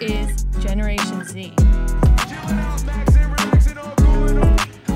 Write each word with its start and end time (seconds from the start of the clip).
is 0.00 0.44
Generation 0.58 1.24
Z. 1.24 1.52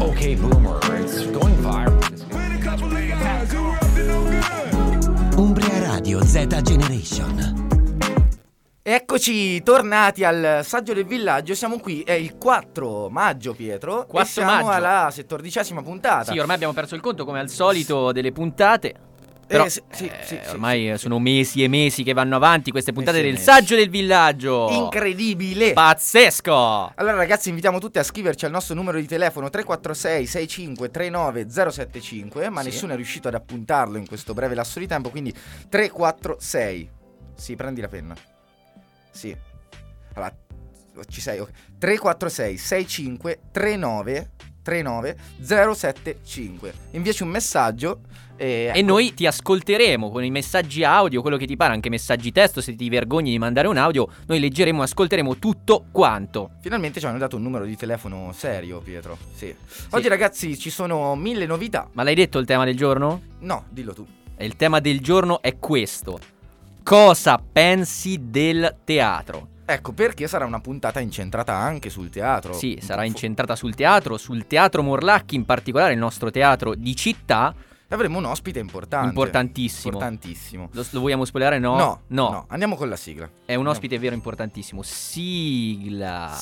Okay, 0.01 0.35
boomer, 0.37 0.79
it's 1.01 1.27
going 1.31 1.57
viral. 1.57 1.99
Umbria 5.37 5.79
Radio 5.81 6.23
Z 6.25 6.63
Generation. 6.63 7.67
Eccoci 8.83 9.63
tornati 9.63 10.25
al 10.25 10.61
saggio 10.65 10.95
del 10.95 11.05
villaggio. 11.05 11.55
Siamo 11.55 11.79
qui, 11.79 12.03
è 12.03 12.13
il 12.13 12.39
4 12.39 13.09
maggio, 13.11 13.53
Pietro. 13.53 14.07
4 14.09 14.21
e 14.21 14.25
siamo 14.25 14.65
maggio. 14.65 14.71
alla 14.71 15.11
settordicesima 15.13 15.83
puntata. 15.83 16.33
Sì, 16.33 16.39
ormai 16.39 16.57
abbiamo 16.57 16.73
perso 16.73 16.95
il 16.95 17.03
conto 17.03 17.25
come 17.25 17.39
al 17.39 17.51
solito 17.51 18.13
delle 18.13 18.33
puntate. 18.33 19.08
Però 19.49 19.65
Eh, 19.65 19.71
sì, 19.71 19.83
sì, 19.91 20.07
eh, 20.07 20.25
sì, 20.25 20.39
ormai 20.51 20.99
sono 20.99 21.19
mesi 21.19 21.65
e 21.65 21.69
mesi 21.69 22.03
che 22.03 22.13
vanno 22.13 22.37
avanti 22.37 22.71
queste 22.71 22.93
puntate 22.93 23.23
Mesi 23.23 23.31
e 23.31 23.33
del 23.33 23.43
saggio 23.43 23.77
del 23.77 23.89
villaggio. 23.89 24.69
Incredibile! 24.71 25.73
Pazzesco! 25.73 26.93
allora 26.95 27.17
ragazzi 27.17 27.49
invitiamo 27.49 27.79
tutti 27.79 27.99
a 27.99 28.03
scriverci 28.03 28.45
al 28.45 28.51
nostro 28.51 28.75
numero 28.75 29.01
di 29.01 29.07
telefono 29.07 29.49
346 29.49 30.27
65 30.27 30.91
39 30.91 31.47
075 31.49 32.51
ma 32.51 32.61
nessuno 32.61 32.93
è 32.93 32.97
riuscito 32.97 33.29
ad 33.29 33.35
appuntarlo 33.35 33.97
in 33.97 34.07
questo 34.07 34.35
breve 34.35 34.55
lasso 34.55 34.79
di 34.79 34.87
tempo 34.87 35.09
quindi 35.09 35.33
346 35.33 36.91
Sì, 37.35 37.57
prendi 37.57 37.81
la 37.81 37.89
penna 37.89 38.15
Sì 39.11 39.35
Allora, 40.15 40.35
ci 41.09 41.21
sei 41.23 41.39
ok. 41.39 41.51
346 41.79 42.59
65 42.59 43.41
39 43.51 44.31
39 44.69 45.17
075 45.41 46.73
Inviaci 46.91 47.23
un 47.23 47.31
messaggio 47.31 48.01
e, 48.37 48.71
E 48.73 48.83
noi 48.83 49.15
ti 49.15 49.27
ascolteremo 49.27 50.11
con 50.11 50.23
i 50.23 50.31
messaggi 50.31 50.85
audio, 50.85 51.23
quello 51.23 51.37
che 51.37 51.47
ti 51.47 51.57
pare, 51.57 51.73
anche 51.73 51.89
messaggi 51.89 52.31
testo, 52.31 52.61
se 52.61 52.77
ti 52.77 52.89
vergogni 52.89 53.31
di 53.31 53.39
mandare 53.39 53.67
un 53.67 53.77
audio, 53.79 54.09
noi 54.27 54.39
leggeremo 54.39 54.81
e 54.81 54.85
ascolteremo 54.85 55.39
tutto 55.39 55.87
quanto. 55.91 56.51
Finalmente 56.61 57.01
ci 57.01 57.07
hanno 57.07 57.19
dato 57.19 57.35
un 57.35 57.43
numero 57.43 57.65
di 57.65 57.75
telefono 57.77 58.31
serio, 58.33 58.79
Pietro. 58.79 59.19
Sì. 59.35 59.53
Oggi, 59.91 60.07
ragazzi, 60.07 60.57
ci 60.57 60.71
sono 60.71 61.17
mille 61.17 61.47
novità. 61.47 61.89
Ma 61.95 62.05
l'hai 62.05 62.15
detto 62.15 62.39
il 62.39 62.47
tema 62.47 62.65
del 62.65 62.77
giorno? 62.77 63.23
No, 63.41 63.65
dillo 63.71 63.93
tu. 63.93 64.07
E 64.37 64.45
il 64.45 64.55
tema 64.55 64.79
del 64.79 65.01
giorno 65.01 65.43
è 65.43 65.59
questo. 65.59 66.21
Cosa 66.85 67.43
pensi 67.53 68.21
del 68.31 68.77
teatro? 68.85 69.57
Ecco, 69.71 69.93
perché 69.93 70.27
sarà 70.29 70.47
una 70.47 70.61
puntata 70.61 70.99
incentrata 70.99 71.53
anche 71.55 71.91
sul 71.91 72.09
teatro. 72.09 72.55
Sì, 72.55 72.79
sarà 72.81 73.05
incentrata 73.05 73.55
sul 73.55 73.75
teatro, 73.75 74.17
sul 74.17 74.47
teatro 74.47 74.83
Morlacchi, 74.83 75.35
in 75.35 75.45
particolare 75.45 75.93
il 75.93 75.99
nostro 75.99 76.31
teatro 76.31 76.75
di 76.75 76.97
città. 76.97 77.55
E 77.87 77.95
avremo 77.95 78.17
un 78.17 78.25
ospite 78.25 78.61
importante. 78.61 79.09
Importantissimo. 79.09 79.93
Importantissimo. 79.93 80.71
Lo, 80.73 80.87
lo 80.89 81.01
vogliamo 81.01 81.27
spoilerare? 81.27 81.59
No? 81.59 81.77
No, 81.77 82.01
no. 82.07 82.31
no. 82.31 82.47
Andiamo 82.49 82.77
con 82.77 82.89
la 82.89 82.97
sigla. 82.97 83.29
È 83.45 83.57
un 83.57 83.67
ospite 83.67 83.99
vero 83.99 84.15
importantissimo. 84.15 84.81
Sigla. 84.83 86.35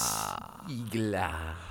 Sigla. 0.69 1.64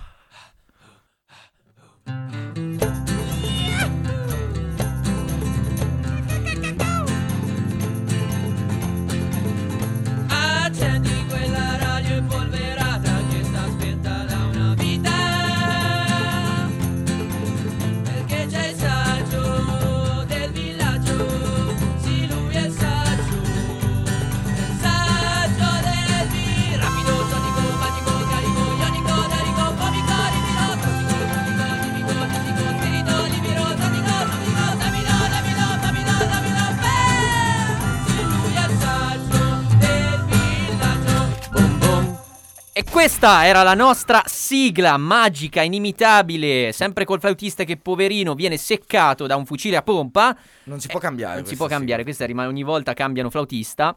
Questa 43.05 43.45
era 43.45 43.61
la 43.61 43.76
nostra 43.76 44.23
sigla 44.26 44.98
magica, 44.98 45.61
inimitabile, 45.61 46.71
sempre 46.71 47.05
col 47.05 47.20
flautista 47.20 47.64
che 47.64 47.77
poverino 47.77 48.33
viene 48.33 48.58
seccato 48.58 49.27
da 49.27 49.36
un 49.36 49.45
fucile 49.45 49.76
a 49.76 49.83
pompa. 49.83 50.36
Non 50.64 50.80
si 50.80 50.88
può 50.88 50.99
cambiare. 50.99 51.33
Eh, 51.33 51.42
Non 51.42 51.45
si 51.45 51.55
può 51.55 51.67
cambiare, 51.67 51.99
sigla. 51.99 52.04
questa 52.04 52.26
rimane 52.26 52.48
ogni 52.48 52.64
volta 52.64 52.95
cambiano 52.95 53.30
flautista. 53.30 53.95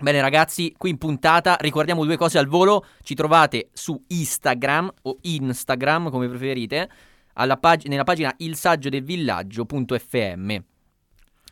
Bene 0.00 0.20
ragazzi, 0.20 0.74
qui 0.76 0.90
in 0.90 0.98
puntata 0.98 1.58
ricordiamo 1.60 2.04
due 2.04 2.16
cose 2.16 2.38
al 2.38 2.48
volo, 2.48 2.86
ci 3.04 3.14
trovate 3.14 3.68
su 3.72 4.02
Instagram 4.08 4.92
o 5.02 5.18
Instagram 5.20 6.10
come 6.10 6.26
preferite, 6.26 6.90
alla 7.34 7.56
pag- 7.56 7.86
nella 7.86 8.02
pagina 8.02 8.34
il 8.38 8.56
saggio 8.56 8.88
del 8.88 9.04
villaggio.fm. 9.04 10.50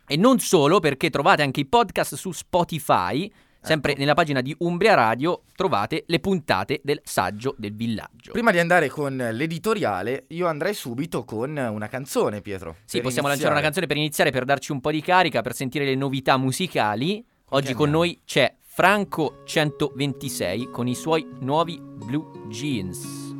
E 0.05 0.17
non 0.17 0.39
solo 0.39 0.81
perché 0.81 1.09
trovate 1.09 1.43
anche 1.43 1.61
i 1.61 1.65
podcast 1.65 2.15
su 2.15 2.33
Spotify, 2.33 3.31
sempre 3.67 3.91
Ecco. 3.91 3.99
nella 3.99 4.13
pagina 4.13 4.41
di 4.41 4.55
Umbria 4.59 4.93
Radio 4.95 5.43
trovate 5.55 6.03
le 6.07 6.19
puntate 6.19 6.81
del 6.83 7.01
saggio 7.03 7.53
del 7.57 7.75
villaggio. 7.75 8.31
Prima 8.31 8.51
di 8.51 8.59
andare 8.59 8.87
con 8.89 9.15
l'editoriale, 9.15 10.25
io 10.29 10.47
andrei 10.47 10.73
subito 10.73 11.23
con 11.23 11.55
una 11.55 11.87
canzone, 11.87 12.41
Pietro. 12.41 12.77
Sì, 12.85 13.01
possiamo 13.01 13.27
lanciare 13.27 13.51
una 13.51 13.59
iniziare. 13.59 13.61
canzone 13.61 13.87
per 13.87 13.97
iniziare, 13.97 14.31
per 14.31 14.45
darci 14.45 14.71
un 14.71 14.81
po' 14.81 14.91
di 14.91 15.01
carica, 15.01 15.41
per 15.41 15.53
sentire 15.53 15.85
le 15.85 15.95
novità 15.95 16.37
musicali. 16.37 17.23
Oggi 17.49 17.73
con 17.73 17.85
andiamo? 17.85 18.05
noi 18.05 18.21
c'è 18.25 18.55
Franco 18.61 19.41
126 19.45 20.69
con 20.69 20.87
i 20.87 20.95
suoi 20.95 21.25
nuovi 21.39 21.79
Blue 21.81 22.47
Jeans. 22.49 23.35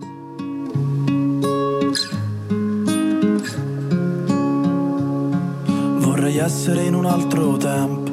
Vorrei 5.99 6.38
essere 6.38 6.83
in 6.83 6.95
un 6.95 7.05
altro 7.05 7.57
tempo, 7.57 8.11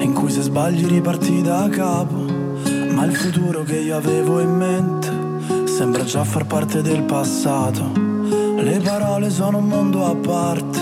in 0.00 0.12
cui 0.12 0.30
se 0.30 0.42
sbagli 0.42 0.86
riparti 0.86 1.42
da 1.42 1.68
capo. 1.70 2.24
Ma 2.92 3.04
il 3.04 3.14
futuro 3.14 3.62
che 3.62 3.78
io 3.78 3.96
avevo 3.96 4.40
in 4.40 4.56
mente 4.56 5.66
sembra 5.66 6.04
già 6.04 6.24
far 6.24 6.46
parte 6.46 6.82
del 6.82 7.02
passato. 7.02 7.92
Le 7.94 8.80
parole 8.82 9.30
sono 9.30 9.58
un 9.58 9.66
mondo 9.66 10.04
a 10.04 10.14
parte 10.14 10.78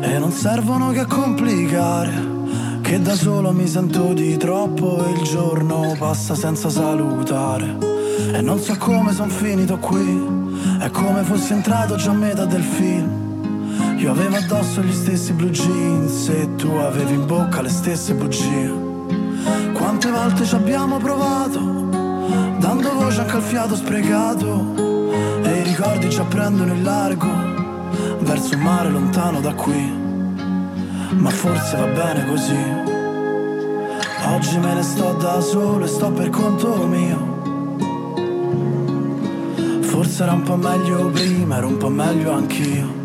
e 0.00 0.18
non 0.18 0.30
servono 0.30 0.90
che 0.90 1.00
a 1.00 1.06
complicare. 1.06 2.36
Che 2.80 3.02
da 3.02 3.14
solo 3.14 3.52
mi 3.52 3.66
sento 3.66 4.12
di 4.12 4.36
troppo 4.36 5.04
e 5.04 5.10
il 5.10 5.22
giorno 5.22 5.94
passa 5.98 6.34
senza 6.34 6.70
salutare. 6.70 7.76
E 8.32 8.40
non 8.40 8.58
so 8.58 8.76
come 8.78 9.12
son 9.12 9.28
finito 9.28 9.78
qui, 9.78 10.46
è 10.80 10.90
come 10.90 11.22
fossi 11.22 11.52
entrato 11.52 11.96
già 11.96 12.10
a 12.10 12.14
metà 12.14 12.44
del 12.44 12.62
film. 12.62 13.17
Io 13.98 14.12
avevo 14.12 14.36
addosso 14.36 14.80
gli 14.80 14.92
stessi 14.92 15.32
blue 15.32 15.50
jeans 15.50 16.28
e 16.28 16.54
tu 16.54 16.68
avevi 16.68 17.14
in 17.14 17.26
bocca 17.26 17.60
le 17.60 17.68
stesse 17.68 18.14
bugie. 18.14 18.72
Quante 19.72 20.08
volte 20.08 20.44
ci 20.44 20.54
abbiamo 20.54 20.98
provato, 20.98 21.58
dando 21.58 22.92
voce 22.92 23.22
anche 23.22 23.34
al 23.34 23.42
fiato 23.42 23.74
sprecato. 23.74 25.10
E 25.42 25.50
i 25.50 25.62
ricordi 25.64 26.10
ci 26.10 26.20
apprendono 26.20 26.72
in 26.72 26.84
largo, 26.84 27.26
verso 28.20 28.54
un 28.54 28.60
mare 28.62 28.88
lontano 28.88 29.40
da 29.40 29.52
qui. 29.54 29.92
Ma 31.16 31.30
forse 31.30 31.76
va 31.76 31.86
bene 31.86 32.24
così. 32.28 32.56
Oggi 34.32 34.58
me 34.58 34.74
ne 34.74 34.82
sto 34.82 35.12
da 35.14 35.40
solo 35.40 35.84
e 35.84 35.88
sto 35.88 36.12
per 36.12 36.30
conto 36.30 36.86
mio. 36.86 37.36
Forse 39.80 40.22
era 40.22 40.34
un 40.34 40.42
po' 40.42 40.54
meglio 40.54 41.10
prima, 41.10 41.56
ero 41.56 41.66
un 41.66 41.78
po' 41.78 41.88
meglio 41.88 42.32
anch'io. 42.32 42.97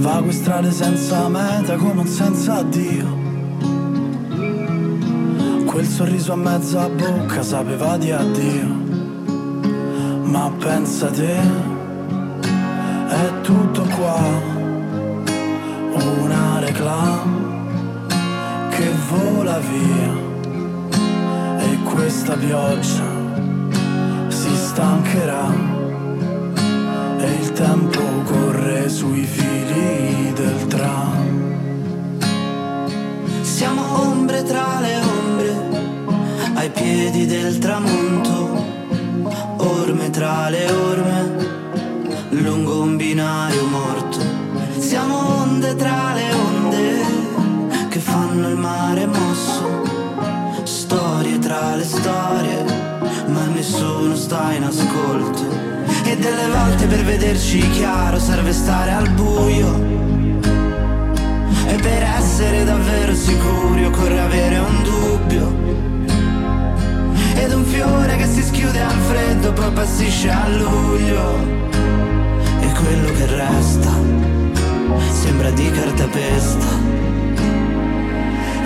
Vago 0.00 0.28
in 0.28 0.32
strade 0.32 0.70
senza 0.72 1.28
meta 1.28 1.76
come 1.76 2.00
un 2.00 2.06
senza 2.06 2.54
addio. 2.54 3.18
Quel 5.66 5.84
sorriso 5.86 6.32
a 6.32 6.36
mezza 6.36 6.88
bocca 6.88 7.42
sapeva 7.42 7.98
di 7.98 8.10
addio. 8.10 8.66
Ma 10.22 10.50
pensa 10.58 11.08
te, 11.08 11.36
è 13.08 13.40
tutto 13.42 13.82
qua. 13.94 14.22
Una 16.22 16.60
reclama 16.60 17.38
che 18.70 18.90
vola 19.10 19.58
via. 19.58 20.28
E 21.58 21.78
questa 21.82 22.36
pioggia 22.36 23.04
si 24.28 24.56
stancherà 24.56 25.69
tempo 27.60 28.00
corre 28.24 28.88
sui 28.88 29.24
fili 29.24 30.32
del 30.32 30.66
tram. 30.66 31.18
Siamo 33.42 33.82
ombre 34.08 34.42
tra 34.44 34.80
le 34.80 34.94
ombre, 35.18 35.50
ai 36.54 36.70
piedi 36.70 37.26
del 37.26 37.58
tramonto, 37.58 38.64
orme 39.58 40.08
tra 40.08 40.48
le 40.48 40.70
orme, 40.70 41.18
lungo 42.30 42.80
un 42.80 42.96
binario 42.96 43.66
morto. 43.66 44.18
Siamo 44.78 45.42
onde 45.42 45.74
tra 45.76 46.14
le 46.14 46.32
onde, 46.32 47.04
che 47.90 47.98
fanno 47.98 48.48
il 48.48 48.56
mare 48.56 49.04
mosso, 49.04 49.82
storie 50.62 51.38
tra 51.38 51.76
le 51.76 51.84
storie, 51.84 52.64
ma 53.26 53.44
nessuno 53.52 54.16
sta 54.16 54.50
in 54.54 54.62
ascolto. 54.64 55.79
E 56.10 56.16
delle 56.16 56.48
volte 56.48 56.86
per 56.88 57.04
vederci 57.04 57.60
chiaro 57.70 58.18
serve 58.18 58.52
stare 58.52 58.90
al 58.90 59.08
buio. 59.10 59.76
E 61.68 61.74
per 61.80 62.02
essere 62.18 62.64
davvero 62.64 63.14
sicuri 63.14 63.84
occorre 63.84 64.18
avere 64.18 64.58
un 64.58 64.82
dubbio. 64.82 65.54
Ed 67.36 67.52
un 67.52 67.64
fiore 67.64 68.16
che 68.16 68.26
si 68.26 68.42
schiude 68.42 68.80
al 68.80 68.98
freddo 69.08 69.52
poi 69.52 69.70
passisce 69.70 70.30
a 70.30 70.48
luglio. 70.48 71.38
E 72.58 72.72
quello 72.72 73.12
che 73.12 73.26
resta 73.26 73.92
sembra 75.12 75.50
di 75.52 75.70
cartapesta. 75.70 76.66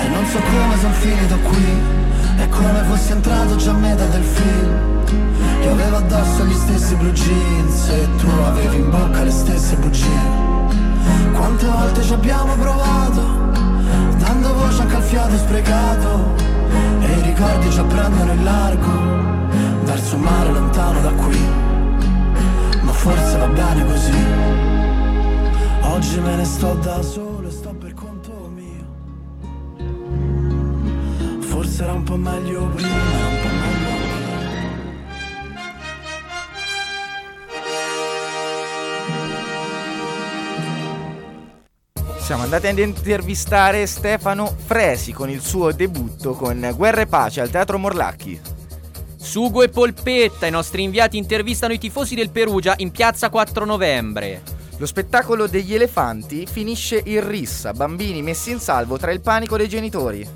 E 0.02 0.08
non 0.08 0.24
so 0.24 0.38
come 0.38 0.78
sono 0.80 0.92
finito 0.94 1.38
qui 1.40 1.66
È 2.36 2.48
come 2.48 2.82
fossi 2.88 3.12
entrato 3.12 3.56
già 3.56 3.70
a 3.70 3.74
metà 3.74 4.06
del 4.06 4.22
film 4.22 4.93
Io 5.62 5.70
avevo 5.72 5.96
addosso 5.96 6.44
gli 6.44 6.54
stessi 6.54 6.94
blue 6.96 7.12
jeans 7.12 7.88
E 7.88 8.08
tu 8.18 8.28
avevi 8.44 8.76
in 8.76 8.90
bocca 8.90 9.22
le 9.22 9.30
stesse 9.30 9.76
bugie. 9.76 10.42
Quante 11.32 11.66
volte 11.66 12.02
ci 12.02 12.12
abbiamo 12.12 12.54
provato 12.54 13.22
Dando 14.18 14.54
voce 14.54 14.82
anche 14.82 14.96
al 14.96 15.02
fiato 15.02 15.36
sprecato 15.36 16.34
E 17.00 17.18
i 17.18 17.22
ricordi 17.22 17.70
ci 17.70 17.82
prendono 17.82 18.32
in 18.32 18.44
largo 18.44 19.14
Verso 19.84 20.16
un 20.16 20.22
mare 20.22 20.50
lontano 20.50 21.00
da 21.00 21.10
qui. 21.12 21.38
Ma 22.82 22.92
forse 22.92 23.36
va 23.36 23.46
bene 23.48 23.84
così. 23.84 24.12
Oggi 25.82 26.20
me 26.20 26.36
ne 26.36 26.44
sto 26.44 26.74
da 26.74 27.02
solo 27.02 27.48
e 27.48 27.50
sto 27.50 27.74
per 27.74 27.92
conto 27.94 28.50
mio. 28.54 28.86
Forse 31.40 31.82
era 31.82 31.92
un 31.92 32.02
po' 32.02 32.16
meglio 32.16 32.66
prima, 32.74 32.90
Siamo 42.24 42.44
andati 42.44 42.68
ad 42.68 42.78
intervistare 42.78 43.84
Stefano 43.84 44.46
Fresi 44.46 45.12
con 45.12 45.28
il 45.28 45.42
suo 45.42 45.72
debutto 45.72 46.32
con 46.32 46.72
Guerra 46.74 47.02
e 47.02 47.06
Pace 47.06 47.42
al 47.42 47.50
Teatro 47.50 47.78
Morlacchi. 47.78 48.40
Sugo 49.14 49.62
e 49.62 49.68
polpetta, 49.68 50.46
i 50.46 50.50
nostri 50.50 50.84
inviati 50.84 51.18
intervistano 51.18 51.74
i 51.74 51.78
tifosi 51.78 52.14
del 52.14 52.30
Perugia 52.30 52.72
in 52.78 52.92
piazza 52.92 53.28
4 53.28 53.66
novembre. 53.66 54.40
Lo 54.78 54.86
spettacolo 54.86 55.46
degli 55.46 55.74
elefanti 55.74 56.46
finisce 56.50 57.02
in 57.04 57.28
rissa, 57.28 57.74
bambini 57.74 58.22
messi 58.22 58.52
in 58.52 58.58
salvo 58.58 58.96
tra 58.96 59.12
il 59.12 59.20
panico 59.20 59.58
dei 59.58 59.68
genitori. 59.68 60.26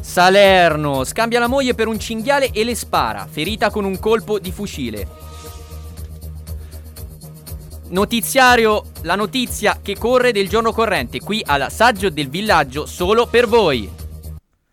Salerno 0.00 1.04
scambia 1.04 1.38
la 1.38 1.48
moglie 1.48 1.74
per 1.74 1.86
un 1.86 1.98
cinghiale 1.98 2.48
e 2.50 2.64
le 2.64 2.74
spara, 2.74 3.28
ferita 3.30 3.68
con 3.68 3.84
un 3.84 3.98
colpo 3.98 4.38
di 4.38 4.52
fucile. 4.52 5.19
Notiziario, 7.90 8.84
la 9.02 9.16
notizia 9.16 9.80
che 9.82 9.96
corre 9.96 10.30
del 10.30 10.48
giorno 10.48 10.70
corrente 10.70 11.18
qui 11.18 11.42
al 11.44 11.72
Saggio 11.72 12.08
del 12.08 12.28
Villaggio 12.28 12.86
solo 12.86 13.26
per 13.26 13.48
voi. 13.48 13.90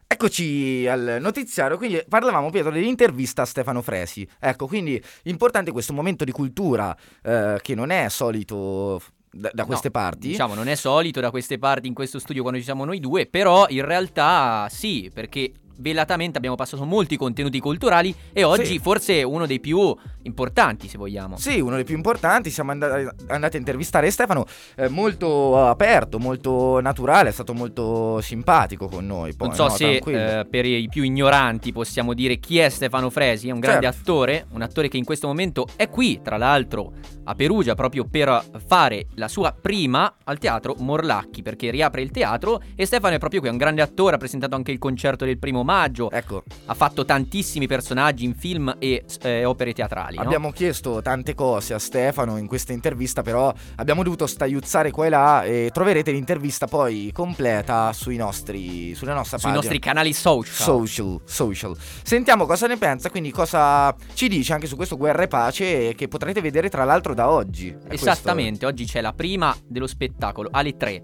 Eccoci 0.05 0.85
al 0.87 1.17
notiziario, 1.19 1.77
quindi 1.77 1.99
parlavamo 2.07 2.51
Pietro 2.51 2.69
dell'intervista 2.69 3.41
a 3.41 3.45
Stefano 3.45 3.81
Fresi. 3.81 4.27
Ecco, 4.39 4.67
quindi 4.67 5.03
importante 5.23 5.71
questo 5.71 5.93
momento 5.93 6.25
di 6.25 6.31
cultura 6.31 6.95
eh, 7.23 7.57
che 7.59 7.73
non 7.73 7.89
è 7.89 8.07
solito 8.09 9.01
da, 9.31 9.49
da 9.51 9.65
queste 9.65 9.89
No, 9.91 9.99
parti. 9.99 10.27
Diciamo, 10.27 10.53
non 10.53 10.67
è 10.67 10.75
solito 10.75 11.19
da 11.19 11.31
queste 11.31 11.57
parti 11.57 11.87
in 11.87 11.95
questo 11.95 12.19
studio 12.19 12.43
quando 12.43 12.59
ci 12.59 12.65
siamo 12.65 12.85
noi 12.85 12.99
due, 12.99 13.25
però 13.25 13.65
in 13.69 13.83
realtà 13.83 14.67
sì, 14.69 15.09
perché 15.11 15.53
velatamente 15.77 16.38
abbiamo 16.38 16.56
passato 16.56 16.85
molti 16.85 17.18
contenuti 17.18 17.59
culturali 17.59 18.13
e 18.33 18.44
oggi 18.44 18.65
Sì. 18.65 18.79
forse 18.79 19.24
uno 19.24 19.45
dei 19.45 19.59
più 19.59 19.95
importanti, 20.24 20.88
se 20.88 20.97
vogliamo. 20.97 21.38
Sì, 21.38 21.59
uno 21.59 21.75
dei 21.75 21.85
più 21.85 21.95
importanti, 21.95 22.50
siamo 22.50 22.71
andati, 22.71 23.07
andati 23.27 23.56
a 23.56 23.59
intervistare 23.59 24.09
Stefano, 24.12 24.45
eh, 24.75 24.89
molto 24.89 25.65
aperto, 25.68 26.19
molto 26.19 26.79
naturale, 26.81 27.29
è 27.29 27.31
stato 27.31 27.53
molto 27.53 28.19
simpatico 28.21 28.88
con 28.88 29.06
noi. 29.06 29.33
Poi, 29.35 29.47
non 29.47 29.56
so 29.56 29.63
no, 29.63 29.69
se 29.69 29.95
eh, 29.97 30.45
per 30.50 30.65
i 30.65 30.88
più 30.89 31.03
ignoranti 31.03 31.71
possiamo 31.71 32.13
dire 32.13 32.38
chi 32.38 32.59
è 32.59 32.69
Stefano 32.69 33.09
Fresi, 33.09 33.47
è 33.47 33.51
un 33.51 33.59
grande 33.59 33.85
Certo. 33.85 34.01
attore, 34.01 34.45
un 34.51 34.62
attore 34.62 34.88
che 34.89 34.97
in 34.97 35.06
questo 35.06 35.27
momento 35.27 35.68
è 35.75 35.89
qui, 35.89 36.19
tra 36.21 36.38
l'altro 36.38 36.91
a 37.25 37.35
Perugia, 37.35 37.75
proprio 37.75 38.06
per 38.06 38.44
fare 38.65 39.07
la 39.15 39.27
sua 39.27 39.53
prima 39.59 40.15
al 40.24 40.38
teatro 40.38 40.75
Morlacchi, 40.79 41.41
perché 41.41 41.69
riapre 41.71 42.01
il 42.01 42.12
teatro 42.12 42.62
e 42.75 42.85
Stefano 42.85 43.15
è 43.15 43.19
proprio 43.19 43.39
qui, 43.41 43.50
è 43.50 43.51
un 43.51 43.57
grande 43.57 43.81
attore, 43.81 44.15
ha 44.15 44.18
presentato 44.18 44.56
anche 44.56 44.71
il 44.71 44.79
concerto 44.79 45.25
del 45.25 45.38
primo 45.38 45.63
maggio, 45.67 46.09
Ecco, 46.09 46.43
ha 46.67 46.73
fatto 46.73 47.03
tantissimi 47.03 47.67
personaggi 47.67 48.23
in 48.23 48.33
film 48.33 48.73
e 48.79 49.03
eh, 49.21 49.43
opere 49.43 49.73
teatrali. 49.73 50.15
no? 50.15 50.21
abbiamo 50.21 50.51
chiesto 50.51 51.01
tante 51.01 51.35
cose 51.35 51.73
a 51.73 51.79
Stefano 51.79 52.37
in 52.37 52.47
questa 52.47 52.71
intervista, 52.71 53.21
però 53.21 53.53
abbiamo 53.75 54.01
dovuto 54.03 54.25
staiuzzare 54.27 54.91
qua 54.91 55.05
e 55.05 55.09
là 55.09 55.43
e 55.43 55.69
troverete 55.73 56.11
l'intervista 56.11 56.67
poi 56.67 57.11
completa 57.13 57.91
sui 57.91 58.15
nostri, 58.15 58.95
sulla 58.95 59.13
nostra 59.13 59.37
sui 59.37 59.49
pagina. 59.51 59.61
nostri 59.61 59.79
canali 59.79 60.13
social. 60.13 60.65
Social, 60.65 61.21
social. 61.25 61.75
Sentiamo 62.03 62.45
cosa 62.45 62.67
ne 62.67 62.77
pensa, 62.77 63.09
quindi 63.09 63.31
cosa 63.31 63.93
ci 64.13 64.29
dice 64.29 64.53
anche 64.53 64.67
su 64.67 64.75
questo 64.77 64.95
Guerra 64.95 65.23
e 65.23 65.27
Pace 65.27 65.93
che 65.95 66.07
potrete 66.07 66.39
vedere 66.39 66.69
tra 66.69 66.85
l'altro 66.85 67.13
da 67.13 67.29
oggi. 67.29 67.67
È 67.69 67.87
questo- 67.87 68.09
Esattamente, 68.09 68.65
oggi 68.65 68.85
c'è 68.85 69.01
la 69.01 69.11
prima 69.11 69.53
dello 69.67 69.87
spettacolo 69.87 70.47
alle 70.51 70.77
3. 70.77 71.03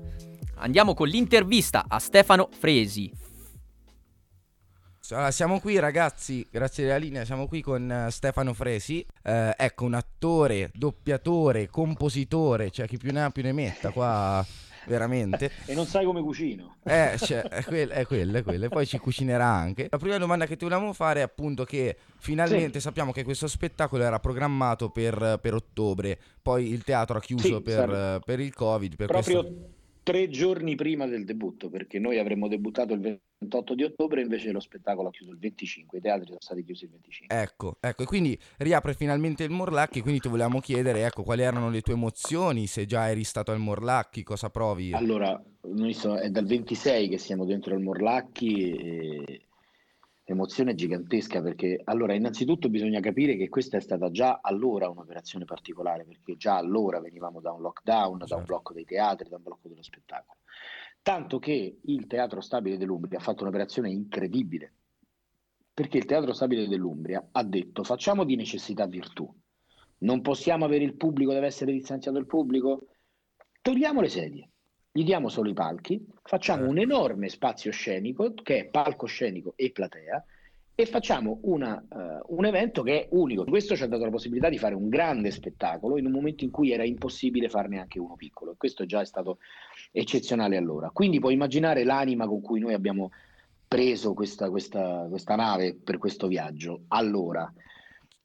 Andiamo 0.56 0.94
con 0.94 1.10
l'intervista 1.10 1.84
a 1.88 2.00
Stefano 2.00 2.48
Fresi. 2.58 3.12
Allora, 5.10 5.32
siamo 5.32 5.60
qui 5.60 5.78
ragazzi, 5.80 6.48
grazie 6.50 6.86
della 6.86 6.96
linea, 6.96 7.26
siamo 7.26 7.46
qui 7.46 7.62
con 7.62 7.92
eh, 7.92 8.10
Stefano 8.10 8.54
Fresi, 8.54 9.06
Eh, 9.22 9.54
ecco 9.58 9.84
un 9.84 9.96
attore, 9.96 10.72
doppiatore, 10.74 11.68
compositore, 11.70 12.72
cioè 12.72 12.88
chi 12.88 12.96
più 12.96 13.12
ne 13.12 13.24
ha 13.24 13.30
più 13.30 13.44
ne 13.44 13.52
metta 13.52 13.90
qua 13.90 14.46
veramente. 14.88 15.52
E 15.68 15.76
non 15.76 15.86
sai 15.86 16.06
come 16.06 16.22
cucino. 16.22 16.78
Eh, 16.86 17.18
cioè, 17.18 17.42
è 17.42 17.64
quello, 17.66 17.92
è 17.92 18.06
quello, 18.06 18.38
è 18.38 18.44
quello. 18.44 18.66
E 18.66 18.70
poi 18.70 18.86
ci 18.86 18.98
cucinerà 18.98 19.46
anche. 19.46 19.88
La 19.90 19.98
prima 19.98 20.18
domanda 20.18 20.46
che 20.46 20.56
ti 20.56 20.64
volevamo 20.64 20.94
fare 20.94 21.20
è 21.20 21.24
appunto 21.24 21.66
che 21.66 21.98
finalmente 22.18 22.80
sappiamo 22.80 23.12
che 23.12 23.26
questo 23.26 23.48
spettacolo 23.48 24.04
era 24.04 24.20
programmato 24.20 24.90
per, 24.90 25.38
per 25.42 25.54
ottobre, 25.54 26.18
poi 26.42 26.72
il 26.72 26.82
teatro 26.86 27.18
ha 27.18 27.22
chiuso 27.22 27.58
Sì, 27.58 27.62
per, 27.62 28.22
per 28.24 28.40
il 28.40 28.54
Covid. 28.54 28.96
Per 28.96 29.08
Proprio 29.08 29.42
questo... 29.44 29.73
tre 30.04 30.30
giorni 30.30 30.76
prima 30.76 31.08
del 31.08 31.26
debutto, 31.26 31.70
perché 31.70 31.98
noi 31.98 32.20
avremmo 32.20 32.48
debuttato 32.48 32.94
il 32.94 33.22
28 33.40 33.74
di 33.74 33.84
ottobre, 33.84 34.22
invece 34.22 34.52
lo 34.52 34.60
spettacolo 34.60 35.08
ha 35.08 35.12
chiuso 35.12 35.32
il 35.32 35.40
25, 35.40 35.98
i 35.98 36.02
teatri 36.02 36.26
sono 36.28 36.38
stati 36.40 36.64
chiusi 36.64 36.86
il 36.86 36.92
25. 36.92 37.36
Ecco, 37.36 37.78
ecco, 37.80 38.04
e 38.04 38.06
quindi 38.06 38.38
riapre 38.58 38.94
finalmente 38.94 39.44
il 39.44 39.50
Morlacchi, 39.50 40.02
quindi 40.02 40.20
ti 40.20 40.28
volevamo 40.28 40.60
chiedere, 40.60 41.06
ecco, 41.06 41.24
quali 41.24 41.42
erano 41.42 41.70
le 41.70 41.82
tue 41.82 41.94
emozioni, 41.94 42.68
se 42.68 42.86
già 42.86 43.10
eri 43.10 43.24
stato 43.24 43.52
al 43.52 43.60
Morlacchi, 43.60 44.24
cosa 44.24 44.50
provi? 44.50 44.92
Allora, 44.94 45.42
noi 45.62 45.94
so- 45.94 46.18
è 46.18 46.30
dal 46.30 46.46
26 46.46 47.10
che 47.10 47.18
siamo 47.18 47.46
dentro 47.46 47.74
il 47.74 47.82
Morlacchi 47.82 48.72
e 48.72 49.42
emozione 50.26 50.74
gigantesca 50.74 51.42
perché 51.42 51.82
allora 51.84 52.14
innanzitutto 52.14 52.70
bisogna 52.70 53.02
capire 53.02 53.36
che 53.36 53.50
questa 53.50 53.78
è 53.78 53.82
stata 53.82 54.10
già 54.10 54.40
allora 54.42 54.88
un'operazione 54.90 55.44
particolare 55.46 56.06
perché 56.06 56.38
già 56.38 56.56
allora 56.56 57.02
venivamo 57.02 57.42
da 57.42 57.52
un 57.52 57.62
lockdown, 57.62 58.18
da 58.18 58.24
un 58.24 58.28
Certo. 58.28 58.46
blocco 58.46 58.74
dei 58.74 58.86
teatri, 58.86 59.30
da 59.30 59.36
un 59.38 59.44
blocco 59.44 59.68
dello 59.68 59.84
spettacolo. 59.84 60.40
Tanto 61.02 61.40
che 61.40 61.80
il 61.82 62.08
Teatro 62.08 62.40
Stabile 62.40 62.78
dell'Umbria 62.78 63.20
ha 63.20 63.22
fatto 63.22 63.44
un'operazione 63.44 63.90
incredibile 63.92 64.74
perché 65.74 65.98
il 65.98 66.06
Teatro 66.06 66.32
Stabile 66.34 66.68
dell'Umbria 66.68 67.28
ha 67.32 67.44
detto 67.44 67.84
facciamo 67.84 68.24
di 68.24 68.36
necessità 68.36 68.86
virtù. 68.86 69.30
Non 70.00 70.22
possiamo 70.22 70.64
avere 70.66 70.84
il 70.84 70.96
pubblico, 70.96 71.34
deve 71.34 71.48
essere 71.48 71.72
distanziato 71.74 72.18
il 72.18 72.26
pubblico. 72.26 72.88
Togliamo 73.62 74.00
le 74.02 74.10
sedie, 74.10 74.50
gli 74.96 75.04
diamo 75.04 75.28
solo 75.28 75.50
i 75.50 75.54
palchi, 75.54 76.06
facciamo 76.22 76.68
un 76.70 76.78
enorme 76.78 77.28
spazio 77.28 77.72
scenico 77.72 78.36
che 78.36 78.60
è 78.60 78.66
palcoscenico 78.66 79.54
e 79.56 79.72
platea 79.72 80.24
e 80.76 80.86
facciamo 80.86 81.40
una, 81.44 81.82
eh, 81.82 82.22
un 82.28 82.46
evento 82.46 82.84
che 82.84 83.02
è 83.02 83.08
unico. 83.10 83.44
Questo 83.44 83.76
ci 83.76 83.82
ha 83.82 83.88
dato 83.88 84.04
la 84.04 84.12
possibilità 84.12 84.50
di 84.50 84.60
fare 84.60 84.76
un 84.76 84.90
grande 84.90 85.32
spettacolo 85.32 85.98
in 85.98 86.06
un 86.06 86.12
momento 86.12 86.44
in 86.44 86.52
cui 86.52 86.72
era 86.72 86.84
impossibile 86.84 87.50
farne 87.50 87.80
anche 87.80 87.98
uno 87.98 88.16
piccolo 88.16 88.52
e 88.52 88.56
questo 88.56 88.86
già 88.86 89.02
è 89.02 89.06
stato 89.06 89.40
eccezionale 89.92 90.58
allora. 90.58 90.92
Quindi 90.92 91.20
puoi 91.20 91.34
immaginare 91.34 91.84
l'anima 91.84 92.28
con 92.28 92.42
cui 92.42 92.60
noi 92.60 92.74
abbiamo 92.74 93.10
preso 93.68 94.14
questa, 94.14 94.52
questa, 94.52 95.08
questa 95.10 95.36
nave 95.36 95.74
per 95.74 95.98
questo 95.98 96.28
viaggio 96.28 96.82
allora. 96.90 97.52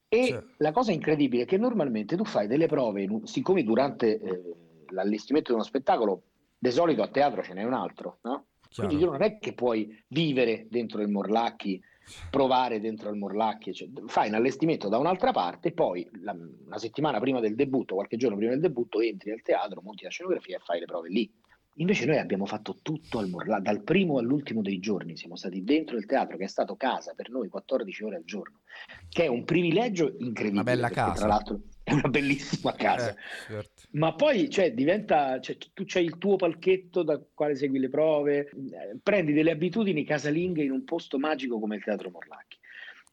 E 0.07 0.27
Cioè. 0.27 0.43
la 0.57 0.71
cosa 0.71 0.91
incredibile 0.91 1.43
è 1.43 1.45
che 1.47 1.57
normalmente 1.57 2.15
tu 2.15 2.25
fai 2.25 2.45
delle 2.45 2.67
prove, 2.67 3.07
siccome 3.23 3.63
durante 3.63 4.19
eh, 4.19 4.41
l'allestimento 4.89 5.49
di 5.49 5.55
uno 5.57 5.65
spettacolo, 5.65 6.21
di 6.59 6.71
solito 6.71 7.01
a 7.01 7.07
teatro 7.07 7.41
ce 7.41 7.53
n'è 7.53 7.63
un 7.63 7.73
altro, 7.73 8.19
no? 8.23 8.45
Chiaro. 8.69 8.87
Quindi 8.89 9.03
tu 9.05 9.11
non 9.11 9.23
è 9.23 9.39
che 9.39 9.53
puoi 9.53 10.03
vivere 10.09 10.67
dentro 10.69 11.01
il 11.01 11.07
Morlacchi, 11.09 11.81
provare 12.29 12.79
dentro 12.79 13.09
il 13.09 13.17
Morlacchi, 13.17 13.73
cioè, 13.73 13.87
fai 14.07 14.29
un 14.29 14.35
allestimento 14.35 14.89
da 14.89 14.97
un'altra 14.97 15.31
parte, 15.31 15.71
poi 15.71 16.07
la- 16.21 16.35
una 16.65 16.77
settimana 16.77 17.19
prima 17.19 17.39
del 17.39 17.55
debutto, 17.55 17.95
qualche 17.95 18.17
giorno 18.17 18.35
prima 18.37 18.51
del 18.51 18.61
debutto, 18.61 18.99
entri 18.99 19.31
al 19.31 19.41
teatro, 19.41 19.81
monti 19.81 20.03
la 20.03 20.09
scenografia 20.09 20.57
e 20.57 20.61
fai 20.63 20.79
le 20.79 20.85
prove 20.85 21.09
lì. 21.09 21.31
Invece 21.75 22.05
noi 22.05 22.17
abbiamo 22.17 22.45
fatto 22.45 22.75
tutto 22.81 23.19
al 23.19 23.29
Morla, 23.29 23.59
dal 23.59 23.83
primo 23.83 24.17
all'ultimo 24.17 24.61
dei 24.61 24.79
giorni, 24.79 25.15
siamo 25.15 25.37
stati 25.37 25.63
dentro 25.63 25.95
il 25.97 26.05
teatro 26.05 26.35
che 26.35 26.43
è 26.43 26.47
stato 26.47 26.75
casa 26.75 27.13
per 27.15 27.29
noi 27.29 27.47
14 27.47 28.03
ore 28.03 28.17
al 28.17 28.25
giorno, 28.25 28.59
che 29.07 29.23
è 29.23 29.27
un 29.27 29.45
privilegio 29.45 30.15
incredibile. 30.17 30.49
Una 30.51 30.63
bella 30.63 30.89
casa. 30.89 31.13
Tra 31.13 31.27
l'altro 31.27 31.61
è 31.89 31.93
una 31.99 32.09
bellissima 32.09 32.73
casa. 32.73 33.11
Eh, 33.11 33.17
certo. 33.47 33.83
Ma 33.91 34.13
poi 34.13 34.49
cioè, 34.49 34.73
diventa, 34.73 35.39
cioè, 35.39 35.57
tu 35.73 35.83
c'hai 35.85 36.05
il 36.05 36.17
tuo 36.17 36.35
palchetto 36.35 37.03
da 37.03 37.19
quale 37.33 37.55
segui 37.55 37.79
le 37.79 37.89
prove, 37.89 38.49
eh, 38.49 38.97
prendi 39.01 39.33
delle 39.33 39.51
abitudini 39.51 40.03
casalinghe 40.03 40.63
in 40.63 40.71
un 40.71 40.83
posto 40.83 41.17
magico 41.17 41.59
come 41.59 41.75
il 41.75 41.83
Teatro 41.83 42.09
Morlacchi. 42.09 42.57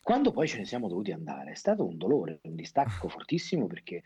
Quando 0.03 0.31
poi 0.31 0.47
ce 0.47 0.59
ne 0.59 0.67
siamo 0.67 0.87
dovuti 0.87 1.11
andare 1.11 1.51
è 1.51 1.57
stato 1.57 1.85
un 1.85 1.97
dolore, 1.97 2.41
un 2.43 2.55
distacco 2.55 3.09
fortissimo 3.09 3.67
perché, 3.67 4.03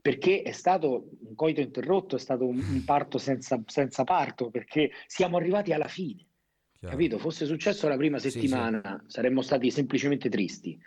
perché 0.00 0.42
è 0.42 0.52
stato 0.52 1.10
un 1.20 1.34
coito 1.34 1.60
interrotto, 1.60 2.16
è 2.16 2.18
stato 2.18 2.46
un, 2.46 2.58
un 2.58 2.84
parto 2.84 3.18
senza, 3.18 3.62
senza 3.66 4.04
parto, 4.04 4.50
perché 4.50 4.90
siamo 5.06 5.36
arrivati 5.36 5.72
alla 5.72 5.88
fine. 5.88 6.26
Chiaro. 6.72 6.96
Capito? 6.96 7.18
Fosse 7.18 7.46
successo 7.46 7.88
la 7.88 7.96
prima 7.96 8.18
Sì, 8.18 8.30
settimana 8.30 9.02
saremmo 9.06 9.42
stati 9.42 9.70
semplicemente 9.70 10.28
tristi. 10.28 10.78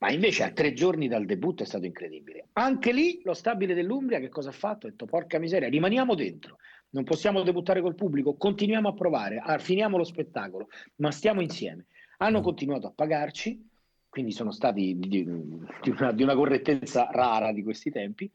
Ma 0.00 0.10
invece 0.10 0.44
a 0.44 0.50
tre 0.50 0.72
giorni 0.72 1.08
dal 1.08 1.26
debutto 1.26 1.62
è 1.62 1.66
stato 1.66 1.84
incredibile. 1.84 2.46
Anche 2.54 2.90
lì 2.92 3.20
lo 3.22 3.34
stabile 3.34 3.74
dell'Umbria 3.74 4.18
che 4.18 4.30
cosa 4.30 4.48
ha 4.48 4.52
fatto? 4.52 4.86
Ha 4.86 4.90
detto 4.90 5.04
porca 5.04 5.38
miseria, 5.38 5.68
rimaniamo 5.68 6.14
dentro. 6.14 6.56
Non 6.90 7.04
possiamo 7.04 7.42
debuttare 7.42 7.82
col 7.82 7.94
pubblico, 7.94 8.34
continuiamo 8.34 8.88
a 8.88 8.94
provare, 8.94 9.42
finiamo 9.58 9.98
lo 9.98 10.04
spettacolo, 10.04 10.68
ma 10.96 11.10
stiamo 11.10 11.42
insieme. 11.42 11.84
Hanno 12.18 12.40
Mm. 12.40 12.42
continuato 12.42 12.86
a 12.86 12.92
pagarci, 12.92 13.68
quindi 14.08 14.32
sono 14.32 14.50
stati 14.52 14.98
di, 14.98 15.08
di 15.08 15.90
una, 15.90 16.12
di 16.12 16.22
una 16.22 16.34
correttezza 16.34 17.10
rara 17.12 17.52
di 17.52 17.62
questi 17.62 17.90
tempi, 17.90 18.28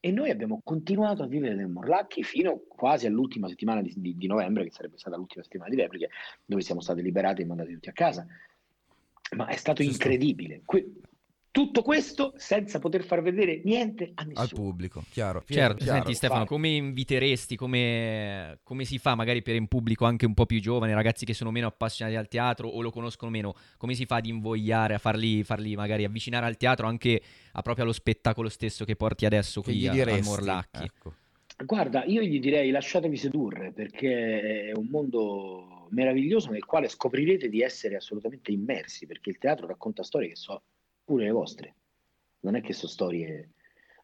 e 0.00 0.10
noi 0.10 0.30
abbiamo 0.30 0.60
continuato 0.64 1.22
a 1.22 1.26
vivere 1.26 1.54
nel 1.54 1.68
Morlacchi 1.68 2.24
fino 2.24 2.62
quasi 2.66 3.06
all'ultima 3.06 3.46
settimana 3.48 3.80
di, 3.80 3.94
di- 3.96 4.16
di 4.16 4.26
novembre, 4.26 4.64
che 4.64 4.72
sarebbe 4.72 4.98
stata 4.98 5.16
l'ultima 5.16 5.44
settimana 5.44 5.70
di 5.70 5.76
repliche, 5.76 6.10
dove 6.44 6.62
siamo 6.62 6.80
stati 6.80 7.00
liberati 7.00 7.42
e 7.42 7.44
mandati 7.46 7.72
tutti 7.74 7.88
a 7.88 7.92
casa. 7.92 8.26
Ma 9.36 9.46
è 9.46 9.56
stato 9.56 9.82
incredibile. 9.82 10.62
Que- 10.64 10.90
tutto 11.52 11.82
questo 11.82 12.32
senza 12.36 12.78
poter 12.78 13.04
far 13.04 13.20
vedere 13.20 13.60
niente 13.62 14.12
a 14.14 14.22
nessuno. 14.22 14.40
Al 14.40 14.48
pubblico, 14.48 15.04
chiaro. 15.10 15.44
Certo, 15.46 15.84
chiaro. 15.84 15.98
senti 15.98 16.14
Stefano, 16.14 16.40
fare. 16.40 16.48
come 16.48 16.68
inviteresti, 16.70 17.56
come, 17.56 18.58
come 18.62 18.84
si 18.86 18.98
fa 18.98 19.14
magari 19.14 19.42
per 19.42 19.60
un 19.60 19.68
pubblico 19.68 20.06
anche 20.06 20.24
un 20.24 20.32
po' 20.32 20.46
più 20.46 20.60
giovane, 20.60 20.94
ragazzi 20.94 21.26
che 21.26 21.34
sono 21.34 21.50
meno 21.50 21.66
appassionati 21.66 22.16
al 22.16 22.26
teatro 22.26 22.68
o 22.68 22.80
lo 22.80 22.90
conoscono 22.90 23.30
meno, 23.30 23.54
come 23.76 23.94
si 23.94 24.06
fa 24.06 24.16
ad 24.16 24.26
invogliare, 24.26 24.94
a 24.94 24.98
farli, 24.98 25.44
farli 25.44 25.76
magari 25.76 26.04
avvicinare 26.04 26.46
al 26.46 26.56
teatro 26.56 26.86
anche 26.86 27.20
a 27.52 27.60
proprio 27.60 27.84
allo 27.84 27.92
spettacolo 27.92 28.48
stesso 28.48 28.86
che 28.86 28.96
porti 28.96 29.26
adesso 29.26 29.60
Che 29.60 29.72
qui 29.72 29.80
gli 29.80 29.86
a, 29.86 29.92
a? 29.92 30.22
Morlacchi? 30.22 30.84
Ecco. 30.84 31.14
Guarda, 31.66 32.02
io 32.04 32.22
gli 32.22 32.40
direi 32.40 32.70
lasciatevi 32.70 33.16
sedurre 33.16 33.72
perché 33.72 34.70
è 34.70 34.72
un 34.74 34.86
mondo 34.90 35.86
meraviglioso 35.90 36.50
nel 36.50 36.64
quale 36.64 36.88
scoprirete 36.88 37.50
di 37.50 37.60
essere 37.60 37.96
assolutamente 37.96 38.50
immersi, 38.50 39.06
perché 39.06 39.28
il 39.28 39.36
teatro 39.36 39.66
racconta 39.66 40.02
storie 40.02 40.28
che 40.28 40.36
so 40.36 40.62
pure 41.04 41.24
le 41.24 41.30
vostre. 41.30 41.74
Non 42.40 42.56
è 42.56 42.60
che 42.60 42.72
sono 42.72 42.90
storie, 42.90 43.50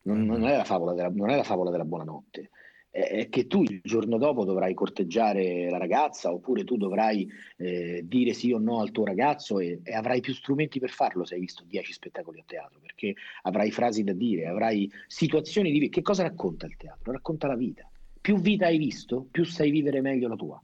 non, 0.02 0.24
non 0.24 0.46
è 0.46 0.56
la 0.56 0.64
favola 0.64 0.94
della, 0.94 1.10
non 1.10 1.30
è 1.30 1.36
la 1.36 1.42
favola 1.42 1.70
della 1.70 1.84
buonanotte, 1.84 2.50
è, 2.90 3.00
è 3.00 3.28
che 3.28 3.46
tu 3.46 3.62
il 3.62 3.80
giorno 3.82 4.18
dopo 4.18 4.44
dovrai 4.44 4.74
corteggiare 4.74 5.68
la 5.70 5.78
ragazza 5.78 6.32
oppure 6.32 6.64
tu 6.64 6.76
dovrai 6.76 7.28
eh, 7.56 8.02
dire 8.04 8.32
sì 8.32 8.52
o 8.52 8.58
no 8.58 8.80
al 8.80 8.90
tuo 8.90 9.04
ragazzo 9.04 9.58
e, 9.58 9.80
e 9.82 9.94
avrai 9.94 10.20
più 10.20 10.34
strumenti 10.34 10.78
per 10.78 10.90
farlo 10.90 11.24
se 11.24 11.34
hai 11.34 11.40
visto 11.40 11.64
10 11.64 11.92
spettacoli 11.92 12.40
a 12.40 12.44
teatro, 12.46 12.78
perché 12.80 13.14
avrai 13.42 13.70
frasi 13.70 14.04
da 14.04 14.12
dire, 14.12 14.46
avrai 14.46 14.90
situazioni 15.06 15.70
di 15.70 15.78
vita. 15.78 15.94
Che 15.96 16.02
cosa 16.02 16.22
racconta 16.22 16.66
il 16.66 16.76
teatro? 16.76 17.12
Racconta 17.12 17.46
la 17.46 17.56
vita. 17.56 17.88
Più 18.20 18.38
vita 18.40 18.66
hai 18.66 18.78
visto, 18.78 19.26
più 19.30 19.44
sai 19.44 19.70
vivere 19.70 20.00
meglio 20.00 20.28
la 20.28 20.36
tua. 20.36 20.62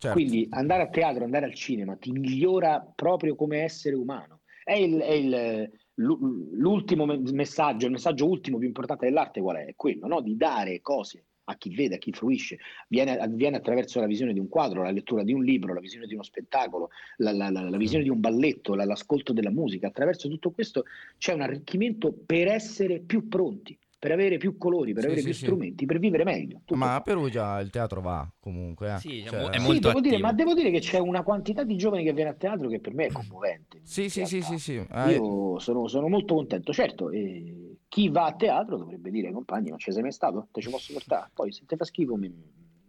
Certo. 0.00 0.16
Quindi 0.16 0.46
andare 0.50 0.82
a 0.84 0.88
teatro, 0.88 1.24
andare 1.24 1.46
al 1.46 1.54
cinema 1.54 1.96
ti 1.96 2.12
migliora 2.12 2.80
proprio 2.80 3.34
come 3.34 3.62
essere 3.62 3.96
umano. 3.96 4.37
È, 4.68 4.74
il- 4.74 4.98
è 4.98 5.12
il- 5.12 5.70
l'u- 5.94 6.50
l'ultimo 6.52 7.06
me- 7.06 7.18
messaggio, 7.32 7.86
il 7.86 7.92
messaggio 7.92 8.28
ultimo 8.28 8.58
più 8.58 8.66
importante 8.66 9.06
dell'arte 9.06 9.40
qual 9.40 9.56
è? 9.56 9.64
È 9.64 9.74
quello, 9.74 10.06
no? 10.06 10.20
Di 10.20 10.36
dare 10.36 10.82
cose 10.82 11.24
a 11.44 11.56
chi 11.56 11.74
vede, 11.74 11.94
a 11.94 11.98
chi 11.98 12.12
fruisce. 12.12 12.58
Viene, 12.88 13.16
avviene 13.16 13.56
attraverso 13.56 13.98
la 13.98 14.04
visione 14.04 14.34
di 14.34 14.38
un 14.38 14.50
quadro, 14.50 14.82
la 14.82 14.90
lettura 14.90 15.22
di 15.22 15.32
un 15.32 15.42
libro, 15.42 15.72
la 15.72 15.80
visione 15.80 16.06
di 16.06 16.12
uno 16.12 16.22
spettacolo, 16.22 16.90
la, 17.16 17.32
la- 17.32 17.48
la- 17.48 17.70
la 17.70 17.76
visione 17.78 18.04
di 18.04 18.10
un 18.10 18.20
balletto, 18.20 18.74
la- 18.74 18.84
l'ascolto 18.84 19.32
della 19.32 19.50
musica. 19.50 19.86
Attraverso 19.86 20.28
tutto 20.28 20.50
questo 20.50 20.84
c'è 21.16 21.32
un 21.32 21.40
arricchimento 21.40 22.12
per 22.12 22.48
essere 22.48 23.00
più 23.00 23.26
pronti, 23.26 23.74
per 23.98 24.12
avere 24.12 24.36
più 24.36 24.56
colori, 24.56 24.92
per 24.92 25.02
Sì, 25.02 25.06
avere 25.08 25.20
sì, 25.22 25.26
più 25.28 25.34
sì. 25.36 25.44
strumenti, 25.44 25.84
per 25.84 25.98
vivere 25.98 26.22
meglio. 26.22 26.60
Tutto 26.64 26.76
Ma 26.76 26.94
a 26.94 27.00
Perugia 27.00 27.58
il 27.60 27.70
teatro 27.70 28.00
va 28.00 28.30
comunque. 28.38 28.94
Eh. 28.94 28.98
Sì, 28.98 29.20
è 29.22 29.28
Cioè, 29.28 29.50
è 29.50 29.58
Sì, 29.58 29.66
molto 29.66 29.88
devo 29.88 30.00
dire, 30.00 30.18
ma 30.18 30.32
devo 30.32 30.54
dire 30.54 30.70
che 30.70 30.78
c'è 30.78 30.98
una 30.98 31.22
quantità 31.22 31.64
di 31.64 31.76
giovani 31.76 32.04
che 32.04 32.12
viene 32.12 32.30
a 32.30 32.34
teatro 32.34 32.68
che 32.68 32.78
per 32.78 32.94
me 32.94 33.06
è 33.06 33.12
commovente. 33.12 33.80
Sì, 33.82 34.08
sì, 34.08 34.24
sì, 34.24 34.40
sì, 34.40 34.58
sì. 34.58 34.76
Eh, 34.76 35.10
Io 35.12 35.58
sono, 35.58 35.88
sono 35.88 36.08
molto 36.08 36.34
contento. 36.34 36.72
Certo, 36.72 37.10
eh, 37.10 37.78
chi 37.88 38.08
va 38.08 38.26
a 38.26 38.34
teatro 38.34 38.76
dovrebbe 38.76 39.10
dire 39.10 39.28
ai 39.28 39.32
compagni: 39.32 39.70
Ma 39.70 39.76
ci 39.78 39.90
sei 39.90 40.02
mai 40.02 40.12
stato? 40.12 40.46
Te 40.52 40.60
ci 40.60 40.70
posso 40.70 40.92
portare? 40.92 41.30
Poi 41.34 41.50
se 41.52 41.64
ti 41.66 41.74
fa 41.76 41.84
schifo 41.84 42.14
mi- 42.14 42.32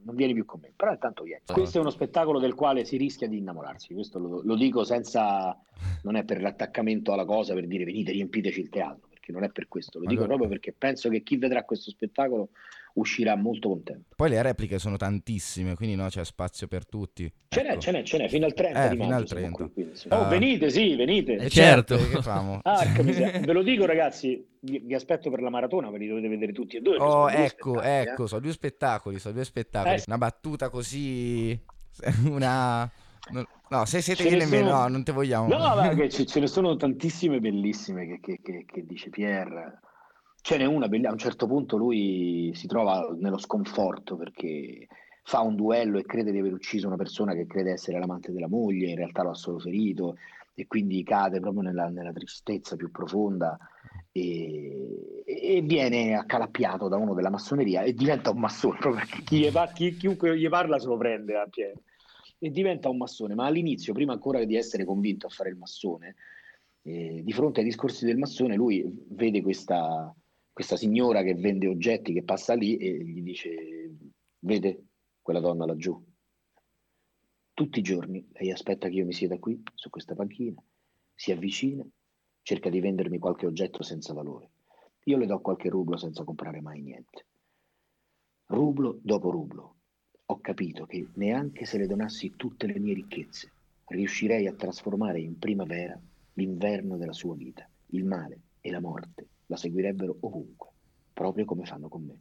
non 0.02 0.16
vieni 0.16 0.34
più 0.34 0.46
con 0.46 0.60
me. 0.62 0.72
Però 0.76 0.92
intanto 0.92 1.24
vieni. 1.24 1.42
Questo 1.46 1.78
è 1.80 1.82
uno 1.82 1.90
spettacolo 1.90 2.40
del 2.40 2.54
quale 2.54 2.86
si 2.86 2.98
rischia 2.98 3.28
di 3.28 3.38
innamorarsi. 3.38 3.94
Questo 3.96 4.20
lo, 4.20 4.42
lo 4.44 4.56
dico 4.56 4.84
senza. 4.84 5.60
Non 6.02 6.16
è 6.16 6.24
per 6.24 6.42
l'attaccamento 6.42 7.12
alla 7.12 7.26
cosa 7.26 7.54
per 7.54 7.68
dire 7.68 7.84
venite, 7.84 8.12
riempiteci 8.12 8.60
il 8.62 8.70
teatro. 8.70 9.09
Perché 9.30 9.32
non 9.32 9.44
è 9.44 9.50
per 9.52 9.68
questo. 9.68 10.00
Lo 10.00 10.06
dico 10.06 10.22
Allora- 10.22 10.38
proprio 10.38 10.50
perché 10.50 10.74
penso 10.78 11.10
che 11.10 11.22
chi 11.22 11.38
vedrà 11.38 11.64
questo 11.64 11.90
spettacolo 11.92 12.50
uscirà 12.94 13.36
molto 13.36 13.70
contento. 13.70 14.16
Poi 14.16 14.30
le 14.30 14.42
repliche 14.42 14.80
sono 14.80 14.98
tantissime, 14.98 15.76
quindi 15.76 15.96
no, 15.96 16.08
c'è 16.08 16.26
spazio 16.26 16.68
per 16.68 16.86
tutti. 16.88 17.32
Ce 17.50 17.62
n'è, 17.62 17.72
Ecco. 17.72 17.80
ce 17.82 17.92
n'è, 17.92 18.04
ce 18.04 18.18
n'è, 18.18 18.28
fino 18.28 18.46
al 18.46 18.54
30 18.54 18.86
Eh, 18.86 18.90
di 18.90 18.96
fino 18.96 19.08
maggio 19.10 19.22
al 19.22 19.28
siamo 19.40 19.56
30. 19.56 19.74
qui. 19.74 19.92
Ah. 20.10 20.20
Oh, 20.22 20.28
venite, 20.28 20.70
sì, 20.70 20.96
venite. 20.96 21.36
Eh, 21.36 21.50
Certo, 21.50 21.98
certo. 21.98 22.10
che 22.18 22.22
famo? 22.24 22.60
Porca 22.62 23.04
miseria. 23.04 23.40
Ve 23.46 23.54
lo 23.54 23.62
dico 23.62 23.86
ragazzi, 23.86 24.46
vi, 24.62 24.80
vi 24.80 24.94
aspetto 24.96 25.30
per 25.30 25.42
la 25.42 25.50
maratona, 25.50 25.90
ve 25.92 25.98
li 26.00 26.08
dovete 26.08 26.28
vedere 26.28 26.52
tutti 26.52 26.78
e 26.78 26.82
due. 26.82 26.96
Oh, 26.98 27.28
sono 27.30 27.36
due 27.36 27.46
ecco, 27.46 27.82
eh. 27.82 27.90
ecco, 28.02 28.28
sono 28.28 28.42
due 28.42 28.52
spettacoli, 28.52 29.20
sono 29.20 29.34
due 29.36 29.46
spettacoli. 29.46 29.96
Eh. 29.96 30.04
Una 30.08 30.18
battuta 30.18 30.70
così... 30.70 31.58
Una... 32.26 32.90
no- 33.32 33.48
No, 33.70 33.86
se 33.86 34.02
siete 34.02 34.24
Ce 34.28 34.40
sono- 34.42 34.70
no, 34.72 34.88
non 34.88 35.04
te 35.04 35.12
vogliamo. 35.12 35.48
No, 35.48 35.58
ma 35.58 35.90
che 35.96 36.10
ce, 36.10 36.26
ce 36.26 36.40
ne 36.40 36.48
sono 36.48 36.76
tantissime 36.76 37.40
bellissime 37.40 38.06
che, 38.08 38.20
che- 38.20 38.40
che- 38.42 38.66
che 38.66 38.86
dice 38.86 39.10
Pierre. 39.10 39.80
Ce 40.42 40.58
n'è 40.58 40.66
una, 40.66 40.88
bella- 40.88 41.10
a 41.10 41.12
un 41.12 41.18
certo 41.18 41.48
punto 41.48 41.78
lui 41.78 42.52
si 42.56 42.66
trova 42.68 43.14
nello 43.20 43.38
sconforto 43.38 44.16
perché 44.16 44.88
fa 45.24 45.42
un 45.42 45.56
duello 45.56 46.00
e 46.00 46.06
crede 46.06 46.32
di 46.32 46.40
aver 46.40 46.54
ucciso 46.54 46.88
una 46.88 46.96
persona 46.96 47.34
che 47.34 47.46
crede 47.46 47.72
essere 47.74 48.00
l'amante 48.00 48.32
della 48.32 48.48
moglie, 48.48 48.90
in 48.90 48.96
realtà 48.96 49.22
lo 49.22 49.32
ha 49.32 49.36
solo 49.36 49.60
ferito 49.60 50.16
e 50.56 50.66
quindi 50.66 51.04
cade 51.04 51.40
proprio 51.40 51.62
nella, 51.62 51.90
nella 51.90 52.12
tristezza 52.12 52.76
più 52.76 52.90
profonda 52.90 53.58
e, 54.12 55.24
e 55.26 55.62
viene 55.62 56.16
accalappiato 56.16 56.88
da 56.88 56.98
uno 56.98 57.14
della 57.14 57.30
massoneria 57.30 57.82
e 57.84 57.94
diventa 57.94 58.32
un 58.32 58.40
massone, 58.40 58.78
proprio 58.80 59.04
perché 59.06 59.22
chi 59.24 59.40
gli 59.40 59.52
pa- 59.52 59.68
chi- 59.72 59.96
chiunque 59.98 60.38
gli 60.38 60.50
parla 60.50 60.80
se 60.80 60.88
lo 60.88 60.98
prende 60.98 61.38
a 61.38 61.46
Pierre 61.48 61.82
e 62.40 62.50
diventa 62.50 62.90
un 62.90 62.98
massone, 62.98 63.36
ma 63.36 63.46
all'inizio, 63.46 63.94
prima 63.94 64.14
ancora 64.14 64.44
di 64.46 64.56
essere 64.56 64.86
convinto 64.86 65.28
a 65.28 65.30
fare 65.30 65.50
il 65.50 65.58
massone, 65.58 66.16
eh, 66.84 67.22
di 67.24 67.34
fronte 67.34 67.60
ai 67.60 67.66
discorsi 67.66 68.06
del 68.06 68.18
massone, 68.18 68.56
lui 68.56 68.84
vede 69.10 69.42
questa, 69.42 70.16
questa 70.52 70.78
signora 70.78 71.22
che 71.22 71.36
vende 71.36 71.68
oggetti 71.68 72.14
che 72.14 72.24
passa 72.24 72.54
lì 72.54 72.78
e 72.78 73.04
gli 73.04 73.22
dice: 73.22 73.94
Vede 74.40 74.86
quella 75.22 75.42
donna 75.42 75.66
laggiù? 75.66 76.02
Tutti 77.54 77.80
i 77.80 77.84
giorni 77.84 78.26
lei 78.32 78.52
aspetta 78.52 78.88
che 78.88 78.96
io 78.96 79.06
mi 79.06 79.12
sieda 79.12 79.38
qui, 79.38 79.62
su 79.76 79.90
questa 79.90 80.16
panchina, 80.16 80.64
si 81.14 81.34
avvicina, 81.34 81.86
cerca 82.42 82.70
di 82.70 82.80
vendermi 82.80 83.20
qualche 83.20 83.46
oggetto 83.46 83.84
senza 83.84 84.14
valore. 84.14 84.52
Io 85.04 85.18
le 85.18 85.26
do 85.26 85.42
qualche 85.42 85.68
rublo 85.68 85.98
senza 85.98 86.24
comprare 86.24 86.62
mai 86.62 86.82
niente. 86.82 87.26
Rublo 88.46 88.98
dopo 89.02 89.30
rublo, 89.30 89.79
ho 90.32 90.40
capito 90.42 90.86
che 90.86 91.08
neanche 91.16 91.66
se 91.66 91.78
le 91.78 91.88
donassi 91.88 92.34
tutte 92.36 92.68
le 92.68 92.78
mie 92.80 92.94
ricchezze, 92.94 93.52
riuscirei 93.88 94.46
a 94.46 94.54
trasformare 94.54 95.20
in 95.20 95.40
primavera 95.40 96.00
l'inverno 96.34 96.98
della 96.98 97.14
sua 97.14 97.36
vita. 97.36 97.68
Il 97.88 98.06
male 98.06 98.40
e 98.62 98.70
la 98.70 98.80
morte 98.80 99.26
la 99.48 99.58
seguirebbero 99.58 100.18
ovunque, 100.22 100.68
proprio 101.14 101.46
come 101.46 101.66
fanno 101.66 101.88
con 101.88 102.04
me. 102.04 102.20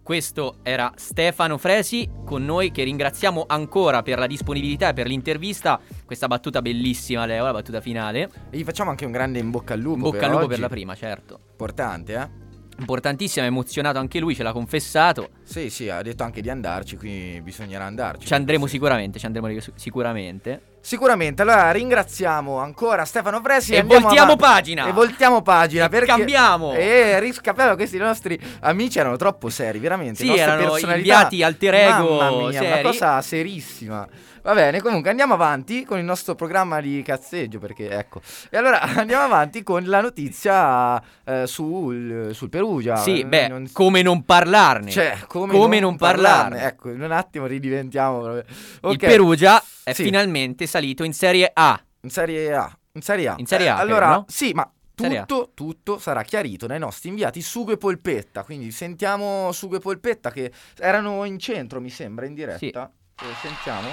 Questo 0.00 0.58
era 0.62 0.92
Stefano 0.94 1.58
Fresi 1.58 2.08
con 2.24 2.44
noi 2.44 2.70
che 2.70 2.84
ringraziamo 2.84 3.46
ancora 3.48 4.02
per 4.02 4.20
la 4.20 4.28
disponibilità 4.28 4.90
e 4.90 4.92
per 4.92 5.08
l'intervista. 5.08 5.80
Questa 6.04 6.28
battuta 6.28 6.62
bellissima, 6.62 7.26
Leo, 7.26 7.42
la 7.42 7.52
battuta 7.52 7.80
finale. 7.80 8.30
E 8.50 8.58
gli 8.58 8.62
facciamo 8.62 8.90
anche 8.90 9.04
un 9.04 9.10
grande 9.10 9.40
in 9.40 9.50
bocca 9.50 9.74
al 9.74 9.80
lupo. 9.80 9.96
In 9.96 10.02
bocca 10.02 10.26
al 10.26 10.30
lupo 10.30 10.44
oggi. 10.44 10.50
per 10.50 10.60
la 10.60 10.68
prima, 10.68 10.94
certo. 10.94 11.40
Importante, 11.50 12.14
eh? 12.14 12.45
Importantissima, 12.78 13.44
è 13.46 13.48
emozionato 13.48 13.98
anche 13.98 14.18
lui, 14.18 14.34
ce 14.34 14.42
l'ha 14.42 14.52
confessato. 14.52 15.30
Sì, 15.42 15.70
sì, 15.70 15.88
ha 15.88 16.02
detto 16.02 16.22
anche 16.24 16.40
di 16.42 16.50
andarci, 16.50 16.96
quindi 16.96 17.40
bisognerà 17.40 17.84
andarci. 17.84 18.26
Ci 18.26 18.34
andremo 18.34 18.66
Sì. 18.66 18.72
sicuramente, 18.72 19.18
ci 19.18 19.26
andremo 19.26 19.48
sicuramente. 19.74 20.60
Sicuramente, 20.86 21.42
allora 21.42 21.72
ringraziamo 21.72 22.58
ancora 22.58 23.04
Stefano 23.04 23.40
Fresi 23.42 23.72
E 23.74 23.82
voltiamo 23.82 24.32
avanti. 24.32 24.36
pagina. 24.36 24.86
E 24.86 24.92
voltiamo 24.92 25.42
pagina 25.42 25.86
E 25.86 25.88
perché 25.88 26.06
cambiamo. 26.06 26.74
E 26.74 27.18
riscappiamo 27.18 27.74
questi 27.74 27.96
nostri 27.98 28.38
amici 28.60 28.98
erano 29.00 29.16
troppo 29.16 29.48
seri, 29.48 29.78
veramente. 29.80 30.22
Sì, 30.22 30.36
erano 30.36 30.76
inviati 30.76 31.42
alter 31.42 31.74
ego 31.74 32.18
Mamma 32.18 32.48
mia, 32.48 32.60
seri. 32.60 32.66
una 32.80 32.80
cosa 32.82 33.20
serissima. 33.22 34.06
Va 34.46 34.54
bene, 34.54 34.80
comunque 34.80 35.10
andiamo 35.10 35.34
avanti 35.34 35.84
con 35.84 35.98
il 35.98 36.04
nostro 36.04 36.36
programma 36.36 36.80
di 36.80 37.02
cazzeggio 37.02 37.58
perché 37.58 37.90
ecco. 37.90 38.20
E 38.48 38.56
allora 38.56 38.80
andiamo 38.94 39.24
avanti 39.24 39.64
con 39.64 39.82
la 39.86 40.00
notizia 40.00 41.02
eh, 41.24 41.48
sul, 41.48 42.30
sul 42.32 42.48
Perugia. 42.48 42.94
Sì, 42.94 43.22
Eh, 43.22 43.26
beh, 43.26 43.48
non- 43.48 43.68
come 43.72 44.02
non 44.02 44.24
parlarne? 44.24 44.92
cioè, 44.92 45.18
come, 45.26 45.52
come 45.52 45.80
non, 45.80 45.88
non 45.90 45.96
parlarne? 45.98 46.62
Ecco, 46.62 46.90
in 46.90 47.02
un 47.02 47.10
attimo 47.10 47.46
ridiventiamo. 47.46 48.20
proprio. 48.20 48.44
Il. 48.92 48.98
Perugia 48.98 49.60
è 49.82 49.92
Sì. 49.92 50.04
finalmente 50.04 50.68
salito 50.68 51.02
in 51.02 51.12
Serie 51.12 51.50
A. 51.52 51.82
In 52.02 52.10
Serie 52.10 52.54
A. 52.54 52.78
In 52.92 53.02
Serie 53.02 53.26
A. 53.28 53.34
In 53.38 53.46
Serie 53.46 53.68
A, 53.68 53.78
Eh, 53.78 53.80
allora, 53.80 54.04
credo, 54.06 54.14
no? 54.20 54.24
sì, 54.28 54.52
ma 54.52 54.70
tutto, 54.94 55.50
tutto 55.54 55.98
sarà 55.98 56.22
chiarito 56.22 56.68
dai 56.68 56.78
nostri 56.78 57.08
inviati 57.08 57.42
Sugo 57.42 57.72
e 57.72 57.78
Polpetta. 57.78 58.44
Quindi 58.44 58.70
sentiamo 58.70 59.50
Sugo 59.50 59.74
e 59.74 59.80
Polpetta 59.80 60.30
che 60.30 60.52
erano 60.78 61.24
in 61.24 61.36
centro, 61.40 61.80
mi 61.80 61.90
sembra, 61.90 62.26
in 62.26 62.34
diretta. 62.34 62.58
Sì. 62.58 62.66
Eh, 62.68 63.34
sentiamo. 63.42 63.88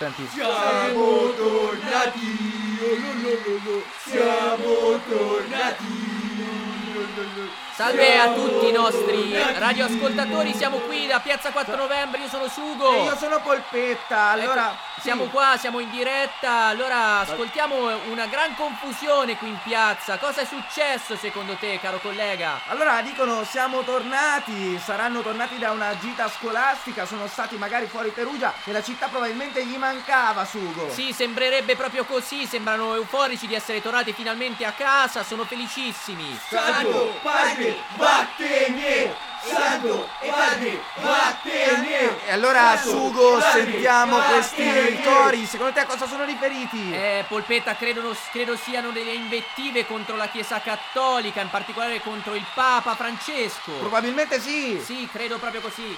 Siamo 0.00 1.30
tornati, 1.36 2.78
oh, 2.80 3.82
siamo 4.02 4.98
tornati. 5.06 6.10
Salve 7.74 8.18
a 8.18 8.32
tutti 8.32 8.68
i 8.68 8.72
nostri 8.72 9.32
radioascoltatori, 9.32 10.54
siamo 10.54 10.78
qui 10.78 11.06
da 11.06 11.20
Piazza 11.20 11.50
4 11.50 11.76
Novembre, 11.76 12.20
io 12.20 12.28
sono 12.28 12.48
Sugo. 12.48 12.92
E 12.92 13.04
io 13.04 13.16
sono 13.16 13.40
Polpetta, 13.40 14.30
allora... 14.30 14.70
Ecco, 14.70 14.90
siamo 15.00 15.24
sì. 15.24 15.30
qua, 15.30 15.56
siamo 15.58 15.80
in 15.80 15.90
diretta. 15.90 16.66
Allora, 16.66 17.20
ascoltiamo 17.20 17.74
una 18.10 18.26
gran 18.26 18.54
confusione 18.54 19.36
qui 19.36 19.48
in 19.48 19.58
piazza. 19.62 20.18
Cosa 20.18 20.42
è 20.42 20.44
successo 20.44 21.16
secondo 21.16 21.54
te, 21.54 21.80
caro 21.80 21.98
collega? 21.98 22.60
Allora 22.66 23.00
dicono 23.00 23.42
siamo 23.44 23.82
tornati, 23.82 24.78
saranno 24.78 25.22
tornati 25.22 25.58
da 25.58 25.70
una 25.70 25.96
gita 25.98 26.28
scolastica, 26.28 27.06
sono 27.06 27.26
stati 27.26 27.56
magari 27.56 27.86
fuori 27.86 28.10
Perugia 28.10 28.52
e 28.64 28.72
la 28.72 28.82
città 28.82 29.08
probabilmente 29.08 29.64
gli 29.64 29.76
mancava 29.76 30.44
Sugo. 30.44 30.90
Sì, 30.90 31.12
sembrerebbe 31.12 31.76
proprio 31.76 32.04
così, 32.04 32.46
sembrano 32.46 32.94
euforici 32.94 33.46
di 33.46 33.54
essere 33.54 33.80
tornati 33.80 34.12
finalmente 34.12 34.64
a 34.64 34.72
casa, 34.72 35.24
sono 35.24 35.44
felicissimi. 35.44 36.38
Santo 36.48 37.18
Padre, 37.22 37.69
vattene! 37.96 39.28
Santo 39.42 40.06
Padre, 40.20 40.82
vattene! 40.96 42.26
E 42.26 42.32
allora 42.32 42.76
Sugo 42.76 43.40
sentiamo 43.40 44.18
questi 44.18 45.00
cori, 45.02 45.46
secondo 45.46 45.72
te 45.72 45.80
a 45.80 45.86
cosa 45.86 46.06
sono 46.06 46.24
riferiti? 46.24 46.92
Eh, 46.92 47.24
Polpetta, 47.26 47.74
credono- 47.74 48.14
credo 48.32 48.56
siano 48.56 48.90
delle 48.90 49.12
invettive 49.12 49.86
contro 49.86 50.16
la 50.16 50.28
Chiesa 50.28 50.60
Cattolica, 50.60 51.40
in 51.40 51.48
particolare 51.48 52.00
contro 52.02 52.34
il 52.34 52.44
Papa 52.54 52.94
Francesco. 52.94 53.72
Probabilmente 53.72 54.40
sì! 54.40 54.80
Sì, 54.84 55.08
credo 55.10 55.38
proprio 55.38 55.62
così. 55.62 55.96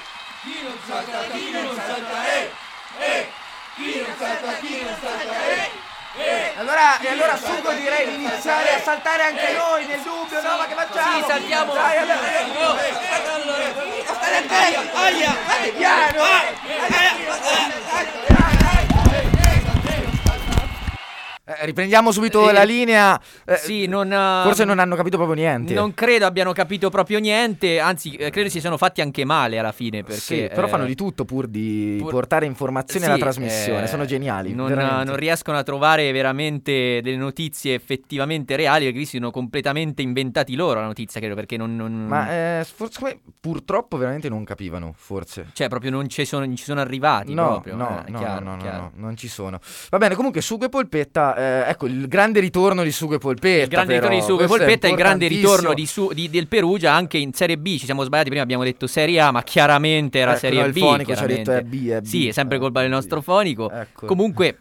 E 6.15 6.53
allora, 6.59 6.99
e 7.01 7.09
allora 7.09 7.37
Sugo 7.37 7.73
direi 7.73 8.07
di 8.07 8.15
iniziare 8.15 8.75
a 8.75 8.81
saltare 8.81 9.23
anche 9.25 9.53
noi 9.53 9.87
nel 9.87 10.01
dubbio, 10.01 10.43
no? 10.43 10.57
Ma 10.59 10.67
che 10.67 10.75
facciamo? 10.75 11.19
Sì, 11.19 11.25
saltiamo. 11.27 11.73
Dai, 11.73 11.97
allora, 11.97 12.19
Oh, 12.55 12.77
State 14.05 14.37
attenti! 14.37 14.91
Aia! 14.93 15.35
State 15.47 15.73
piano! 15.73 16.23
Eh, 21.45 21.65
riprendiamo 21.67 22.13
subito 22.13 22.49
Eh, 22.49 22.53
la 22.53 22.63
linea. 22.63 23.21
Eh, 23.45 23.57
Sì, 23.57 23.87
non... 23.87 24.13
eh, 24.13 24.43
Forse 24.45 24.65
non 24.65 24.79
hanno 24.79 24.95
capito 24.95 25.17
proprio 25.17 25.35
niente. 25.37 25.75
Non 25.75 25.93
credo 25.93 26.25
abbiano 26.25 26.53
capito 26.53 26.89
proprio 26.89 27.19
niente, 27.19 27.81
anzi, 27.81 28.15
eh, 28.15 28.31
credo 28.31 28.49
si 28.49 28.61
siano 28.61 28.77
fatti 28.77 29.01
anche 29.01 29.25
male 29.25 29.59
alla 29.59 29.73
fine. 29.73 30.05
Perché, 30.05 30.21
Sì, 30.21 30.49
però 30.55 30.67
eh, 30.67 30.71
fanno 30.71 30.85
di 30.85 30.95
tutto 30.95 31.25
pur 31.25 31.49
di 31.49 31.97
pur- 31.99 32.11
portare 32.13 32.47
informazioni 32.47 33.05
sì, 33.05 33.11
alla 33.11 33.19
trasmissione. 33.19 33.83
eh, 33.83 33.87
Sono 33.89 34.05
geniali. 34.05 34.55
Non, 34.55 34.71
non 34.73 35.17
riescono 35.17 35.59
a 35.59 35.65
trovare 35.65 36.13
veramente 36.13 37.01
delle 37.03 37.17
notizie 37.17 37.75
effettivamente 37.75 38.55
reali, 38.55 38.85
perché 38.85 39.01
si 39.01 39.17
sono 39.17 39.33
completamente 39.33 40.01
inventati 40.03 40.55
loro 40.55 40.79
la 40.79 40.87
notizia, 40.87 41.19
credo, 41.19 41.35
perché 41.35 41.57
non... 41.57 41.75
non- 41.75 42.07
Ma 42.07 42.31
eh, 42.61 42.65
forse 42.73 43.19
purtroppo 43.41 43.97
veramente 43.97 44.29
non 44.29 44.45
capivano, 44.45 44.95
forse. 44.97 45.49
Cioè, 45.53 45.67
proprio 45.69 45.91
non 45.91 46.09
ci 46.09 46.25
sono, 46.25 46.45
non 46.47 46.55
ci 46.55 46.63
sono 46.65 46.81
arrivati. 46.81 47.35
No, 47.35 47.61
proprio. 47.61 47.75
no, 47.75 48.05
eh, 48.07 48.11
no, 48.13 48.19
chiaro, 48.19 48.45
no, 48.45 48.55
no, 48.55 48.63
no, 48.71 48.93
non 48.95 49.17
ci 49.17 49.27
sono. 49.27 49.59
Va 49.91 49.99
bene, 49.99 50.15
comunque 50.15 50.41
Sugo 50.41 50.67
e 50.67 50.69
Polpetta, 50.69 51.32
eh, 51.37 51.69
ecco 51.69 51.87
il 51.87 52.09
grande 52.09 52.41
ritorno 52.41 52.83
di 52.83 52.91
Sugo 52.93 53.15
e 53.15 53.19
Polpetta. 53.19 53.63
Il 53.65 53.69
grande 53.69 53.95
però, 53.99 54.09
ritorno 54.09 54.19
di 54.21 54.25
Sugo 54.31 54.43
e 54.43 54.45
è 54.45 54.49
Polpetta 54.49 54.87
e 54.87 54.91
il 54.91 54.97
grande 54.97 55.27
ritorno 55.29 55.75
di 55.75 55.87
Su- 55.87 56.13
di- 56.13 56.31
del 56.31 56.49
Perugia 56.49 56.93
anche 56.93 57.19
in 57.19 57.33
Serie 57.33 57.59
B. 57.59 57.77
Ci 57.79 57.85
siamo 57.85 58.05
sbagliati 58.05 58.29
prima, 58.29 58.43
abbiamo 58.45 58.65
detto 58.65 58.87
Serie 58.87 59.21
A, 59.21 59.31
ma 59.31 59.43
chiaramente 59.43 60.19
era 60.19 60.33
Ecco, 60.33 60.41
Serie 60.41 60.61
no, 60.61 60.67
il 60.67 60.73
B. 60.73 60.79
fonico 60.79 61.15
ci 61.17 61.23
ha 61.23 61.27
detto 61.27 61.53
è 61.53 61.63
B, 61.63 61.89
è 61.89 62.01
B. 62.01 62.05
Sì, 62.05 62.29
è 62.29 62.33
sempre 62.33 62.59
colpa 62.59 62.81
del 62.81 62.91
nostro 62.91 63.21
fonico. 63.21 63.71
Ecco. 63.71 64.07
Comunque, 64.07 64.59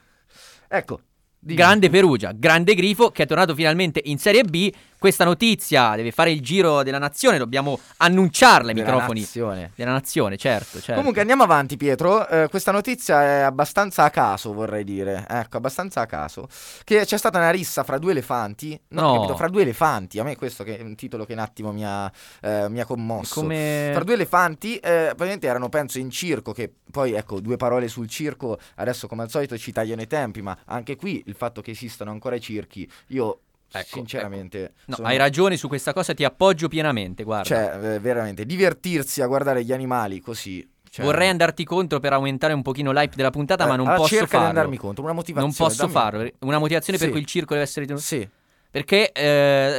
Ecco. 0.67 0.99
dimmi. 1.39 1.57
grande 1.57 1.89
Perugia, 1.89 2.31
grande 2.35 2.73
Grifo 2.75 3.09
che 3.11 3.23
è 3.23 3.25
tornato 3.25 3.53
finalmente 3.55 4.01
in 4.05 4.17
Serie 4.17 4.43
B. 4.43 4.71
Questa 5.01 5.23
notizia 5.25 5.95
deve 5.95 6.11
fare 6.11 6.31
il 6.31 6.41
giro 6.41 6.83
della 6.83 6.99
nazione, 6.99 7.39
dobbiamo 7.39 7.79
annunciarla 7.97 8.67
ai 8.67 8.75
Della 8.75 8.91
microfoni. 8.91 9.19
nazione. 9.21 9.71
Della 9.73 9.93
nazione, 9.93 10.37
certo, 10.37 10.77
certo. 10.77 10.93
Comunque 10.93 11.21
andiamo 11.21 11.41
avanti 11.41 11.75
Pietro, 11.75 12.27
Eh, 12.27 12.47
questa 12.51 12.71
notizia 12.71 13.23
è 13.23 13.39
abbastanza 13.39 14.03
a 14.03 14.11
caso 14.11 14.53
vorrei 14.53 14.83
dire, 14.83 15.25
ecco 15.27 15.57
abbastanza 15.57 16.01
a 16.01 16.05
caso, 16.05 16.47
che 16.83 17.03
c'è 17.03 17.17
stata 17.17 17.39
una 17.39 17.49
rissa 17.49 17.83
fra 17.83 17.97
due 17.97 18.11
elefanti, 18.11 18.79
no, 18.89 19.01
No. 19.01 19.13
capito, 19.15 19.35
fra 19.37 19.47
due 19.47 19.63
elefanti, 19.63 20.19
a 20.19 20.23
me 20.23 20.35
questo 20.35 20.63
che 20.63 20.77
è 20.77 20.83
un 20.83 20.93
titolo 20.93 21.25
che 21.25 21.33
un 21.33 21.39
attimo 21.39 21.71
mi 21.71 21.83
ha, 21.83 22.11
eh, 22.39 22.69
mi 22.69 22.79
ha 22.79 22.85
commosso. 22.85 23.39
come... 23.41 23.89
Fra 23.95 24.03
due 24.03 24.13
elefanti, 24.13 24.75
eh, 24.77 25.05
probabilmente 25.07 25.47
erano 25.47 25.67
penso 25.69 25.97
in 25.97 26.11
circo, 26.11 26.51
che 26.51 26.71
poi 26.91 27.13
ecco 27.13 27.39
due 27.39 27.57
parole 27.57 27.87
sul 27.87 28.07
circo, 28.07 28.59
adesso 28.75 29.07
come 29.07 29.23
al 29.23 29.31
solito 29.31 29.57
ci 29.57 29.71
tagliano 29.71 30.03
i 30.03 30.07
tempi, 30.07 30.43
ma 30.43 30.55
anche 30.65 30.95
qui 30.95 31.23
il 31.25 31.33
fatto 31.33 31.61
che 31.61 31.71
esistano 31.71 32.11
ancora 32.11 32.35
i 32.35 32.39
circhi, 32.39 32.87
io 33.07 33.39
Ecco, 33.73 33.87
sinceramente... 33.97 34.73
No, 34.85 34.95
sono- 34.95 35.07
hai 35.07 35.17
ragione 35.17 35.55
su 35.57 35.67
questa 35.67 35.93
cosa, 35.93 36.13
ti 36.13 36.23
appoggio 36.23 36.67
pienamente, 36.67 37.23
guarda. 37.23 37.43
Cioè, 37.45 37.93
eh, 37.95 37.99
veramente, 37.99 38.45
divertirsi 38.45 39.21
a 39.21 39.27
guardare 39.27 39.63
gli 39.63 39.71
animali 39.71 40.19
così... 40.19 40.67
cioè- 40.89 41.05
Vorrei 41.05 41.29
andarti 41.29 41.63
contro 41.63 41.99
per 41.99 42.13
aumentare 42.13 42.53
un 42.53 42.61
pochino 42.61 42.91
l'hype 42.91 43.15
della 43.15 43.29
puntata, 43.29 43.65
ma 43.65 43.73
Eh, 43.73 43.77
non 43.77 43.85
allora 43.87 44.01
posso 44.01 44.15
cerca 44.15 44.27
farlo. 44.27 44.43
di 44.45 44.49
andarmi 44.57 44.77
contro, 44.77 45.03
una 45.03 45.13
motivazione. 45.13 45.53
Non 45.57 45.67
posso 45.67 45.81
dammi- 45.81 45.93
farlo. 45.93 46.29
Una 46.39 46.59
motivazione 46.59 46.97
per 46.97 47.07
Sì. 47.07 47.13
cui 47.13 47.21
il 47.21 47.27
circo 47.27 47.53
deve 47.53 47.65
essere 47.65 47.81
ritenuto. 47.81 48.05
Sì. 48.05 48.27
Perché 48.69 49.11
eh, 49.11 49.23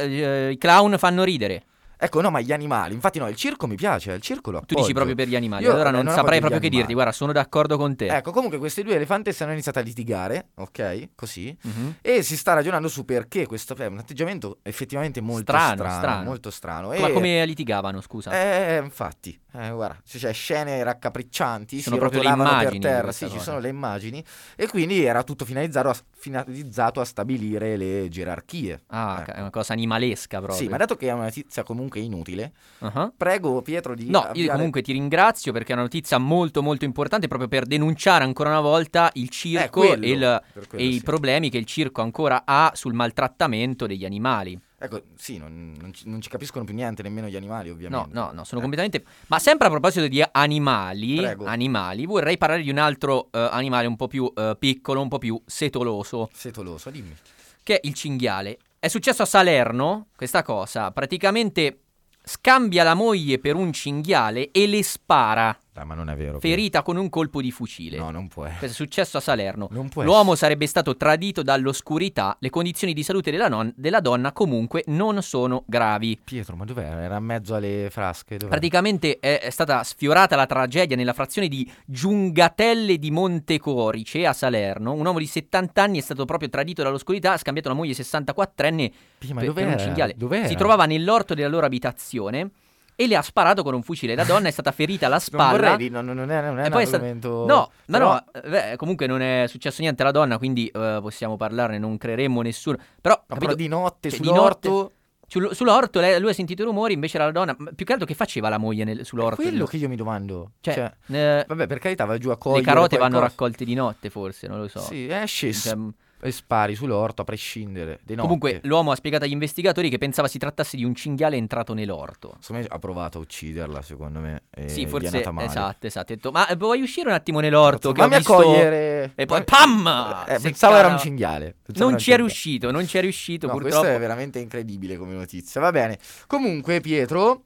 eh, 0.09 0.51
i 0.51 0.57
clown 0.57 0.97
fanno 0.97 1.23
ridere. 1.23 1.63
Ecco, 2.03 2.19
no, 2.19 2.29
ma 2.31 2.41
gli 2.41 2.51
animali. 2.51 2.93
Infatti, 2.93 3.17
no, 3.17 3.29
il 3.29 3.35
circo 3.35 3.65
mi 3.65 3.75
piace. 3.75 4.11
Il 4.11 4.21
circo 4.21 4.51
lo 4.51 4.57
Tu 4.57 4.63
appoggio. 4.65 4.81
dici 4.81 4.93
proprio 4.93 5.15
per 5.15 5.27
gli 5.29 5.37
animali. 5.37 5.63
Io, 5.63 5.71
allora 5.71 5.87
eh, 5.87 5.93
non, 5.93 6.03
non 6.03 6.13
saprei 6.13 6.39
proprio 6.39 6.59
che 6.59 6.67
dirti. 6.67 6.75
animali. 6.85 6.93
Guarda, 6.95 7.11
sono 7.13 7.31
d'accordo 7.31 7.77
con 7.77 7.95
te. 7.95 8.07
Ecco, 8.07 8.31
comunque, 8.31 8.57
questi 8.57 8.83
due 8.83 8.95
elefanti 8.95 9.33
hanno 9.39 9.53
iniziato 9.53 9.79
a 9.79 9.81
litigare, 9.81 10.47
ok? 10.55 11.09
Così. 11.15 11.57
Mhm. 11.61 11.95
E 12.01 12.21
si 12.23 12.35
sta 12.35 12.53
ragionando 12.53 12.89
su 12.89 13.05
perché 13.05 13.45
questo 13.47 13.73
è 13.77 13.85
un 13.85 13.99
atteggiamento 13.99 14.57
effettivamente 14.63 15.21
molto 15.21 15.53
Strano, 15.53 15.75
strano. 15.75 15.97
strano. 15.97 16.23
Molto 16.23 16.49
strano. 16.51 16.87
Ma 16.89 17.07
e... 17.07 17.11
come 17.13 17.45
litigavano, 17.45 18.01
scusa? 18.01 18.31
Eh, 18.31 18.77
infatti, 18.83 19.39
eh, 19.55 19.69
guarda, 19.71 19.97
c- 20.05 20.17
c'è 20.17 20.33
scene 20.33 20.83
raccapriccianti, 20.83 21.81
Sono 21.81 21.95
si 21.95 21.99
proprio 22.01 22.21
le 22.21 22.29
rotolavano 22.29 22.57
per 22.57 22.67
immagini 22.73 22.79
di 22.79 22.85
terra, 22.87 23.11
sì, 23.11 23.25
ci 23.25 23.31
cosa. 23.33 23.43
sono 23.43 23.59
le 23.59 23.69
immagini 23.69 24.23
e 24.55 24.67
quindi 24.67 25.03
era 25.03 25.23
tutto 25.23 25.45
finalizzato 25.45 25.89
a, 25.89 25.95
finalizzato 26.15 26.99
a 27.01 27.05
stabilire 27.05 27.77
le 27.77 28.07
gerarchie. 28.09 28.81
ah, 28.87 29.17
ecco. 29.21 29.31
è 29.33 29.39
una 29.39 29.49
cosa 29.49 29.73
animalesca 29.73 30.37
proprio. 30.39 30.57
Sì, 30.59 30.67
ma 30.67 30.77
dato 30.77 30.95
che 30.95 31.07
è 31.07 31.11
una 31.11 31.23
notizia 31.23 31.63
comunque 31.63 31.99
inutile, 31.99 32.51
Uh-huh. 32.79 33.13
prego 33.15 33.61
Pietro 33.61 33.95
di 33.95 34.09
No, 34.09 34.19
io 34.19 34.27
avviare- 34.29 34.51
comunque 34.57 34.81
ti 34.81 34.91
ringrazio 34.91 35.51
perché 35.53 35.71
è 35.71 35.73
una 35.75 35.83
notizia 35.83 36.17
molto 36.17 36.61
molto 36.61 36.83
importante 36.85 37.27
proprio 37.27 37.47
per 37.47 37.65
denunciare 37.65 38.23
ancora 38.23 38.49
una 38.49 38.59
volta 38.59 39.09
il 39.13 39.29
circo 39.29 39.83
Eh, 39.83 39.87
quello, 39.87 40.03
e, 40.05 40.09
il- 40.09 40.41
per 40.53 40.67
e 40.79 40.85
i 40.85 40.93
sì. 40.93 41.03
problemi 41.03 41.49
che 41.49 41.57
il 41.57 41.65
circo 41.65 42.01
ancora 42.01 42.43
ha 42.45 42.71
sul 42.75 42.93
maltrattamento 42.93 43.85
degli 43.87 44.03
animali. 44.05 44.59
Ecco, 44.83 45.01
sì, 45.15 45.37
non, 45.37 45.73
non 45.79 45.93
ci, 45.93 46.09
non 46.09 46.19
ci 46.19 46.27
capiscono 46.27 46.65
più 46.65 46.73
niente, 46.75 47.03
nemmeno 47.03 47.27
gli 47.29 47.37
animali, 47.37 47.69
No, 47.69 47.73
ovviamente. 47.75 48.09
no, 48.11 48.31
no, 48.33 48.43
sono 48.43 48.59
Eh, 48.59 48.63
completamente... 48.63 49.05
Ma 49.27 49.39
sempre 49.39 49.67
a 49.67 49.69
proposito 49.69 50.09
di 50.09 50.21
animali, 50.29 51.25
animali 51.25 52.05
vorrei 52.05 52.37
parlare 52.37 52.63
di 52.63 52.69
un 52.69 52.77
altro 52.79 53.29
eh, 53.31 53.47
animale 53.51 53.87
un 53.87 53.95
po' 53.95 54.07
più 54.07 54.29
eh, 54.35 54.57
piccolo, 54.59 54.99
un 55.01 55.07
po' 55.07 55.19
più 55.19 55.41
setoloso, 55.45 56.29
Setoloso, 56.33 56.89
dimmi. 56.89 57.15
che 57.63 57.79
è 57.79 57.87
il 57.87 57.93
cinghiale. 57.93 58.57
È 58.77 58.89
successo 58.89 59.21
a 59.21 59.25
Salerno 59.25 60.07
questa 60.17 60.43
cosa, 60.43 60.91
praticamente 60.91 61.79
scambia 62.21 62.83
la 62.83 62.93
moglie 62.93 63.39
per 63.39 63.55
un 63.55 63.71
cinghiale 63.71 64.51
e 64.51 64.67
le 64.67 64.83
spara. 64.83 65.57
Dai, 65.73 65.85
ma 65.85 65.95
non 65.95 66.07
è 66.07 66.15
vero. 66.15 66.39
ferita 66.39 66.83
con 66.83 66.97
un 66.97 67.09
colpo 67.09 67.41
di 67.41 67.49
fucile. 67.49 67.97
No, 67.97 68.11
non 68.11 68.27
può. 68.27 68.43
Questo 68.43 68.65
è 68.65 68.69
successo 68.69 69.17
a 69.17 69.19
Salerno. 69.19 69.67
Non 69.71 69.89
può 69.89 70.03
L'uomo 70.03 70.35
sarebbe 70.35 70.67
stato 70.67 70.95
tradito 70.95 71.41
dall'oscurità. 71.41 72.37
Le 72.39 72.51
condizioni 72.51 72.93
di 72.93 73.01
salute 73.01 73.31
della, 73.31 73.47
non- 73.47 73.73
della 73.75 73.99
donna 73.99 74.31
comunque 74.33 74.83
non 74.87 75.23
sono 75.23 75.63
gravi. 75.65 76.19
Pietro, 76.23 76.55
ma 76.55 76.65
dov'era? 76.65 77.01
Era 77.01 77.17
in 77.17 77.23
mezzo 77.23 77.55
alle 77.55 77.87
frasche? 77.89 78.37
Dov'era? 78.37 78.49
Praticamente 78.49 79.17
è, 79.19 79.49
stata 79.49 79.83
sfiorata 79.83 80.35
la 80.35 80.45
tragedia 80.45 80.95
nella 80.95 81.13
frazione 81.13 81.47
di 81.47 81.67
Giungatelle 81.87 82.99
di 82.99 83.09
Montecorice 83.09 84.27
a 84.27 84.33
Salerno. 84.33 84.93
Un 84.93 85.03
uomo 85.05 85.17
di 85.17 85.25
70 85.25 85.81
anni 85.81 85.97
è 85.97 86.01
stato 86.01 86.25
proprio 86.25 86.49
tradito 86.49 86.83
dall'oscurità, 86.83 87.33
ha 87.33 87.37
scambiato 87.37 87.69
la 87.69 87.75
moglie 87.75 87.93
64enne 87.93 88.91
Pia, 89.17 89.33
ma 89.33 89.39
per, 89.39 89.53
per 89.53 89.63
dov'era? 89.63 89.71
un 89.71 89.79
cinghiale. 89.79 90.13
Dov'era? 90.15 90.47
Si 90.47 90.55
trovava 90.55 90.85
nell'orto 90.85 91.33
della 91.33 91.47
loro 91.47 91.65
abitazione 91.65 92.51
e 92.95 93.07
le 93.07 93.15
ha 93.15 93.21
sparato 93.21 93.63
con 93.63 93.73
un 93.73 93.81
fucile. 93.83 94.15
La 94.15 94.23
donna 94.23 94.47
è 94.47 94.51
stata 94.51 94.71
ferita 94.71 95.05
alla 95.07 95.15
Non 95.15 95.23
spalla. 95.23 95.51
vorrei, 95.51 95.77
di- 95.77 95.89
no, 95.89 96.01
no, 96.01 96.13
non 96.13 96.29
è, 96.31 96.41
non 96.41 96.59
è 96.59 96.67
un 96.67 96.73
è 96.73 96.83
argomento... 96.83 97.45
No, 97.47 97.71
ma 97.87 97.97
però- 97.97 98.13
no, 98.13 98.25
eh, 98.41 98.49
beh, 98.49 98.75
comunque 98.77 99.07
non 99.07 99.21
è 99.21 99.45
successo 99.47 99.81
niente 99.81 100.01
alla 100.01 100.11
donna, 100.11 100.37
quindi 100.37 100.67
eh, 100.67 100.99
possiamo 101.01 101.35
parlarne, 101.37 101.77
non 101.79 101.97
creeremmo 101.97 102.41
nessuno. 102.41 102.77
Però, 103.01 103.15
No, 103.15 103.23
capito? 103.27 103.45
però 103.45 103.55
di 103.55 103.67
notte 103.67 104.09
Cioè, 104.09 104.19
di 104.19 104.25
sull'orto... 104.27 104.69
notte- 104.69 104.93
Sul- 105.25 105.55
sull'orto 105.55 105.99
lei- 105.99 106.19
lui 106.19 106.29
ha 106.29 106.33
sentito 106.33 106.61
i 106.61 106.65
rumori, 106.65 106.93
invece 106.93 107.15
era 107.15 107.25
la 107.25 107.31
donna. 107.31 107.55
ma 107.57 107.71
Più 107.73 107.85
che 107.87 107.93
altro 107.93 108.05
che 108.05 108.13
faceva 108.13 108.49
la 108.49 108.59
moglie 108.59 108.83
nel- 108.83 108.99
È 108.99 109.03
sull'orto? 109.03 109.41
quello 109.41 109.65
che 109.65 109.77
io 109.77 109.87
mi 109.89 109.95
domando. 109.95 110.51
Cioè, 110.61 110.73
Cioè, 110.75 110.93
eh, 111.17 111.45
vabbè, 111.47 111.65
per 111.65 111.79
carità, 111.79 112.05
va 112.05 112.17
giù 112.19 112.29
a 112.29 112.33
le 112.33 112.37
cogliere 112.37 112.61
carote 112.63 112.97
vanno 112.97 113.19
raccolte 113.19 113.65
di 113.65 113.73
notte, 113.73 114.11
forse, 114.11 114.47
non 114.47 114.59
lo 114.59 114.67
so. 114.67 114.79
Sì, 114.81 115.07
esci 115.09 115.47
e, 115.47 115.53
Cioè, 115.53 115.75
e 116.23 116.31
spari 116.31 116.73
sull'orto 116.73 117.21
a 117.21 117.25
prescindere. 117.25 117.99
Comunque, 118.15 118.61
l'uomo 118.63 118.91
ha 118.91 118.95
spiegato 118.95 119.25
agli 119.25 119.31
investigatori 119.31 119.89
che 119.89 119.97
pensava 119.97 120.27
si 120.29 120.37
trattasse 120.37 120.77
di 120.77 120.85
un 120.85 120.95
cinghiale 120.95 121.35
entrato 121.35 121.73
nell'orto. 121.73 122.37
Secondo 122.39 122.63
me 122.63 122.67
ha 122.73 122.79
provato 122.79 123.17
a 123.17 123.21
ucciderla, 123.21 123.81
secondo 123.81 124.19
me. 124.19 124.43
Sì, 124.67 124.87
forse 124.87 125.21
esatto, 125.21 125.85
esatto. 125.85 126.13
Detto, 126.13 126.31
ma 126.31 126.47
vuoi 126.57 126.81
uscire 126.81 127.09
un 127.09 127.13
attimo 127.15 127.41
nell'orto? 127.41 127.91
Che 127.91 127.99
ho 128.01 128.03
Fammi 128.05 128.17
visto... 128.17 128.33
accogliere. 128.37 129.11
E 129.15 129.25
poi, 129.25 129.39
Eh, 129.39 129.43
pam! 129.43 130.23
Eh, 130.27 130.39
pensavo 130.39 130.75
era 130.75 130.87
un 130.87 130.97
cinghiale. 130.97 131.55
Pensavo 131.61 131.89
Non 131.89 131.99
ci 131.99 132.11
è 132.11 132.15
riuscito, 132.15 132.71
non 132.71 132.87
ci 132.87 132.97
è 132.97 133.01
riuscito, 133.01 133.47
No, 133.47 133.53
purtroppo. 133.53 133.79
questo 133.79 133.95
è 133.95 133.99
veramente 133.99 134.39
incredibile 134.39 134.97
come 134.97 135.13
notizia. 135.13 135.59
Va 135.59 135.71
bene. 135.71 135.97
Comunque, 136.27 136.79
Pietro, 136.79 137.43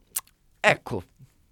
ecco. 0.59 1.03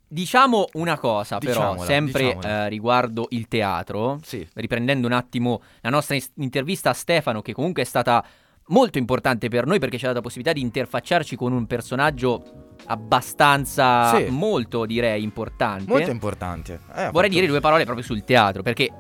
Diciamo 0.08 0.68
una 0.74 0.98
cosa, 0.98 1.40
però, 1.40 1.54
Diciamola, 1.74 1.86
sempre 1.86 2.24
diciamola. 2.24 2.66
eh, 2.66 2.70
riguardo 2.70 3.26
il 3.30 3.48
teatro, 3.48 4.20
Sì. 4.24 4.48
riprendendo 4.54 5.08
un 5.08 5.14
attimo 5.14 5.62
la 5.82 5.90
nostra 5.90 6.16
is- 6.16 6.32
intervista 6.36 6.92
a 6.92 6.94
Stefano, 6.94 7.42
che 7.42 7.54
comunque 7.54 7.82
è 7.82 7.86
stata 7.86 8.24
molto 8.68 8.98
importante 8.98 9.48
per 9.50 9.66
noi 9.66 9.80
perché 9.80 9.98
ci 9.98 10.06
ha 10.06 10.08
dato 10.08 10.20
la 10.20 10.26
possibilità 10.26 10.54
di 10.54 10.62
interfacciarci 10.62 11.36
con 11.36 11.54
un 11.54 11.66
personaggio 11.66 12.74
abbastanza, 12.86 14.16
Sì. 14.16 14.26
molto 14.30 14.86
direi 14.86 15.24
importante. 15.24 15.86
Molto 15.92 16.12
importante. 16.12 16.80
Eh, 16.96 17.10
Vorrei 17.12 17.30
dire 17.30 17.48
due 17.48 17.60
parole 17.60 17.84
proprio 17.86 18.04
sul 18.06 18.24
teatro, 18.24 18.62
perché 18.62 18.92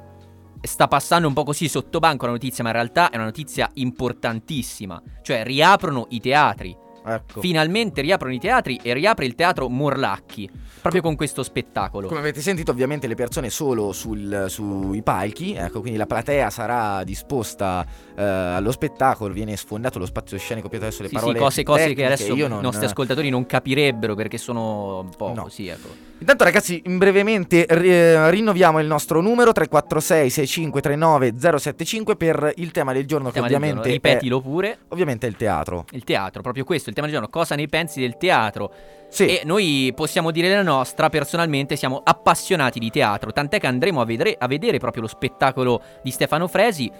sta 0.61 0.87
passando 0.87 1.27
un 1.27 1.33
po' 1.33 1.43
così 1.43 1.67
sotto 1.67 1.99
banco 1.99 2.25
la 2.25 2.31
notizia, 2.31 2.63
ma 2.63 2.69
in 2.71 2.75
realtà 2.75 3.09
è 3.09 3.15
una 3.15 3.25
notizia 3.25 3.69
importantissima. 3.73 5.01
Cioè, 5.21 5.43
riaprono 5.43 6.07
i 6.09 6.19
teatri. 6.19 6.75
Ecco. 7.05 7.39
Finalmente 7.41 8.01
riaprono 8.01 8.33
i 8.33 8.39
teatri 8.39 8.79
e 8.81 8.93
riapre 8.93 9.25
il 9.25 9.35
teatro 9.35 9.69
Morlacchi, 9.69 10.49
proprio 10.81 11.01
con 11.01 11.15
questo 11.15 11.43
spettacolo. 11.43 12.07
Come 12.07 12.19
avete 12.19 12.41
sentito, 12.41 12.71
ovviamente 12.71 13.07
le 13.07 13.15
persone 13.15 13.49
solo 13.49 13.91
sul- 13.91 14.45
sui 14.47 15.01
palchi, 15.03 15.53
ecco, 15.53 15.81
quindi 15.81 15.97
la 15.99 16.07
platea 16.07 16.49
sarà 16.49 17.03
disposta 17.03 17.85
eh, 18.15 18.23
allo 18.23 18.71
spettacolo, 18.71 19.33
viene 19.33 19.55
sfondato 19.55 19.99
lo 19.99 20.05
spazio 20.05 20.37
scenico, 20.37 20.67
Pietro 20.69 20.87
adesso 20.87 21.03
le 21.03 21.09
Sì, 21.09 21.15
sì, 21.15 21.19
parole 21.21 21.39
cose, 21.39 21.63
cose 21.63 21.93
che 21.93 22.05
adesso 22.05 22.33
i 22.33 22.47
non... 22.47 22.59
nostri 22.61 22.85
ascoltatori 22.85 23.29
non 23.29 23.45
capirebbero 23.45 24.15
perché 24.15 24.37
sono 24.37 24.99
un 25.01 25.09
po' 25.15 25.33
No. 25.35 25.43
così, 25.43 25.67
ecco. 25.67 26.13
Intanto 26.17 26.45
ragazzi, 26.45 26.81
brevemente 26.83 27.65
eh, 27.65 28.29
rinnoviamo 28.31 28.79
il 28.79 28.87
nostro 28.87 29.19
numero 29.21 29.51
346 29.51 30.29
6539 30.29 31.59
075 31.59 32.15
per 32.15 32.53
il 32.55 32.71
tema 32.71 32.93
del 32.93 33.05
giorno 33.05 33.31
Tema 33.31 33.47
che 33.47 33.53
ovviamente 33.53 33.89
giorno, 33.89 33.91
ripetilo 33.93 34.39
pure. 34.41 34.71
è, 34.71 34.77
ovviamente 34.89 35.27
è 35.27 35.29
il 35.29 35.35
teatro. 35.35 35.85
Il 35.91 36.03
teatro, 36.05 36.41
proprio 36.41 36.63
questo, 36.63 36.89
il 36.89 36.94
tema 36.95 37.05
del 37.07 37.15
giorno. 37.15 37.29
Cosa 37.29 37.53
ne 37.55 37.67
pensi 37.67 37.99
del 37.99 38.17
teatro? 38.17 38.71
Sì. 39.07 39.27
E 39.27 39.41
noi 39.45 39.93
possiamo 39.95 40.31
dire 40.31 40.49
la 40.53 40.63
nostra, 40.63 41.09
personalmente 41.09 41.75
siamo 41.75 42.01
appassionati 42.03 42.79
di 42.79 42.89
teatro, 42.89 43.31
tant'è 43.31 43.59
che 43.59 43.67
andremo 43.67 44.01
a 44.01 44.05
vedere, 44.05 44.35
a 44.37 44.47
vedere 44.47 44.79
proprio 44.79 45.03
lo 45.03 45.07
spettacolo 45.07 45.81
di 46.01 46.09
Stefano 46.11 46.47
Fresi 46.47 46.91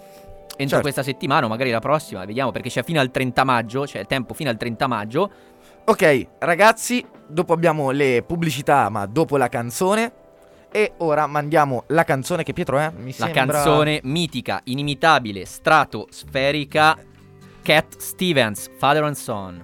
entro 0.57 0.77
Certo. 0.77 0.81
questa 0.81 1.03
settimana, 1.03 1.47
o 1.47 1.49
magari 1.49 1.69
la 1.69 1.79
prossima, 1.79 2.23
vediamo 2.23 2.51
perché 2.51 2.69
c'è 2.69 2.83
fino 2.83 2.99
al 2.99 3.11
30 3.11 3.43
maggio, 3.43 3.81
c'è 3.81 3.99
il 3.99 4.05
tempo 4.05 4.33
fino 4.33 4.49
al 4.49 4.57
30 4.57 4.87
maggio. 4.87 5.31
Ok, 5.83 6.27
ragazzi, 6.39 7.05
dopo 7.27 7.53
abbiamo 7.53 7.91
le 7.91 8.23
pubblicità, 8.25 8.89
ma 8.89 9.05
dopo 9.05 9.37
la 9.37 9.49
canzone. 9.49 10.11
E 10.71 10.93
ora 10.97 11.25
mandiamo 11.27 11.83
la 11.87 12.03
canzone 12.03 12.43
che 12.43 12.51
Pietro 12.53 12.77
è. 12.77 12.91
Mi 12.95 13.13
La 13.17 13.25
sembra... 13.31 13.61
canzone 13.61 13.99
mitica, 14.03 14.59
inimitabile, 14.65 15.45
stratosferica, 15.45 16.97
Cat 17.61 17.97
Stevens, 17.97 18.69
Father 18.77 19.03
and 19.03 19.15
Son. 19.15 19.63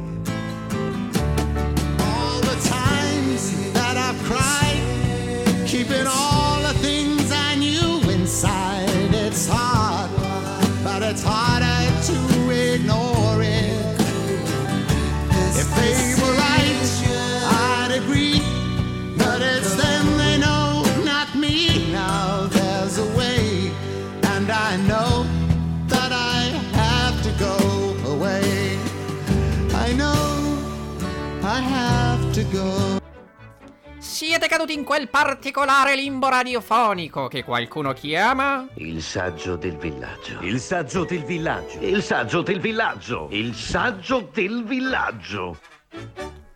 Siete 34.41 34.55
caduti 34.55 34.73
in 34.73 34.83
quel 34.83 35.07
particolare 35.07 35.95
limbo 35.95 36.27
radiofonico 36.27 37.27
che 37.27 37.43
qualcuno 37.43 37.93
chiama? 37.93 38.67
Il 38.77 39.03
saggio 39.03 39.55
del 39.55 39.77
villaggio. 39.77 40.39
Il 40.41 40.59
saggio 40.59 41.03
del 41.03 41.23
villaggio. 41.23 41.79
Il 41.79 42.01
saggio 42.01 42.41
del 42.41 42.59
villaggio. 42.59 43.27
Il 43.29 43.53
saggio 43.53 44.27
del 44.33 44.63
villaggio. 44.63 45.59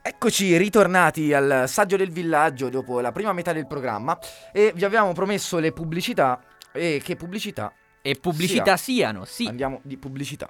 Eccoci 0.02 0.58
ritornati 0.58 1.32
al 1.32 1.66
saggio 1.68 1.96
del 1.96 2.10
villaggio 2.10 2.70
dopo 2.70 3.02
la 3.02 3.12
prima 3.12 3.34
metà 3.34 3.54
del 3.54 3.68
programma 3.68 4.18
e 4.52 4.72
vi 4.74 4.84
avevamo 4.84 5.14
promesso 5.14 5.60
le 5.60 5.72
pubblicità 5.72 6.42
e 6.72 7.00
che 7.04 7.16
pubblicità 7.16 7.72
E 8.02 8.16
pubblicità 8.16 8.78
sia. 8.78 8.96
siano, 9.12 9.26
sì. 9.26 9.46
Andiamo 9.46 9.80
di 9.84 9.96
pubblicità. 9.98 10.50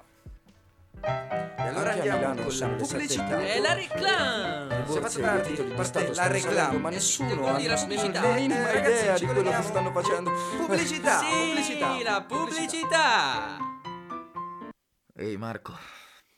E 1.58 1.62
allora 1.62 1.92
andiamo 1.92 2.42
con 2.42 2.56
la 2.58 2.66
pubblicità. 2.68 3.40
E 3.40 3.60
la 3.60 3.72
reclame! 3.74 4.84
Se 4.86 5.00
faccio 5.00 5.20
tardi, 5.20 5.62
parte 5.74 6.14
la 6.14 6.26
reclame. 6.26 6.78
ma 6.78 6.90
nessuno 6.90 7.46
ha 7.46 7.56
dire 7.56 7.74
la 7.74 7.80
pubblicità. 7.80 8.36
idea 8.38 9.16
ci 9.16 9.26
di 9.26 9.32
quello 9.32 9.50
che 9.50 9.62
stanno 9.62 9.90
facendo. 9.92 10.30
Pubblicità, 10.56 11.18
Sì, 11.18 11.24
pubblicità. 11.26 12.02
la 12.02 12.22
pubblicità! 12.22 13.56
Ehi 15.18 15.36
Marco, 15.38 15.72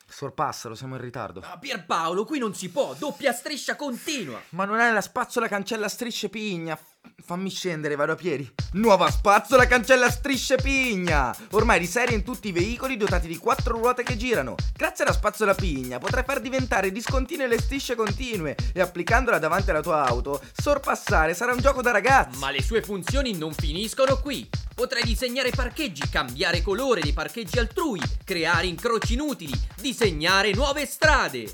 sorpassalo, 0.07 0.77
siamo 0.77 0.95
in 0.95 1.01
ritardo. 1.01 1.41
Ma 1.41 1.59
Pierpaolo, 1.59 2.25
qui 2.25 2.39
non 2.39 2.55
si 2.55 2.71
può, 2.71 2.95
doppia 2.97 3.33
striscia 3.33 3.75
continua! 3.75 4.41
Ma 4.51 4.65
non 4.65 4.79
hai 4.79 4.93
la 4.93 5.01
spazzola 5.01 5.49
cancella 5.49 5.89
strisce 5.89 6.29
pigna. 6.29 6.79
Fammi 7.25 7.51
scendere, 7.51 7.97
vado 7.97 8.13
a 8.13 8.15
piedi. 8.15 8.51
Nuova 8.73 9.11
spazzola 9.11 9.67
cancella 9.67 10.11
strisce 10.11 10.57
pigna. 10.57 11.35
Ormai 11.53 11.79
di 11.79 11.87
serie 11.87 12.17
in 12.17 12.23
tutti 12.23 12.49
i 12.49 12.53
veicoli 12.53 12.97
dotati 12.97 13.27
di 13.27 13.37
quattro 13.37 13.77
ruote 13.77 14.03
che 14.03 14.17
girano. 14.17 14.55
Grazie 14.75 15.05
alla 15.05 15.13
spazzola 15.13 15.55
pigna 15.55 15.99
potrai 15.99 16.25
far 16.25 16.41
diventare 16.41 16.93
discontinue 16.93 17.47
le 17.47 17.61
strisce 17.61 17.95
continue 17.95 18.57
e 18.73 18.81
applicandola 18.81 19.39
davanti 19.39 19.71
alla 19.71 19.83
tua 19.83 20.07
auto, 20.07 20.41
sorpassare 20.53 21.35
sarà 21.35 21.53
un 21.53 21.61
gioco 21.61 21.83
da 21.83 21.91
ragazzi. 21.91 22.39
Ma 22.39 22.51
le 22.51 22.63
sue 22.63 22.83
funzioni 22.83 23.37
non 23.37 23.53
finiscono 23.53 24.17
qui. 24.19 24.49
Potrai 24.75 25.03
disegnare 25.03 25.51
parcheggi, 25.51 26.09
cambiare 26.09 26.63
colore 26.63 27.01
dei 27.01 27.13
parcheggi 27.13 27.59
altrui, 27.59 28.01
creare 28.25 28.67
incroci 28.67 29.15
inutili, 29.15 29.53
disegnare 29.81 30.53
nuove 30.53 30.87
strade. 30.87 31.51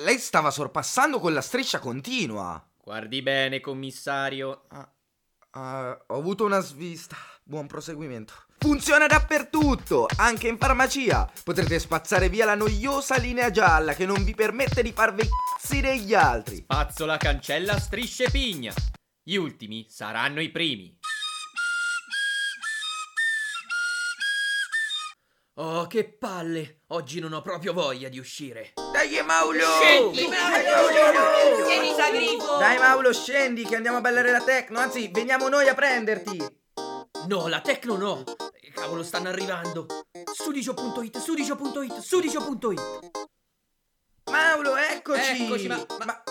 Lei 0.00 0.18
stava 0.18 0.50
sorpassando 0.50 1.20
con 1.20 1.32
la 1.32 1.40
striscia 1.40 1.78
continua. 1.78 2.60
Guardi 2.84 3.22
bene, 3.22 3.60
commissario. 3.60 4.66
Ah, 5.52 6.04
ho 6.06 6.18
avuto 6.18 6.44
una 6.44 6.60
svista. 6.60 7.16
Buon 7.42 7.66
proseguimento. 7.66 8.34
Funziona 8.58 9.06
dappertutto, 9.06 10.06
anche 10.18 10.48
in 10.48 10.58
farmacia. 10.58 11.30
Potrete 11.44 11.78
spazzare 11.78 12.28
via 12.28 12.44
la 12.44 12.54
noiosa 12.54 13.16
linea 13.16 13.50
gialla 13.50 13.94
che 13.94 14.04
non 14.04 14.22
vi 14.22 14.34
permette 14.34 14.82
di 14.82 14.92
farvi 14.92 15.22
i 15.22 15.28
cazzi 15.28 15.80
degli 15.80 16.12
altri. 16.12 16.62
Pazzola 16.66 17.16
cancella 17.16 17.78
strisce 17.78 18.30
pigna. 18.30 18.74
Gli 19.22 19.36
ultimi 19.36 19.86
saranno 19.88 20.42
i 20.42 20.50
primi. 20.50 20.98
Oh, 25.54 25.86
che 25.86 26.04
palle! 26.04 26.80
Oggi 26.88 27.18
non 27.18 27.32
ho 27.32 27.40
proprio 27.40 27.72
voglia 27.72 28.10
di 28.10 28.18
uscire. 28.18 28.74
Dai 29.04 29.22
Maulo! 29.22 29.66
Scendi, 29.82 30.26
Maulo! 30.28 31.66
Vieni, 31.66 31.92
Sagrifo! 31.94 32.56
Dai 32.56 32.78
Maulo, 32.78 33.12
scendi 33.12 33.66
che 33.66 33.76
andiamo 33.76 33.98
a 33.98 34.00
ballare 34.00 34.30
la 34.30 34.40
techno, 34.40 34.78
anzi, 34.78 35.10
veniamo 35.12 35.50
noi 35.50 35.68
a 35.68 35.74
prenderti. 35.74 36.42
No, 37.26 37.46
la 37.48 37.60
Tecno 37.60 37.98
no! 37.98 38.24
Eh, 38.62 38.72
Cavolo, 38.72 39.02
stanno 39.02 39.28
arrivando! 39.28 39.86
Sudicio.it, 40.32 41.18
sudicio.it, 41.18 41.98
sudicio.it! 41.98 43.10
Maulo, 44.30 44.74
eccoci! 44.74 45.42
Eccoci, 45.44 45.66
ma- 45.68 45.86
ma- 46.06 46.22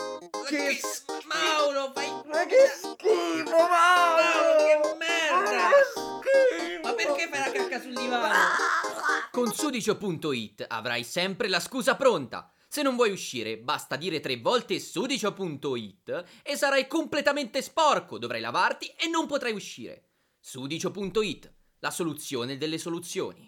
che 0.48 0.80
Mauro, 1.26 1.92
fai... 1.94 2.10
Ma 2.26 2.46
che 2.48 2.72
schifo, 2.76 3.56
Mauro! 3.56 4.58
che 4.58 4.96
merda! 4.98 5.70
Ma 6.82 6.94
perché 6.94 7.30
fai 7.32 7.40
la 7.40 7.52
cacca 7.52 7.80
sul 7.80 7.94
divano? 7.94 8.34
Con 9.32 9.54
sudicio.it 9.54 10.66
avrai 10.68 11.04
sempre 11.04 11.48
la 11.48 11.60
scusa 11.60 11.96
pronta. 11.96 12.53
Se 12.74 12.82
non 12.82 12.96
vuoi 12.96 13.12
uscire, 13.12 13.60
basta 13.60 13.96
dire 13.98 14.20
tre 14.20 14.38
volte 14.38 14.80
sudicio.it 14.80 16.24
e 16.42 16.56
sarai 16.56 16.88
completamente 16.88 17.62
sporco, 17.62 18.18
dovrai 18.18 18.42
lavarti 18.42 18.88
e 19.00 19.08
non 19.08 19.28
potrai 19.28 19.54
uscire. 19.54 20.06
Sudicio.it, 20.40 21.54
la 21.78 21.92
soluzione 21.92 22.58
delle 22.58 22.80
soluzioni. 22.80 23.48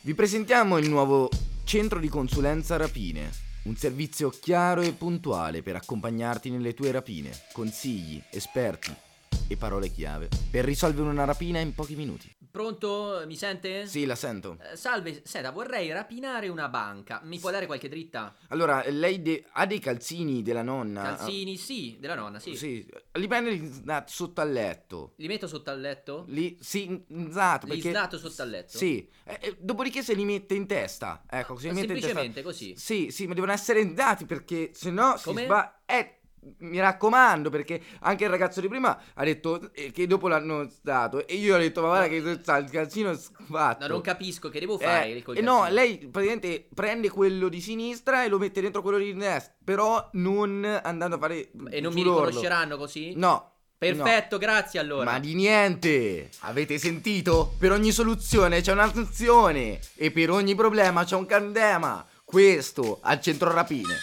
Vi 0.00 0.14
presentiamo 0.14 0.78
il 0.78 0.88
nuovo 0.88 1.28
centro 1.64 1.98
di 1.98 2.08
consulenza 2.08 2.78
rapine. 2.78 3.30
Un 3.64 3.76
servizio 3.76 4.30
chiaro 4.30 4.80
e 4.80 4.94
puntuale 4.94 5.60
per 5.60 5.76
accompagnarti 5.76 6.48
nelle 6.48 6.72
tue 6.72 6.90
rapine, 6.92 7.30
consigli, 7.52 8.22
esperti 8.30 9.10
e 9.48 9.56
parole 9.56 9.88
chiave 9.90 10.28
per 10.50 10.64
risolvere 10.64 11.08
una 11.08 11.24
rapina 11.24 11.58
in 11.60 11.74
pochi 11.74 11.94
minuti. 11.96 12.30
Pronto? 12.50 13.22
Mi 13.26 13.34
sente? 13.34 13.86
Sì, 13.86 14.04
la 14.04 14.14
sento. 14.14 14.58
Eh, 14.70 14.76
salve, 14.76 15.22
Seta, 15.24 15.50
vorrei 15.50 15.90
rapinare 15.90 16.48
una 16.48 16.68
banca. 16.68 17.20
Mi 17.24 17.38
può 17.38 17.50
dare 17.50 17.64
qualche 17.64 17.88
dritta? 17.88 18.34
Allora, 18.48 18.84
lei 18.90 19.22
de- 19.22 19.46
ha 19.52 19.64
dei 19.64 19.78
calzini 19.78 20.42
della 20.42 20.60
nonna? 20.62 21.02
Calzini, 21.16 21.56
sì, 21.56 21.96
della 21.98 22.14
nonna, 22.14 22.38
sì. 22.38 22.54
Sì, 22.54 22.86
li 23.12 23.26
prendi 23.26 23.82
da- 23.82 24.04
sotto 24.06 24.42
al 24.42 24.52
letto. 24.52 25.14
Li 25.16 25.28
metto 25.28 25.46
sotto 25.46 25.70
al 25.70 25.80
letto? 25.80 26.24
Li, 26.28 26.58
sì, 26.60 27.02
esatto, 27.08 27.66
Li 27.66 27.80
perché... 27.80 28.18
sotto 28.18 28.42
al 28.42 28.50
letto? 28.50 28.76
Sì, 28.76 29.08
Eh, 29.24 29.38
eh, 29.40 29.56
dopodiché 29.58 30.02
se 30.02 30.12
li 30.12 30.24
mette 30.24 30.54
in 30.54 30.66
testa. 30.66 31.22
Ecco, 31.30 31.56
se 31.56 31.68
li 31.68 31.74
mette 31.74 31.86
in 31.86 32.00
testa. 32.00 32.06
Semplicemente 32.08 32.42
così. 32.42 32.74
Sì, 32.76 33.10
sì, 33.10 33.26
ma 33.26 33.32
devono 33.34 33.52
essere 33.52 33.94
dati 33.94 34.26
perché 34.26 34.72
se 34.74 34.90
no 34.90 35.16
si 35.16 35.30
sbaglia. 35.30 35.80
Eh, 35.86 36.18
mi 36.58 36.80
raccomando, 36.80 37.50
perché 37.50 37.80
anche 38.00 38.24
il 38.24 38.30
ragazzo 38.30 38.60
di 38.60 38.68
prima 38.68 38.98
ha 39.14 39.24
detto 39.24 39.72
eh, 39.72 39.90
che 39.92 40.06
dopo 40.06 40.28
l'hanno 40.28 40.68
dato. 40.80 41.26
E 41.26 41.34
io 41.34 41.54
ho 41.54 41.58
detto, 41.58 41.82
ma 41.82 41.88
guarda 41.88 42.08
che 42.08 42.38
sta 42.42 42.56
il 42.56 42.70
calzino 42.70 43.14
sfatto. 43.14 43.86
No, 43.86 43.92
non 43.94 44.00
capisco 44.00 44.48
che 44.48 44.60
devo 44.60 44.78
fare 44.78 45.06
Eh, 45.06 45.22
eh, 45.34 45.40
no, 45.40 45.60
calzino? 45.60 45.68
lei 45.68 45.98
praticamente 45.98 46.68
prende 46.74 47.10
quello 47.10 47.48
di 47.48 47.60
sinistra 47.60 48.24
e 48.24 48.28
lo 48.28 48.38
mette 48.38 48.60
dentro 48.60 48.82
quello 48.82 48.98
di 48.98 49.14
destra. 49.14 49.54
Però 49.64 50.08
non 50.12 50.80
andando 50.82 51.16
a 51.16 51.18
fare. 51.18 51.50
E 51.70 51.80
non 51.80 51.92
mi 51.92 52.02
riconosceranno 52.02 52.76
così? 52.76 53.12
No. 53.16 53.50
Perfetto, 53.82 54.38
grazie 54.38 54.78
allora. 54.78 55.04
Ma 55.04 55.18
di 55.18 55.34
niente! 55.34 56.30
Avete 56.40 56.78
sentito? 56.78 57.54
Per 57.58 57.72
ogni 57.72 57.90
soluzione 57.90 58.60
c'è 58.60 58.70
una 58.70 58.88
soluzione 58.88 59.80
e 59.96 60.12
per 60.12 60.30
ogni 60.30 60.54
problema 60.54 61.02
c'è 61.02 61.16
un 61.16 61.26
candema. 61.26 62.06
Questo 62.24 63.00
al 63.02 63.20
centro 63.20 63.52
rapine. 63.52 63.96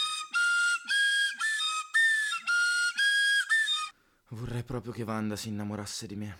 Vorrei 4.29 4.63
proprio 4.63 4.91
che 4.91 5.03
Wanda 5.03 5.35
si 5.35 5.47
innamorasse 5.49 6.05
di 6.07 6.15
me. 6.15 6.37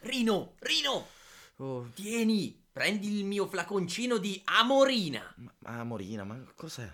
Rino, 0.00 0.54
Rino, 0.60 1.08
Oh, 1.56 1.90
tieni, 1.94 2.58
prendi 2.72 3.18
il 3.18 3.24
mio 3.26 3.46
flaconcino 3.46 4.16
di 4.16 4.40
Amorina. 4.44 5.34
ma 5.58 5.84
Morina, 5.84 6.24
ma 6.24 6.42
cos'è? 6.54 6.90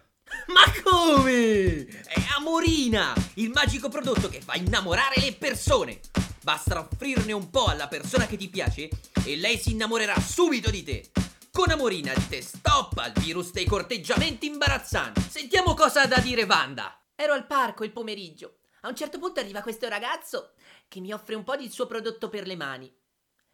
Ma 0.49 0.63
come? 0.83 1.87
È 1.87 2.25
Amorina, 2.37 3.15
il 3.35 3.51
magico 3.51 3.89
prodotto 3.89 4.29
che 4.29 4.41
fa 4.41 4.55
innamorare 4.57 5.21
le 5.21 5.35
persone. 5.35 6.01
Basta 6.43 6.81
offrirne 6.81 7.33
un 7.33 7.49
po' 7.51 7.67
alla 7.67 7.87
persona 7.87 8.27
che 8.27 8.37
ti 8.37 8.49
piace 8.49 8.89
e 9.25 9.37
lei 9.37 9.57
si 9.57 9.71
innamorerà 9.73 10.19
subito 10.19 10.69
di 10.71 10.83
te. 10.83 11.11
Con 11.53 11.71
Amorina 11.71 12.13
dite 12.15 12.43
stop 12.43 12.99
al 12.99 13.13
virus 13.13 13.53
dei 13.53 13.67
corteggiamenti 13.67 14.47
imbarazzanti. 14.47 15.21
Sentiamo 15.29 15.75
cosa 15.75 16.03
ha 16.03 16.07
da 16.07 16.19
dire 16.19 16.43
Wanda. 16.43 17.01
Ero 17.15 17.35
al 17.35 17.47
parco 17.47 17.85
il 17.85 17.93
pomeriggio. 17.93 18.57
A 18.87 18.89
un 18.89 18.95
certo 18.95 19.19
punto 19.19 19.41
arriva 19.41 19.63
questo 19.63 19.89
ragazzo 19.89 20.53
che 20.87 21.01
mi 21.01 21.13
offre 21.13 21.35
un 21.35 21.43
po' 21.43 21.57
del 21.57 21.73
suo 21.73 21.87
prodotto 21.87 22.29
per 22.29 22.47
le 22.47 22.55
mani. 22.55 22.97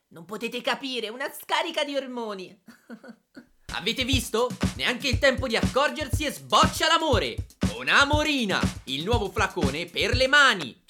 Non 0.08 0.26
potete 0.26 0.60
capire, 0.60 1.08
una 1.08 1.32
scarica 1.32 1.84
di 1.84 1.96
ormoni. 1.96 2.62
Avete 3.72 4.04
visto? 4.04 4.50
Neanche 4.76 5.08
il 5.08 5.18
tempo 5.18 5.48
di 5.48 5.56
accorgersi 5.56 6.26
e 6.26 6.32
sboccia 6.32 6.86
l'amore. 6.86 7.46
Con 7.72 7.88
Amorina, 7.88 8.60
il 8.84 9.04
nuovo 9.04 9.30
flacone 9.30 9.86
per 9.86 10.14
le 10.14 10.26
mani. 10.26 10.81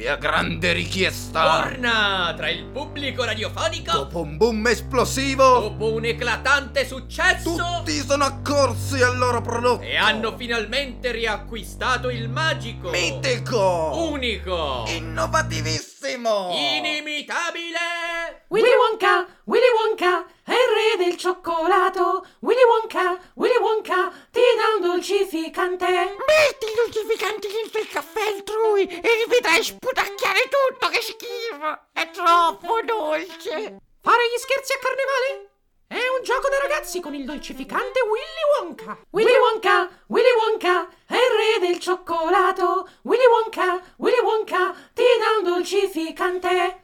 E 0.00 0.08
a 0.08 0.14
grande 0.14 0.72
richiesta. 0.72 1.62
Torna 1.62 2.32
tra 2.36 2.48
il 2.48 2.66
pubblico 2.66 3.24
radiofonico. 3.24 3.90
Dopo 3.90 4.20
un 4.20 4.36
boom 4.36 4.68
esplosivo. 4.68 5.58
Dopo 5.58 5.92
un 5.92 6.04
eclatante 6.04 6.86
successo. 6.86 7.56
Tutti 7.56 8.04
sono 8.06 8.22
accorsi 8.22 9.02
al 9.02 9.18
loro 9.18 9.40
prodotto. 9.40 9.82
E 9.82 9.96
hanno 9.96 10.36
finalmente 10.36 11.10
riacquistato 11.10 12.10
il 12.10 12.28
magico. 12.28 12.90
Mitico. 12.90 14.08
Unico. 14.12 14.84
Innovativissimo. 14.86 16.50
Inimitabile. 16.52 18.44
Willy 18.50 18.68
Wonka, 18.68 19.26
Willy 19.48 19.64
Wonka, 19.80 20.26
è 20.44 20.52
il 20.52 20.98
re 20.98 21.04
del 21.06 21.16
cioccolato. 21.16 22.26
Willy 22.40 22.62
Wonka, 22.64 23.18
Willy 23.36 23.56
Wonka, 23.56 24.12
ti 24.30 24.40
dà 24.40 24.74
un 24.76 24.82
dolcificante. 24.82 25.86
Metti 25.86 26.66
il 26.66 26.74
dolcificante 26.76 27.48
dentro 27.48 27.80
il 27.80 27.88
caffè 27.88 28.26
altrui 28.26 28.86
e 28.86 29.24
vedrai 29.26 29.64
sputacchiare 29.64 30.50
tutto, 30.50 30.88
che 30.88 31.00
schifo! 31.00 31.80
È 31.94 32.10
troppo 32.10 32.78
dolce! 32.84 33.80
Fare 34.02 34.22
gli 34.28 34.38
scherzi 34.38 34.74
a 34.74 34.78
carnevale? 34.80 35.48
È 35.86 36.08
un 36.18 36.22
gioco 36.22 36.50
da 36.50 36.58
ragazzi 36.58 37.00
con 37.00 37.14
il 37.14 37.24
dolcificante 37.24 38.02
Willy 38.02 38.44
Wonka. 38.60 38.98
Willy 39.12 39.34
Wonka, 39.34 39.88
Willy 40.08 40.32
Wonka, 40.44 40.88
è 41.06 41.14
il 41.14 41.60
re 41.60 41.66
del 41.66 41.78
cioccolato. 41.78 42.86
Willy 43.04 43.24
Wonka, 43.24 43.82
Willy 43.96 44.20
Wonka, 44.20 44.74
ti 44.92 45.04
dà 45.18 45.38
un 45.38 45.44
dolcificante. 45.54 46.82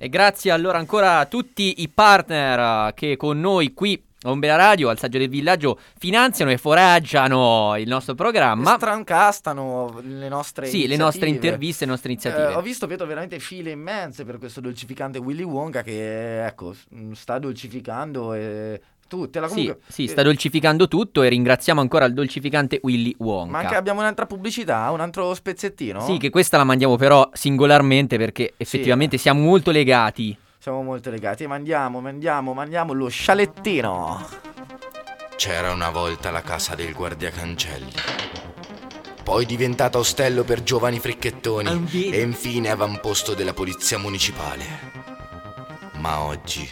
E 0.00 0.08
grazie 0.08 0.52
allora 0.52 0.78
ancora 0.78 1.18
a 1.18 1.26
tutti 1.26 1.82
i 1.82 1.88
partner 1.88 2.88
eh, 2.88 2.94
che 2.94 3.16
con 3.16 3.40
noi 3.40 3.74
qui 3.74 4.00
a 4.22 4.30
Umbria 4.30 4.54
Radio, 4.54 4.90
al 4.90 4.98
Saggio 4.98 5.18
del 5.18 5.28
Villaggio, 5.28 5.76
finanziano 5.98 6.52
e 6.52 6.56
foraggiano 6.56 7.74
il 7.76 7.88
nostro 7.88 8.14
programma. 8.14 8.76
Strancastano 8.76 9.98
le 10.02 10.28
nostre 10.28 10.66
Sì, 10.66 10.86
le 10.86 10.96
nostre 10.96 11.28
interviste, 11.28 11.84
le 11.84 11.90
nostre 11.90 12.12
iniziative. 12.12 12.50
Eh, 12.50 12.54
ho 12.54 12.62
visto, 12.62 12.86
vedo 12.86 13.06
veramente 13.06 13.40
file 13.40 13.72
immense 13.72 14.24
per 14.24 14.38
questo 14.38 14.60
dolcificante 14.60 15.18
Willy 15.18 15.42
Wonka 15.42 15.82
che, 15.82 16.46
ecco, 16.46 16.76
sta 17.14 17.40
dolcificando 17.40 18.34
e 18.34 18.80
tutte. 19.08 19.40
La 19.40 19.48
Sì, 19.48 19.54
comunque, 19.54 19.80
sì, 19.88 20.04
eh, 20.04 20.08
sta 20.08 20.22
dolcificando 20.22 20.86
tutto 20.86 21.22
e 21.22 21.28
ringraziamo 21.28 21.80
ancora 21.80 22.04
il 22.04 22.14
dolcificante 22.14 22.78
Willy 22.84 23.14
Wonka. 23.18 23.50
Ma 23.50 23.58
anche 23.58 23.74
abbiamo 23.74 24.00
un'altra 24.00 24.26
pubblicità, 24.26 24.88
un 24.92 25.00
altro 25.00 25.34
spezzettino? 25.34 26.00
Sì, 26.02 26.18
che 26.18 26.30
questa 26.30 26.56
la 26.56 26.64
mandiamo 26.64 26.94
però 26.94 27.28
singolarmente 27.32 28.16
perché 28.16 28.54
effettivamente 28.56 29.18
siamo 29.18 29.40
molto 29.40 29.72
legati. 29.72 30.36
Siamo 30.58 30.82
molto 30.82 31.10
legati. 31.10 31.46
Mandiamo, 31.46 32.00
mandiamo, 32.00 32.52
mandiamo 32.52 32.92
lo 32.92 33.08
scialettino. 33.08 34.26
C'era 35.36 35.72
una 35.72 35.90
volta 35.90 36.30
la 36.30 36.42
casa 36.42 36.74
del 36.74 36.92
guardiacancelli. 36.92 37.92
Poi 39.22 39.46
diventata 39.46 39.98
ostello 39.98 40.42
per 40.42 40.62
giovani 40.62 40.98
fricchettoni 40.98 41.88
e 42.10 42.20
infine 42.22 42.70
avamposto 42.70 43.34
della 43.34 43.52
polizia 43.52 43.98
municipale. 43.98 44.64
Ma 45.98 46.20
oggi 46.20 46.68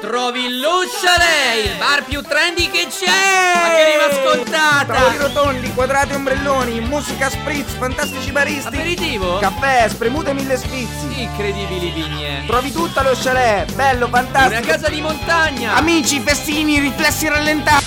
Trovi 0.00 0.60
lo 0.60 0.82
chalet, 1.02 1.64
il 1.66 1.76
bar 1.76 2.04
più 2.04 2.22
trendy 2.22 2.70
che 2.70 2.86
c'è! 2.88 3.06
Ma 3.06 3.74
che 3.74 3.82
arriva 3.82 4.22
scontata! 4.22 4.94
Tavoli 4.94 5.16
rotondi, 5.16 5.72
quadrati 5.74 6.14
ombrelloni, 6.14 6.78
musica 6.80 7.28
spritz, 7.28 7.72
fantastici 7.72 8.30
baristi. 8.30 8.68
Aperitivo? 8.68 9.38
Caffè, 9.38 9.88
spremute 9.88 10.32
mille 10.34 10.56
sfizi. 10.56 11.22
Incredibili 11.22 11.90
vigne! 11.90 12.44
Trovi 12.46 12.70
tutto 12.70 13.00
allo 13.00 13.10
chalet, 13.20 13.72
bello, 13.74 14.06
fantastico. 14.06 14.60
Una 14.60 14.72
casa 14.72 14.88
di 14.88 15.00
montagna! 15.00 15.74
Amici, 15.74 16.20
festini, 16.20 16.78
riflessi 16.78 17.26
rallentati. 17.26 17.84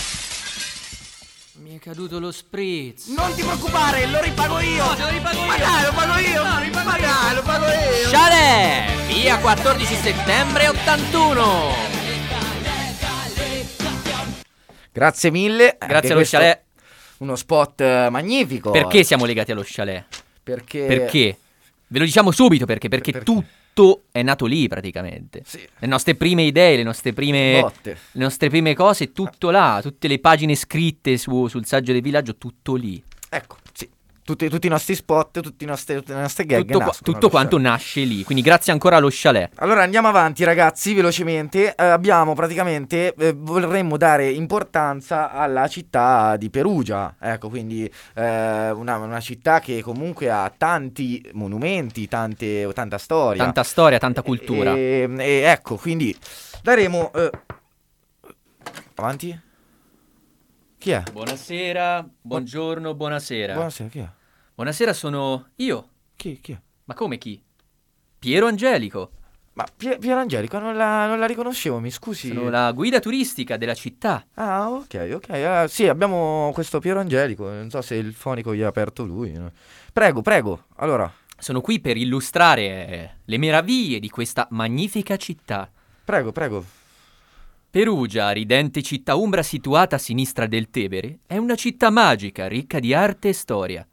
Mi 1.54 1.78
è 1.78 1.80
caduto 1.80 2.20
lo 2.20 2.34
spritz! 2.34 3.08
Non 3.08 3.34
ti 3.36 3.42
preoccupare, 3.42 4.06
lo 4.08 4.20
ripago 4.20 4.60
io. 4.60 4.84
No, 4.84 4.96
te 4.96 5.02
lo 5.04 5.10
ripago 5.10 5.40
io! 5.40 5.46
Ma 5.46 5.58
dai, 5.58 5.84
lo 5.84 5.92
pago 5.94 6.18
io. 6.18 6.44
No, 6.44 6.60
ripago 6.60 6.90
Ma 6.90 6.98
dai, 6.98 7.36
lo 7.36 7.42
pago 7.42 7.66
io. 7.68 8.10
Chalet! 8.12 9.06
Via 9.08 9.38
14 9.38 9.96
settembre 9.96 10.68
81! 10.68 12.01
Grazie 14.92 15.32
mille. 15.32 15.78
Grazie 15.80 16.12
allo 16.12 16.22
chalet. 16.24 16.62
Uno 17.18 17.36
spot 17.36 17.82
eh, 17.82 18.08
magnifico. 18.10 18.72
Perché 18.72 19.04
siamo 19.04 19.26
legati 19.26 19.52
allo 19.52 19.64
chalet? 19.66 20.06
Perché 20.44 20.86
Perché? 20.86 21.38
Ve 21.88 22.00
lo 22.00 22.06
diciamo 22.06 22.32
subito 22.32 22.66
perché, 22.66 22.88
perché 22.88 23.12
Perché? 23.12 23.26
tutto 23.26 24.04
è 24.12 24.22
nato 24.24 24.46
lì 24.46 24.68
praticamente. 24.68 25.44
Sì. 25.46 25.60
Le 25.78 25.88
nostre 25.88 26.16
prime 26.16 26.44
idee, 26.44 26.78
le 26.78 26.84
nostre 26.84 27.14
prime, 27.14 27.72
le 27.84 27.98
nostre 28.14 28.50
prime 28.50 28.74
cose, 28.74 29.12
tutto 29.12 29.50
là, 29.50 29.80
tutte 29.82 30.08
le 30.08 30.20
pagine 30.20 30.56
scritte 30.56 31.18
su- 31.18 31.48
sul 31.48 31.66
saggio 31.66 31.92
del 31.92 32.02
villaggio, 32.02 32.38
tutto 32.38 32.76
lì. 32.76 33.02
Ecco. 33.30 33.58
Tutti, 34.32 34.48
tutti 34.48 34.68
i 34.68 34.70
nostri 34.70 34.96
spot, 34.96 35.42
tutti 35.42 35.66
i 35.66 35.68
nostri, 35.68 35.96
tutte 35.96 36.14
le 36.14 36.22
nostre 36.22 36.46
gag 36.46 36.62
Tutto, 36.62 36.78
qua- 36.78 36.86
nascono 36.86 37.14
tutto 37.14 37.30
quanto 37.30 37.58
chalet. 37.58 37.72
nasce 37.72 38.02
lì. 38.04 38.24
Quindi 38.24 38.42
grazie 38.42 38.72
ancora 38.72 38.96
allo 38.96 39.10
chalet. 39.12 39.52
Allora 39.56 39.84
andiamo 39.84 40.08
avanti 40.08 40.46
ragazzi, 40.46 40.94
velocemente. 40.94 41.76
Eh, 41.76 41.84
abbiamo 41.84 42.34
praticamente, 42.34 43.14
eh, 43.14 43.34
vorremmo 43.36 43.98
dare 43.98 44.30
importanza 44.32 45.32
alla 45.32 45.68
città 45.68 46.38
di 46.38 46.50
Perugia. 46.50 47.16
Ecco, 47.20 47.50
quindi 47.50 47.84
eh, 48.16 48.72
una, 48.72 48.96
una 49.00 49.20
città 49.20 49.60
che 49.60 49.82
comunque 49.82 50.30
ha 50.30 50.50
tanti 50.56 51.30
monumenti, 51.34 52.08
tante, 52.08 52.72
tanta 52.74 52.98
storia. 52.98 53.44
Tanta 53.44 53.64
storia, 53.64 53.98
tanta 53.98 54.22
cultura. 54.22 54.74
E, 54.74 55.10
e 55.18 55.42
ecco, 55.42 55.76
quindi 55.76 56.16
daremo... 56.64 57.12
eh, 57.14 57.30
Avanti? 58.96 59.38
Chi 60.78 60.92
è? 60.92 61.04
Buonasera, 61.12 62.08
buongiorno, 62.22 62.94
buonasera. 62.94 63.54
Buonasera, 63.56 63.90
chi 63.90 64.00
è? 64.00 64.08
Buonasera, 64.62 64.94
sono 64.94 65.48
io. 65.56 65.88
Chi, 66.16 66.40
chi? 66.40 66.56
Ma 66.84 66.94
come 66.94 67.18
chi? 67.18 67.42
Piero 68.20 68.46
Angelico. 68.46 69.10
Ma 69.54 69.66
Pie- 69.76 69.98
Piero 69.98 70.20
Angelico, 70.20 70.60
non 70.60 70.78
la, 70.78 71.08
non 71.08 71.18
la 71.18 71.26
riconoscevo, 71.26 71.80
mi 71.80 71.90
scusi. 71.90 72.28
Sono 72.28 72.48
la 72.48 72.72
guida 72.72 73.00
turistica 73.00 73.58
della 73.58 73.74
città. 73.74 74.24
Ah, 74.36 74.70
ok, 74.70 75.14
ok. 75.16 75.30
Ah, 75.32 75.68
sì, 75.68 75.88
abbiamo 75.88 76.52
questo 76.54 76.78
Piero 76.78 77.00
Angelico. 77.00 77.50
Non 77.50 77.72
so 77.72 77.82
se 77.82 77.96
il 77.96 78.14
fonico 78.14 78.54
gli 78.54 78.62
ha 78.62 78.68
aperto 78.68 79.04
lui. 79.04 79.34
Prego, 79.92 80.22
prego. 80.22 80.66
Allora, 80.76 81.12
Sono 81.40 81.60
qui 81.62 81.80
per 81.80 81.98
illustrare 81.98 82.62
eh, 82.62 83.10
le 83.26 83.38
meraviglie 83.40 83.98
di 83.98 84.12
questa 84.12 84.46
magnifica 84.52 85.18
città. 85.18 85.72
prego, 86.06 86.32
prego. 86.32 86.64
Perugia, 87.72 88.30
ridente 88.30 88.84
città 88.84 89.16
umbra 89.16 89.42
situata 89.42 89.96
a 89.96 90.00
sinistra 90.00 90.46
del 90.46 90.70
Tevere, 90.70 91.18
è 91.26 91.38
una 91.38 91.56
città 91.56 91.90
magica, 91.90 92.48
ricca 92.48 92.78
di 92.80 92.94
arte 92.94 93.30
e 93.30 93.34
storia. 93.34 93.84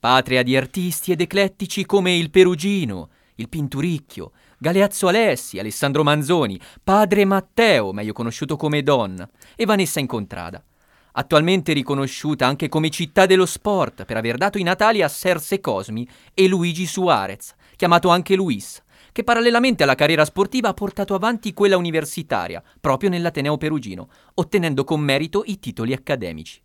Patria 0.00 0.42
di 0.42 0.56
artisti 0.56 1.12
ed 1.12 1.20
eclettici 1.20 1.84
come 1.84 2.16
il 2.16 2.30
Perugino, 2.30 3.10
il 3.34 3.50
Pinturicchio, 3.50 4.32
Galeazzo 4.56 5.08
Alessi, 5.08 5.58
Alessandro 5.58 6.02
Manzoni, 6.02 6.58
Padre 6.82 7.26
Matteo, 7.26 7.92
meglio 7.92 8.14
conosciuto 8.14 8.56
come 8.56 8.82
Don, 8.82 9.28
e 9.54 9.66
Vanessa 9.66 10.00
Incontrada. 10.00 10.64
Attualmente 11.12 11.74
riconosciuta 11.74 12.46
anche 12.46 12.70
come 12.70 12.88
città 12.88 13.26
dello 13.26 13.44
sport 13.44 14.06
per 14.06 14.16
aver 14.16 14.38
dato 14.38 14.56
i 14.56 14.62
natali 14.62 15.02
a 15.02 15.08
Serse 15.08 15.60
Cosmi 15.60 16.08
e 16.32 16.48
Luigi 16.48 16.86
Suarez, 16.86 17.54
chiamato 17.76 18.08
anche 18.08 18.34
Luis, 18.36 18.82
che 19.12 19.22
parallelamente 19.22 19.82
alla 19.82 19.96
carriera 19.96 20.24
sportiva 20.24 20.70
ha 20.70 20.74
portato 20.74 21.14
avanti 21.14 21.52
quella 21.52 21.76
universitaria, 21.76 22.62
proprio 22.80 23.10
nell'Ateneo 23.10 23.58
Perugino, 23.58 24.08
ottenendo 24.32 24.82
con 24.82 25.00
merito 25.00 25.42
i 25.44 25.58
titoli 25.58 25.92
accademici. 25.92 26.62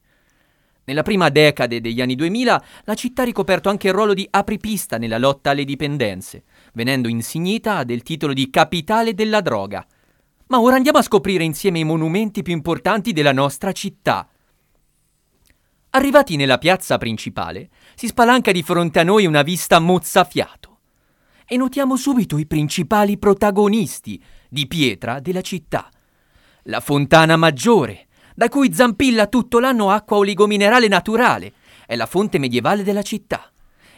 Nella 0.86 1.02
prima 1.02 1.30
decade 1.30 1.82
degli 1.82 2.00
anni 2.00 2.13
2000 2.15 2.63
la 2.84 2.93
città 2.93 3.24
ha 3.24 3.26
ricoperto 3.26 3.69
anche 3.69 3.88
il 3.88 3.93
ruolo 3.93 4.13
di 4.13 4.28
apripista 4.30 4.98
nella 4.98 5.17
lotta 5.17 5.50
alle 5.50 5.65
dipendenze, 5.65 6.43
venendo 6.74 7.08
insignita 7.08 7.84
del 7.84 8.04
titolo 8.04 8.34
di 8.34 8.52
capitale 8.52 9.15
della 9.15 9.41
droga. 9.41 9.86
Ma 10.48 10.60
ora 10.60 10.76
andiamo 10.76 11.00
a 11.00 11.04
scoprire 11.04 11.43
insieme 11.43 11.80
i 11.80 11.84
monumenti 11.84 12.43
più 12.43 12.54
importanti 12.54 13.13
della 13.13 13.32
nostra 13.32 13.71
città. 13.71 14.30
Arrivati 15.89 16.36
nella 16.36 16.60
piazza 16.60 16.98
principale, 16.98 17.69
si 17.95 18.06
spalanca 18.06 18.52
di 18.52 18.62
fronte 18.62 19.00
a 19.00 19.04
noi 19.04 19.26
una 19.26 19.41
vista 19.41 19.80
mozzafiato. 19.80 20.80
E 21.47 21.57
notiamo 21.57 21.95
subito 21.95 22.38
i 22.38 22.45
principali 22.45 23.18
protagonisti 23.18 24.22
di 24.49 24.68
pietra 24.68 25.20
della 25.20 25.41
città. 25.41 25.89
La 26.64 26.80
fontana 26.80 27.38
maggiore, 27.38 28.07
da 28.36 28.50
cui 28.50 28.74
zampilla 28.74 29.28
tutto 29.28 29.60
l'anno 29.60 29.90
acqua 29.90 30.18
oligominerale 30.18 30.90
naturale, 30.90 31.54
è 31.88 31.96
la 31.96 32.06
fonte 32.06 32.38
medievale 32.38 32.84
della 32.84 33.02
città. 33.02 33.50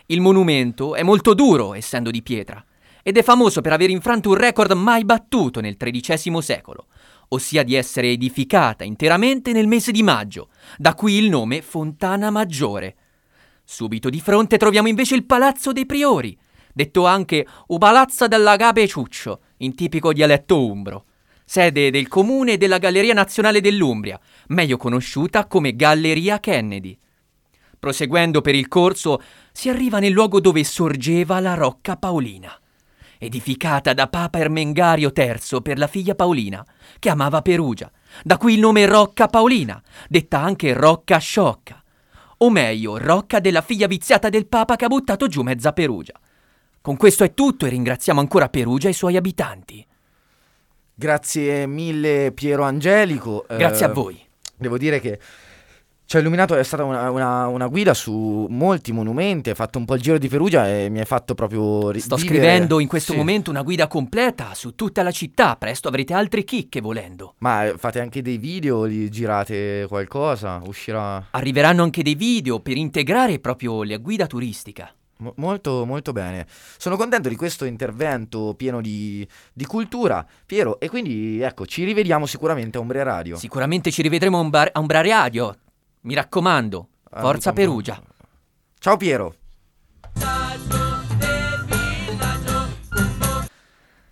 Il 0.06 0.22
monumento 0.22 0.96
è 0.96 1.04
molto 1.04 1.34
duro, 1.34 1.74
essendo 1.74 2.12
di 2.12 2.22
pietra, 2.22 2.64
ed 3.02 3.18
è 3.18 3.24
famoso 3.24 3.62
per 3.62 3.74
aver 3.74 3.90
infranto 3.90 4.30
un 4.30 4.36
record 4.36 4.72
mai 4.74 5.04
battuto 5.04 5.60
nel 5.60 5.76
XIII 5.76 6.42
secolo, 6.42 6.88
ossia 7.30 7.64
di 7.64 7.74
essere 7.74 8.12
edificata 8.12 8.84
interamente 8.84 9.52
nel 9.52 9.68
mese 9.68 9.92
di 9.92 10.04
maggio, 10.04 10.50
da 10.78 10.94
qui 10.94 11.16
il 11.16 11.30
nome 11.30 11.62
Fontana 11.62 12.30
Maggiore. 12.30 12.96
Subito 13.64 14.10
di 14.10 14.22
fronte 14.22 14.58
troviamo 14.58 14.88
invece 14.88 15.16
il 15.16 15.26
Palazzo 15.26 15.72
dei 15.72 15.86
Priori, 15.86 16.38
detto 16.72 17.06
anche 17.06 17.46
O 17.68 17.78
Palazzo 17.80 18.28
dell'Agape 18.28 18.88
Ciuccio, 18.88 19.42
in 19.58 19.74
tipico 19.74 20.14
dialetto 20.14 20.64
umbro, 20.64 21.06
sede 21.50 21.91
del 21.91 22.10
comune 22.10 22.58
della 22.58 22.78
Galleria 22.78 23.14
Nazionale 23.14 23.62
dell'Umbria, 23.62 24.20
meglio 24.48 24.76
conosciuta 24.76 25.48
come 25.48 25.78
Galleria 25.78 26.41
Kennedy. 26.41 27.00
Proseguendo 27.80 28.41
per 28.41 28.54
il 28.54 28.68
corso, 28.68 29.22
si 29.54 29.70
arriva 29.70 30.00
nel 30.00 30.12
luogo 30.12 30.41
dove 30.41 30.66
sorgeva 30.66 31.39
la 31.39 31.54
Rocca 31.54 31.95
Paolina, 31.95 32.52
edificata 33.18 33.93
da 33.93 34.10
Papa 34.10 34.39
Ermengario 34.39 35.14
III 35.16 35.62
per 35.62 35.78
la 35.78 35.88
figlia 35.88 36.16
Paolina, 36.16 36.66
che 37.00 37.10
amava 37.10 37.41
Perugia. 37.41 37.89
Da 38.24 38.38
qui 38.38 38.56
il 38.56 38.60
nome 38.60 38.86
Rocca 38.86 39.28
Paolina, 39.28 39.82
detta 40.10 40.41
anche 40.41 40.74
Rocca 40.74 41.18
Sciocca, 41.18 41.82
o 42.39 42.50
meglio, 42.50 42.98
Rocca 42.98 43.39
della 43.39 43.62
figlia 43.62 43.88
viziata 43.88 44.28
del 44.28 44.48
Papa 44.48 44.76
che 44.76 44.84
ha 44.84 44.89
buttato 44.89 45.28
giù 45.28 45.43
mezza 45.43 45.72
Perugia. 45.72 46.20
Con 46.82 46.98
questo 46.98 47.24
è 47.24 47.34
tutto 47.34 47.66
e 47.66 47.70
ringraziamo 47.70 48.20
ancora 48.20 48.50
Perugia 48.50 48.88
e 48.88 48.91
i 48.91 48.93
suoi 48.93 49.16
abitanti. 49.16 49.87
Grazie 51.00 51.68
mille 51.68 52.32
Piero 52.32 52.64
Angelico. 52.64 53.45
Grazie 53.48 53.86
Eh, 53.86 53.89
a 53.89 53.93
voi. 53.93 54.20
Devo 54.58 54.80
dire 54.80 55.00
che 55.00 55.20
ci 56.06 56.16
ha 56.16 56.20
illuminato, 56.20 56.56
è 56.56 56.64
stata 56.64 56.84
una, 56.86 57.12
una- 57.12 57.45
una 57.45 57.68
guida 57.68 57.93
su 57.93 58.48
molti 58.50 58.91
monumenti, 58.93 59.50
hai 59.50 59.56
fatto 59.56 59.78
un 59.78 59.86
po' 59.86 59.93
il 59.93 60.02
giro 60.02 60.18
di 60.18 60.28
Perugia 60.28 60.68
e 60.68 60.89
mi 60.89 60.98
hai 60.98 61.06
fatto 61.06 61.36
proprio 61.36 61.91
ri- 61.91 62.00
Sto 62.00 62.16
vivere- 62.16 62.36
scrivendo 62.39 62.80
in 62.80 62.88
questo 62.88 63.12
Sì. 63.12 63.18
momento 63.20 63.52
una 63.52 63.62
guida 63.62 63.86
completa 63.86 64.56
su 64.56 64.74
tutta 64.74 65.04
la 65.04 65.12
città, 65.12 65.56
presto 65.56 65.88
avrete 65.88 66.16
altre 66.16 66.43
chicche 66.43 66.82
volendo. 66.82 67.36
Ma 67.39 67.66
eh, 67.68 67.78
fate 67.78 68.00
anche 68.00 68.24
dei 68.24 68.39
video, 68.39 68.86
li 68.86 69.08
girate 69.12 69.86
qualcosa, 69.88 70.60
uscirà 70.66 71.28
Arriveranno 71.30 71.84
anche 71.84 72.02
dei 72.02 72.16
video 72.16 72.60
per 72.60 72.76
integrare 72.76 73.38
proprio 73.38 73.84
la 73.84 73.98
guida 73.98 74.26
turistica. 74.26 74.91
Mo- 75.18 75.34
molto 75.38 75.86
molto 75.86 76.11
bene. 76.11 76.45
Sono 76.78 76.95
contento 76.97 77.30
di 77.30 77.36
questo 77.36 77.65
intervento 77.65 78.53
pieno 78.55 78.82
di, 78.82 79.28
di 79.53 79.65
cultura, 79.65 80.26
Piero, 80.45 80.80
e 80.80 80.89
quindi 80.89 81.39
ecco, 81.41 81.65
ci 81.65 81.84
rivediamo 81.84 82.26
sicuramente 82.26 82.78
a 82.78 82.82
Umbria 82.82 83.03
Radio. 83.03 83.38
Sicuramente 83.38 83.91
ci 83.91 84.01
rivedremo 84.01 84.38
a 84.39 84.80
Umbra 84.80 85.01
Radio. 85.01 85.55
Mi 86.01 86.13
raccomando, 86.13 86.88
Ah, 87.11 87.22
forza. 87.22 87.53
Perugia. 87.53 88.01
Ciao 88.80 88.97
Piero. 88.97 89.36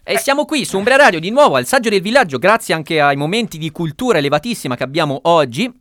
E 0.08 0.20
siamo 0.20 0.46
qui 0.46 0.66
su 0.66 0.78
Umbria 0.78 0.98
Radio 0.98 1.20
di 1.20 1.32
nuovo 1.32 1.56
al 1.56 1.66
Saggio 1.66 1.90
del 1.90 2.02
Villaggio, 2.02 2.38
grazie 2.38 2.76
anche 2.76 3.02
ai 3.02 3.16
momenti 3.16 3.58
di 3.58 3.72
cultura 3.72 4.20
elevatissima 4.20 4.76
che 4.76 4.84
abbiamo 4.84 5.20
oggi. 5.24 5.72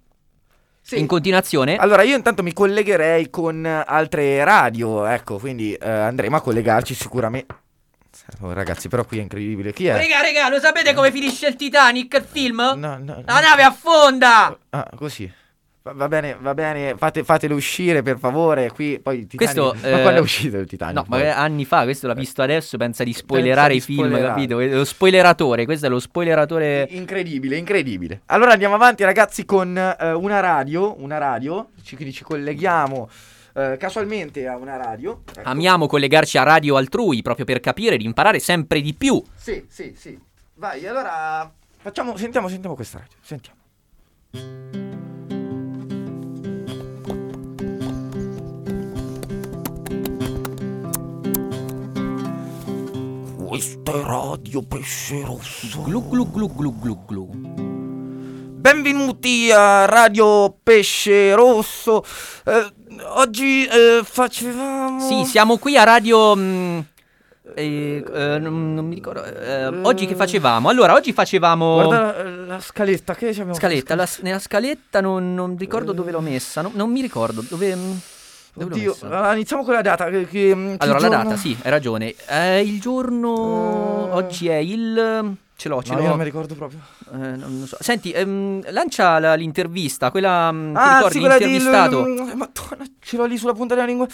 In 0.93 1.07
continuazione, 1.07 1.77
Allora, 1.77 2.03
io 2.03 2.15
intanto 2.15 2.43
mi 2.43 2.53
collegherei 2.53 3.31
con 3.31 3.65
eh, 3.65 3.83
altre 3.87 4.45
radio, 4.45 5.07
ecco, 5.07 5.39
quindi 5.39 5.73
eh, 5.73 5.89
andremo 5.89 6.37
a 6.37 6.41
collegarci 6.43 6.95
sicuramente. 6.95 7.55
Oh, 8.41 8.53
ragazzi, 8.53 8.89
però 8.89 9.05
qui 9.05 9.19
è 9.19 9.23
incredibile. 9.23 9.73
Chi 9.73 9.87
è? 9.87 9.97
Rega, 9.97 10.21
rega, 10.21 10.49
lo 10.49 10.61
sapete 10.61 10.93
come 10.95 11.11
finisce 11.11 11.49
il 11.49 11.57
Titanic, 11.57 12.15
il 12.15 12.27
film? 12.31 12.59
No, 12.77 12.99
no, 12.99 13.23
La 13.25 13.41
nave 13.41 13.63
affonda! 13.63 14.57
Ah, 14.71 14.89
così. 14.95 15.31
Va, 15.93 16.09
bene, 16.09 16.35
va 16.41 16.55
bene, 16.55 16.97
fate, 16.97 17.23
fatelo 17.25 17.55
uscire 17.55 18.01
per 18.01 18.17
favore. 18.17 18.71
Qui 18.71 18.99
poi 19.03 19.27
Titanic. 19.27 19.37
Questo, 19.37 19.77
Ma 19.83 19.99
eh, 19.99 20.01
quando 20.01 20.21
è 20.21 20.23
uscito 20.23 20.57
il 20.57 20.67
Titanic? 20.67 20.95
No, 20.95 21.03
poi? 21.03 21.19
magari 21.19 21.39
anni 21.39 21.67
fa, 21.67 21.83
questo 21.83 22.07
l'ha 22.07 22.15
visto 22.15 22.41
adesso, 22.41 22.79
pensa 22.79 23.05
di 23.05 23.13
spoilerare 23.13 23.75
Pensa 23.75 23.85
i 23.85 23.89
di 23.89 23.95
film, 23.95 24.07
spoilerare. 24.07 24.47
capito? 24.47 24.77
Lo 24.77 24.85
spoileratore, 24.87 25.65
questo 25.67 25.85
è 25.85 25.89
lo 25.91 26.01
spoileratore... 26.01 26.87
Incredibile, 26.89 27.59
incredibile. 27.59 28.23
Allora 28.27 28.53
andiamo 28.53 28.77
avanti, 28.77 29.05
ragazzi, 29.05 29.45
con 29.45 29.77
eh, 29.77 30.13
una 30.13 30.41
radio. 30.41 30.99
Una 31.03 31.19
radio. 31.19 31.69
Ci, 31.83 31.97
quindi 31.97 32.15
ci 32.15 32.25
colleghiamo 32.25 33.11
eh, 33.53 33.77
casualmente 33.79 34.49
a 34.49 34.57
una 34.57 34.77
radio. 34.77 35.21
Ecco. 35.37 35.47
Amiamo 35.47 35.87
collegarci 35.87 36.39
a 36.39 36.45
radio 36.45 36.77
altrui 36.77 37.21
proprio 37.21 37.45
per 37.45 37.61
capire 37.61 37.97
ed 37.97 38.01
imparare 38.01 38.39
sempre 38.39 38.81
di 38.81 38.95
più. 38.95 39.23
Sì, 39.37 39.67
sì, 39.69 39.93
sì. 39.95 40.19
Vai, 40.55 40.87
allora 40.87 41.53
facciamo, 41.77 42.17
sentiamo, 42.17 42.49
sentiamo 42.49 42.75
questa 42.75 43.01
radio. 43.01 43.17
Sentiamo. 43.21 44.94
Questa 53.55 53.93
è 53.93 54.03
Radio 54.03 54.63
Pesce 54.63 55.23
Rosso. 55.25 55.83
Glu 55.83 56.09
glu 56.09 56.29
glu 56.29 56.53
glu 56.53 56.77
glu 56.77 57.05
glu. 57.07 57.29
Benvenuti 58.59 59.49
a 59.53 59.85
Radio 59.85 60.57
Pesce 60.61 61.33
Rosso. 61.37 62.03
Eh, 62.45 62.73
oggi 63.15 63.65
eh, 63.65 64.01
facevamo. 64.03 64.99
Sì, 64.99 65.25
siamo 65.25 65.59
qui 65.59 65.77
a 65.79 65.85
radio... 65.85 66.35
mm, 66.35 66.79
eh, 67.55 68.05
eh, 68.13 68.39
non, 68.41 68.75
non 68.75 68.87
mi 68.89 68.97
ricordo... 68.97 69.23
eh, 69.25 69.67
oggi 69.67 70.07
che 70.07 70.17
facevamo? 70.17 70.69
Allora, 70.69 70.95
oggi 70.95 71.13
facevamo... 71.13 71.75
Guarda 71.75 72.25
la, 72.25 72.47
la 72.47 72.61
scaletta, 72.61 73.15
che 73.15 73.29
abbiamo 73.29 73.55
Scaletta, 73.55 73.95
la- 73.95 74.09
nella 74.23 74.41
scaletta 74.41 75.01
non, 75.01 75.33
non 75.33 75.57
ricordo 75.57 75.93
dove 75.93 76.11
l'ho 76.11 76.19
messa, 76.21 76.61
no- 76.61 76.73
non 76.75 76.91
mi 76.91 77.01
ricordo 77.03 77.45
dove... 77.49 77.77
mm, 77.77 77.79
dove 77.79 77.93
l'ho 77.93 78.14
Oddio, 78.57 78.97
allora, 79.03 79.33
iniziamo 79.35 79.65
con 79.65 79.75
la 79.75 79.81
data. 79.83 80.05
Che, 80.11 80.27
che- 80.27 80.29
che 80.29 80.75
Allora, 80.79 80.99
la 81.01 81.09
giorno- 81.09 81.25
data, 81.25 81.37
sì, 81.37 81.57
hai 81.63 81.71
ragione. 81.71 82.15
Eh, 82.29 82.61
il 82.63 82.81
giorno... 82.81 83.31
Oggi 84.15 84.49
è 84.49 84.57
il... 84.57 85.37
Ce 85.57 85.69
l'ho, 85.69 85.83
ce 85.83 85.91
No, 85.93 85.97
l'ho. 85.99 86.03
io 86.03 86.09
non 86.11 86.19
mi 86.19 86.25
ricordo 86.25 86.55
proprio. 86.55 86.81
Eh, 87.13 87.17
non 87.17 87.59
lo 87.61 87.67
so. 87.67 87.77
Senti, 87.81 88.11
ehm, 88.13 88.63
lancia 88.73 89.19
la- 89.19 89.35
l'intervista, 89.35 90.11
quella... 90.11 90.51
mm, 90.53 90.73
ti 90.75 90.79
Ah, 90.81 90.95
ricordi 90.97 91.15
sì, 91.15 91.19
quella 91.21 91.39
di. 91.39 91.45
l'intervistato? 91.47 92.01
Madonna, 92.37 92.85
ce 93.01 93.17
l'ho 93.17 93.25
lì 93.25 93.37
sulla 93.39 93.53
punta 93.55 93.75
della 93.75 93.87
lingua. 93.87 94.07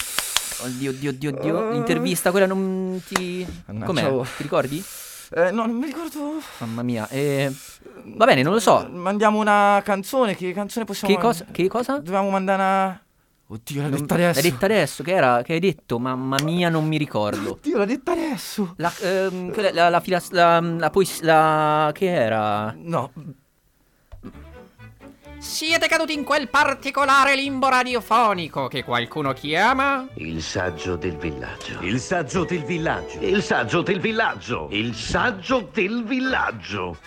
Oddio, 0.62 0.90
oddio, 0.90 1.10
oddio, 1.10 1.30
oddio. 1.30 1.70
L'intervista, 1.70 2.30
quella 2.30 2.46
non 2.46 3.00
ti... 3.06 3.46
Mannaggia, 3.66 3.86
Com'è? 3.86 4.10
oh. 4.10 4.22
Ti 4.36 4.42
ricordi? 4.42 4.84
Eh, 5.32 5.50
no, 5.50 5.64
non 5.66 5.76
mi 5.76 5.86
ricordo. 5.86 6.40
Mamma 6.58 6.82
mia. 6.82 7.08
eh, 7.08 7.52
Va 8.16 8.24
bene, 8.26 8.42
non 8.42 8.52
lo 8.52 8.60
so. 8.60 8.86
Mandiamo 8.90 9.38
una 9.38 9.80
canzone. 9.84 10.34
Che 10.34 10.52
canzone 10.52 10.84
possiamo 10.84 11.14
Che 11.14 11.20
cosa? 11.20 11.44
Che 11.50 11.68
cosa? 11.68 11.98
Dobbiamo 11.98 12.30
mandare 12.30 12.62
una. 12.62 13.00
Oddio, 13.52 13.82
l'ha 13.82 13.88
Non- 13.88 13.98
detta 14.00 14.14
adesso. 14.14 14.40
L'hai 14.40 14.50
detta 14.52 14.64
adesso? 14.66 15.02
Che 15.02 15.10
era? 15.12 15.42
Che 15.42 15.52
hai 15.54 15.58
detto? 15.58 15.98
Mamma 15.98 16.36
mia, 16.44 16.68
non 16.68 16.86
mi 16.86 16.96
ricordo. 16.96 17.50
Oddio, 17.52 17.78
l'ha 17.78 17.84
detta 17.84 18.12
adesso. 18.12 18.74
La, 18.76 18.92
ehm, 19.02 19.72
la, 19.72 19.88
la, 19.88 20.00
fila- 20.00 20.22
la, 20.30 20.60
la 20.60 20.90
la- 21.22 21.90
Che 21.92 22.06
era? 22.12 22.72
No. 22.78 23.10
Siete 25.38 25.88
caduti 25.88 26.12
in 26.12 26.22
quel 26.22 26.48
particolare 26.48 27.34
limbo 27.34 27.68
radiofonico 27.68 28.68
che 28.68 28.84
qualcuno 28.84 29.32
chiama? 29.32 30.06
Il 30.14 30.42
saggio 30.42 30.94
del 30.96 31.16
villaggio. 31.16 31.78
Il 31.80 31.98
saggio 31.98 32.44
del 32.44 32.62
villaggio. 32.62 33.18
Il 33.20 33.42
saggio 33.42 33.82
del 33.82 33.98
villaggio. 34.00 34.68
Il 34.70 34.94
saggio 34.94 35.68
del 35.72 36.04
villaggio. 36.04 36.98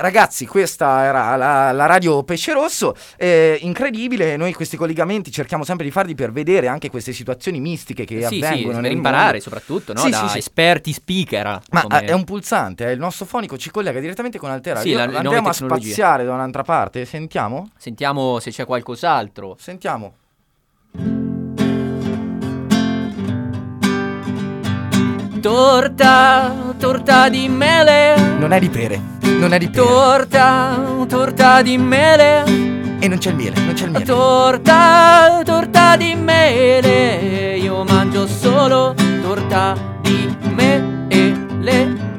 Ragazzi, 0.00 0.46
questa 0.46 1.04
era 1.04 1.36
la, 1.36 1.72
la 1.72 1.84
radio 1.84 2.22
Pesce 2.22 2.52
Rosso. 2.54 2.96
eh, 3.18 3.58
incredibile. 3.60 4.36
Noi 4.38 4.54
questi 4.54 4.78
collegamenti 4.78 5.30
cerchiamo 5.30 5.62
sempre 5.62 5.84
di 5.84 5.90
farli 5.90 6.14
per 6.14 6.32
vedere 6.32 6.68
anche 6.68 6.88
queste 6.88 7.12
situazioni 7.12 7.60
mistiche 7.60 8.04
che 8.06 8.22
Sì, 8.26 8.36
sì, 8.38 8.42
avvengono 8.44 8.72
per 8.74 8.82
nel 8.82 8.92
imparare 8.92 9.24
mondo. 9.24 9.40
soprattutto, 9.40 9.92
no? 9.92 10.00
Sì, 10.00 10.08
da 10.10 10.18
sì, 10.22 10.28
sì. 10.28 10.38
esperti 10.38 10.92
speaker. 10.94 11.60
Ma 11.70 11.82
come- 11.82 12.00
eh, 12.02 12.06
è 12.06 12.12
un 12.12 12.24
pulsante, 12.24 12.86
eh, 12.88 12.92
il 12.92 12.98
nostro 12.98 13.26
fonico 13.26 13.58
ci 13.58 13.70
collega 13.70 14.00
direttamente 14.00 14.38
con 14.38 14.50
Altera. 14.50 14.80
Sì, 14.80 14.92
la- 14.92 15.02
andiamo 15.04 15.48
a 15.48 15.52
spaziare 15.52 16.24
da 16.24 16.32
un'altra 16.32 16.62
parte, 16.62 17.04
sentiamo? 17.04 17.70
Sentiamo 17.76 18.38
se 18.38 18.50
c'è 18.50 18.64
qualcos'altro. 18.64 19.56
Sentiamo. 19.60 20.14
Torta, 25.40 26.74
torta 26.78 27.30
di 27.30 27.48
mele. 27.48 28.14
Non 28.38 28.52
è 28.52 28.58
di 28.58 28.68
pere, 28.68 29.00
non 29.38 29.54
è 29.54 29.58
di 29.58 29.70
pere. 29.70 29.86
Torta, 29.86 30.78
torta 31.08 31.62
di 31.62 31.78
mele. 31.78 32.44
E 32.98 33.08
non 33.08 33.16
c'è 33.16 33.30
il 33.30 33.36
miele, 33.36 33.58
non 33.58 33.72
c'è 33.72 33.84
il 33.84 33.90
miele. 33.90 34.04
Torta, 34.04 35.40
torta 35.42 35.96
di 35.96 36.14
mele. 36.14 37.56
Io 37.56 37.84
mangio 37.84 38.26
solo 38.26 38.94
torta 39.22 39.74
di 40.02 40.36
mele. 40.54 42.18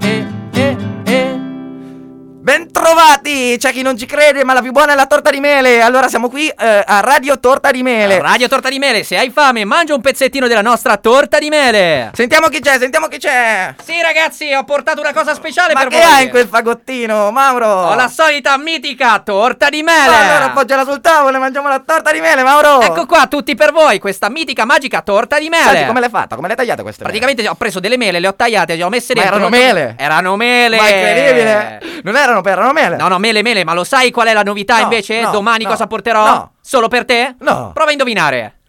Bentrovati! 2.42 3.56
C'è 3.60 3.72
chi 3.72 3.84
non 3.84 3.96
ci 3.96 4.08
crede, 4.08 4.44
ma 4.44 4.54
la 4.54 4.62
più 4.62 4.72
buona 4.72 4.94
è 4.94 4.96
la 4.96 5.06
torta 5.06 5.30
di 5.30 5.40
mele. 5.40 5.80
Allora 5.80 6.08
siamo 6.08 6.28
qui 6.28 6.48
eh, 6.48 6.84
a 6.84 7.00
Radio 7.00 7.40
Torta 7.40 7.70
di 7.70 7.84
Mele. 7.84 8.20
Radio 8.20 8.48
Torta 8.48 8.68
di 8.68 8.80
Mele, 8.80 9.04
se 9.04 9.16
hai 9.16 9.30
fame, 9.30 9.64
mangia 9.64 9.94
un 9.94 10.02
pezzettino 10.02 10.48
della 10.48 10.64
nostra 10.64 10.98
torta 10.98 11.38
di 11.38 11.50
mele. 11.50 12.10
Sentiamo 12.16 12.48
chi 12.48 12.60
c'è, 12.60 12.80
sentiamo 12.80 13.06
chi 13.10 13.20
c'è. 13.20 13.76
Sì, 13.84 14.02
ragazzi, 14.02 14.52
ho 14.54 14.64
portato 14.64 15.02
una 15.02 15.14
cosa 15.14 15.36
speciale 15.36 15.74
Ma 15.74 15.82
per 15.82 15.90
che 15.90 15.98
voi. 15.98 16.12
hai 16.12 16.24
in 16.24 16.30
quel 16.32 16.48
fagottino, 16.48 17.30
Mauro? 17.30 17.68
Ho 17.68 17.94
la 17.94 18.08
solita 18.08 18.58
mitica 18.58 19.20
torta 19.20 19.70
di 19.70 19.84
mele. 19.84 20.16
Allora 20.16 20.46
appoggiala 20.46 20.84
sul 20.84 21.00
tavolo 21.00 21.36
e 21.38 21.40
mangiamo 21.40 21.68
la 21.68 21.84
torta 21.86 22.12
di 22.12 22.22
mele, 22.22 22.42
Mauro. 22.42 22.82
Ecco 22.82 23.06
qua, 23.06 23.28
tutti 23.28 23.54
per 23.54 23.72
voi, 23.72 24.00
questa 24.00 24.30
mitica 24.32 24.66
magica 24.66 25.02
torta 25.02 25.38
di 25.38 25.48
mele. 25.48 25.70
Senti, 25.70 25.86
come 25.86 26.00
l'hai 26.00 26.10
fatta? 26.10 26.34
Come 26.34 26.48
l'hai 26.48 26.58
tagliata 26.58 26.82
queste 26.82 27.04
mele? 27.04 27.16
Praticamente 27.20 27.48
ho 27.48 27.56
preso 27.56 27.80
delle 27.80 27.98
mele, 27.98 28.20
le 28.20 28.28
ho 28.28 28.34
tagliate, 28.34 28.76
le 28.76 28.82
ho 28.84 28.90
messe 28.90 29.14
Ma 29.14 29.22
dentro. 29.22 29.38
erano 29.38 29.56
mele? 29.56 29.96
Erano 29.96 30.36
mele. 30.36 30.78
Ma 30.78 30.90
incredibile. 30.90 31.82
Non 32.04 32.16
erano 32.32 32.42
per, 32.42 32.54
erano 32.58 32.74
mele. 32.74 32.96
No, 32.96 33.08
no, 33.08 33.20
mele, 33.20 33.42
mele, 33.42 33.64
ma 33.64 33.74
lo 33.74 33.84
sai 33.84 34.12
qual 34.12 34.28
è 34.28 34.34
la 34.34 34.44
novità 34.44 34.78
No, 34.78 34.84
invece? 34.84 35.22
no, 35.22 35.32
Domani 35.32 35.64
no, 35.64 35.70
cosa 35.70 35.88
porterò? 35.88 36.26
no. 36.26 36.52
Solo 36.62 36.88
per 36.88 37.06
te? 37.06 37.36
No. 37.40 37.72
Prova 37.74 37.90
a 37.90 37.92
indovinare. 37.92 38.60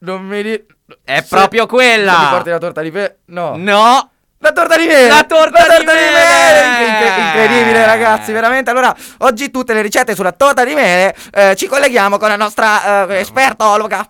Non 0.00 0.22
mi 0.22 0.42
di... 0.42 0.64
È 1.04 1.20
Se- 1.20 1.26
proprio 1.28 1.66
quella. 1.66 2.18
mi 2.18 2.28
porti 2.30 2.50
la 2.50 2.58
torta 2.58 2.80
di 2.82 2.90
mele? 2.90 3.18
No. 3.26 3.54
No. 3.56 4.10
La 4.38 4.50
torta 4.50 4.76
di 4.76 4.86
mele! 4.86 5.06
La 5.06 5.22
torta 5.22 5.62
di 5.78 5.84
mele! 5.84 6.00
mele! 6.00 6.88
Incre- 6.88 7.22
incredibile, 7.22 7.86
ragazzi, 7.86 8.32
veramente. 8.32 8.70
Allora, 8.70 8.92
oggi 9.18 9.52
tutte 9.52 9.72
le 9.72 9.82
ricette 9.82 10.16
sulla 10.16 10.32
torta 10.32 10.64
di 10.64 10.74
mele 10.74 11.14
eh, 11.32 11.54
ci 11.54 11.68
colleghiamo 11.68 12.18
con 12.18 12.28
la 12.28 12.34
nostra 12.34 13.06
eh, 13.08 13.20
espertologa 13.20 14.04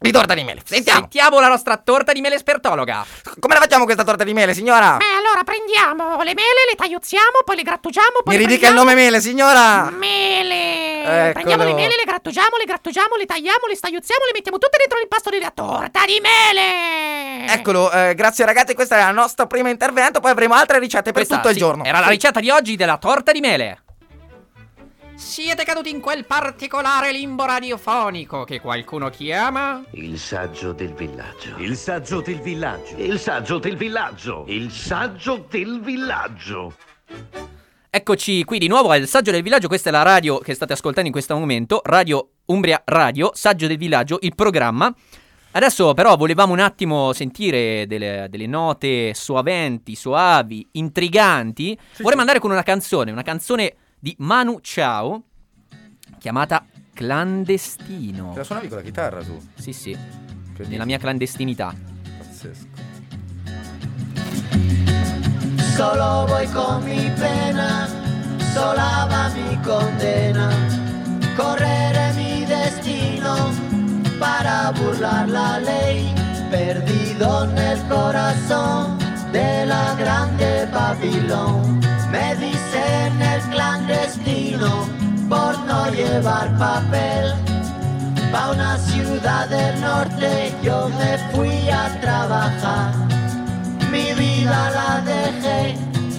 di 0.00 0.12
torta 0.12 0.34
di 0.34 0.44
mele. 0.44 0.62
Sentiamo. 0.64 1.00
Sentiamo 1.00 1.40
la 1.40 1.48
nostra 1.48 1.76
torta 1.76 2.12
di 2.12 2.20
mele 2.20 2.36
espertologa. 2.36 3.04
Come 3.40 3.54
la 3.54 3.60
facciamo 3.60 3.84
questa 3.84 4.04
torta 4.04 4.22
di 4.24 4.32
mele, 4.32 4.54
signora? 4.54 4.96
Beh, 4.96 5.04
allora 5.18 5.42
prendiamo 5.42 6.18
le 6.22 6.34
mele, 6.34 6.66
le 6.70 6.76
tagliuzziamo, 6.76 7.42
poi 7.44 7.56
le 7.56 7.62
grattugiamo, 7.62 8.22
poi 8.22 8.36
Mi 8.36 8.40
ridica 8.40 8.68
il 8.68 8.74
prendiamo- 8.74 8.90
nome 8.90 8.94
mele, 8.94 9.20
signora! 9.20 9.90
Mele! 9.90 10.86
Eccolo. 11.08 11.32
Prendiamo 11.32 11.64
le 11.64 11.74
mele, 11.74 11.96
le 11.96 12.04
grattugiamo, 12.04 12.56
le 12.58 12.64
grattugiamo, 12.64 13.16
le 13.16 13.26
tagliamo, 13.26 13.66
le 13.66 13.74
stagliuzziamo, 13.74 14.24
le 14.24 14.30
mettiamo 14.34 14.58
tutte 14.58 14.76
dentro 14.78 14.98
l'impasto 14.98 15.30
della 15.30 15.50
torta 15.50 16.04
di 16.06 16.20
mele! 16.20 17.52
Eccolo, 17.52 17.90
eh, 17.90 18.14
grazie 18.14 18.44
ragazzi, 18.44 18.74
questo 18.74 18.94
è 18.94 19.08
il 19.08 19.14
nostro 19.14 19.46
primo 19.46 19.68
intervento, 19.68 20.20
poi 20.20 20.30
avremo 20.30 20.54
altre 20.54 20.78
ricette 20.78 21.12
per 21.12 21.26
Questa, 21.26 21.36
tutto 21.36 21.48
il 21.48 21.54
sì, 21.54 21.60
giorno. 21.60 21.84
Era 21.84 22.00
la 22.00 22.08
ricetta 22.08 22.40
di 22.40 22.50
oggi 22.50 22.76
della 22.76 22.98
torta 22.98 23.32
di 23.32 23.40
mele. 23.40 23.82
Siete 25.18 25.64
caduti 25.64 25.90
in 25.90 25.98
quel 25.98 26.24
particolare 26.24 27.10
limbo 27.10 27.44
radiofonico 27.44 28.44
che 28.44 28.60
qualcuno 28.60 29.10
chiama... 29.10 29.82
Il 29.90 30.16
saggio 30.16 30.70
del 30.70 30.94
villaggio. 30.94 31.56
Il 31.58 31.76
saggio 31.76 32.20
del 32.20 32.40
villaggio. 32.40 32.96
Il 32.96 33.18
saggio 33.18 33.58
del 33.58 33.76
villaggio. 33.76 34.44
Il 34.46 34.70
saggio 34.70 35.44
del 35.50 35.80
villaggio. 35.80 36.72
Eccoci 37.90 38.44
qui 38.44 38.58
di 38.58 38.68
nuovo 38.68 38.90
al 38.90 39.08
Saggio 39.08 39.32
del 39.32 39.42
Villaggio, 39.42 39.66
questa 39.66 39.88
è 39.88 39.92
la 39.92 40.02
radio 40.02 40.38
che 40.38 40.54
state 40.54 40.74
ascoltando 40.74 41.08
in 41.08 41.12
questo 41.12 41.36
momento, 41.36 41.80
Radio 41.82 42.34
Umbria 42.44 42.80
Radio, 42.84 43.32
Saggio 43.34 43.66
del 43.66 43.76
Villaggio, 43.76 44.18
il 44.20 44.36
programma. 44.36 44.94
Adesso 45.50 45.94
però 45.94 46.16
volevamo 46.16 46.52
un 46.52 46.60
attimo 46.60 47.12
sentire 47.12 47.88
delle, 47.88 48.28
delle 48.30 48.46
note 48.46 49.14
soaventi, 49.14 49.96
soavi, 49.96 50.68
intriganti. 50.72 51.76
Vorremmo 51.98 52.20
andare 52.20 52.38
con 52.38 52.52
una 52.52 52.62
canzone, 52.62 53.10
una 53.10 53.22
canzone 53.22 53.74
di 53.98 54.14
Manu 54.18 54.60
Chao 54.60 55.22
chiamata 56.18 56.64
Clandestino. 56.92 58.32
Te 58.32 58.38
la 58.38 58.44
suonavi 58.44 58.68
con 58.68 58.78
la 58.78 58.82
chitarra 58.82 59.22
tu? 59.22 59.40
Sì, 59.54 59.72
sì, 59.72 59.96
nella 60.66 60.84
mia 60.84 60.98
clandestinità. 60.98 61.74
Pazzesco. 62.18 62.66
Solo 65.76 66.26
voy 66.26 66.46
con 66.50 66.82
mi 66.82 67.10
pena, 67.12 67.86
sola 68.52 69.06
va 69.08 69.30
mi 69.34 69.60
condena. 69.60 70.48
Correré 71.36 72.12
mi 72.14 72.44
destino 72.44 73.52
para 74.18 74.72
burlar 74.72 75.28
la 75.28 75.58
ley, 75.58 76.12
perdido 76.50 77.44
en 77.44 77.58
el 77.58 77.86
corazón 77.86 78.98
de 79.32 79.66
la 79.66 79.94
grande 79.94 80.66
Babilón. 80.72 81.80
Me 82.10 82.34
dicen 82.36 83.22
el 83.22 83.40
clandestino 83.50 84.86
por 85.28 85.58
no 85.66 85.90
llevar 85.90 86.56
papel. 86.58 87.32
Pa' 88.32 88.50
una 88.50 88.76
ciudad 88.76 89.48
del 89.48 89.80
norte 89.80 90.52
yo 90.62 90.88
me 90.98 91.18
fui 91.32 91.68
a 91.70 91.88
trabajar. 92.00 92.92
Mi 93.90 94.12
vida 94.12 94.70
la 94.70 95.00
dejé 95.00 95.76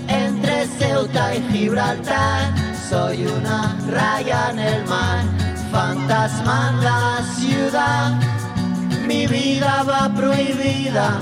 entre 0.08 0.66
Ceuta 0.68 1.36
y 1.36 1.42
Gibraltar. 1.52 2.52
Soy 2.90 3.28
una 3.28 3.78
raya 3.88 4.50
en 4.52 4.60
el 4.60 4.86
mar, 4.86 5.24
fantasma 5.72 6.72
en 6.72 6.84
la 6.84 7.22
ciudad. 7.38 8.14
Mi 9.08 9.28
vida 9.28 9.84
va 9.84 10.10
prohibida, 10.16 11.20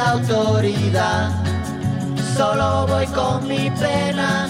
la 0.00 0.12
autoridad. 0.12 1.30
Solo 2.36 2.86
voy 2.86 3.06
con 3.18 3.46
mi 3.46 3.70
pena, 3.82 4.48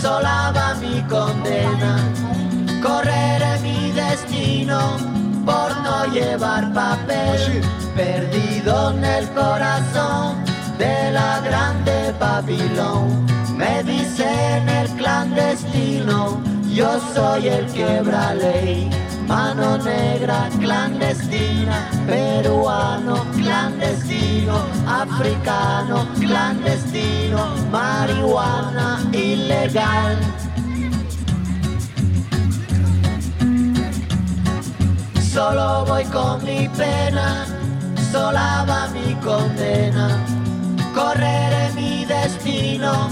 sola 0.00 0.52
va 0.56 0.68
mi 0.84 0.96
condena. 1.14 1.92
Correré 2.86 3.52
mi 3.66 3.90
destino 4.02 4.78
por 5.44 5.70
no 5.86 5.96
llevar 6.16 6.72
papel, 6.72 7.40
perdido 7.96 8.90
en 8.92 9.04
el 9.04 9.24
corazón 9.30 10.44
de 10.78 10.96
la 11.18 11.40
grande 11.40 11.96
Babilón. 12.20 13.26
Me 13.60 13.82
dicen 13.82 14.68
el 14.80 14.88
clandestino, 15.00 16.40
yo 16.78 16.90
soy 17.14 17.48
el 17.48 17.66
quebra 17.72 18.34
ley. 18.34 18.90
Mano 19.26 19.76
negra 19.78 20.48
clandestina, 20.60 21.88
peruano 22.06 23.26
clandestino, 23.34 24.56
africano 24.86 26.06
clandestino, 26.20 27.48
marihuana 27.72 29.00
ilegal. 29.12 30.16
Solo 35.20 35.84
voy 35.86 36.04
con 36.04 36.44
mi 36.44 36.68
pena, 36.68 37.46
sola 38.12 38.64
va 38.64 38.86
mi 38.94 39.12
condena. 39.16 40.24
Correré 40.94 41.72
mi 41.74 42.04
destino 42.04 43.10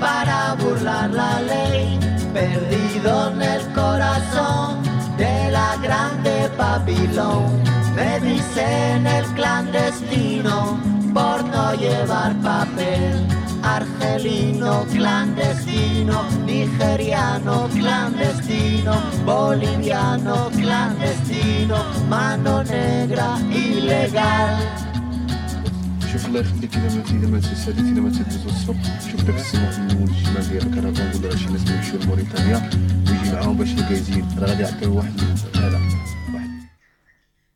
para 0.00 0.54
burlar 0.54 1.10
la 1.10 1.40
ley, 1.40 2.00
perdido 2.32 3.28
en 3.28 3.42
el 3.42 3.72
corazón 3.74 4.91
de 5.22 5.50
la 5.52 5.76
grande 5.80 6.50
Babilón. 6.58 7.62
Me 7.94 8.18
dicen 8.20 9.06
el 9.06 9.24
clandestino 9.38 10.80
por 11.14 11.44
no 11.44 11.74
llevar 11.74 12.34
papel. 12.42 13.26
Argelino 13.62 14.84
clandestino, 14.92 16.24
nigeriano 16.44 17.68
clandestino, 17.68 18.94
boliviano 19.24 20.50
clandestino, 20.60 21.76
mano 22.08 22.64
negra 22.64 23.38
ilegal. 23.52 24.91
شوف 26.11 26.25
الله 26.25 26.39
يخليك 26.39 26.75
اذا 26.75 26.95
ما 26.95 27.03
اذا 27.09 27.27
ما 27.27 27.39
تسالي 27.39 27.81
اذا 27.91 28.01
ما 28.01 28.09
تدوز 28.09 28.45
الصبح 28.45 29.11
شوف 29.11 29.23
داك 29.23 29.35
السيمون 29.35 29.71
في 29.71 29.77
المول 29.79 30.09
الشمال 30.09 30.49
ديال 30.49 30.67
الكرفان 30.67 31.21
ولا 31.23 31.35
شي 31.35 31.49
ناس 31.49 31.69
يمشيو 31.69 31.99
لموريتانيا 31.99 32.69
ويجي 33.09 33.31
معاهم 33.33 33.57
باش 33.57 33.71
الكايزين 33.71 34.27
راه 34.39 34.45
غادي 34.45 34.63
يعطيو 34.63 34.97
واحد 34.97 35.21
هذا 35.55 35.79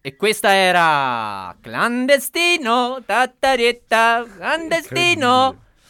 E 0.03 0.15
questa 0.17 0.49
era 0.55 1.55
Clandestino, 1.61 3.03
tataretta, 3.05 4.25
clandestino. 4.35 5.33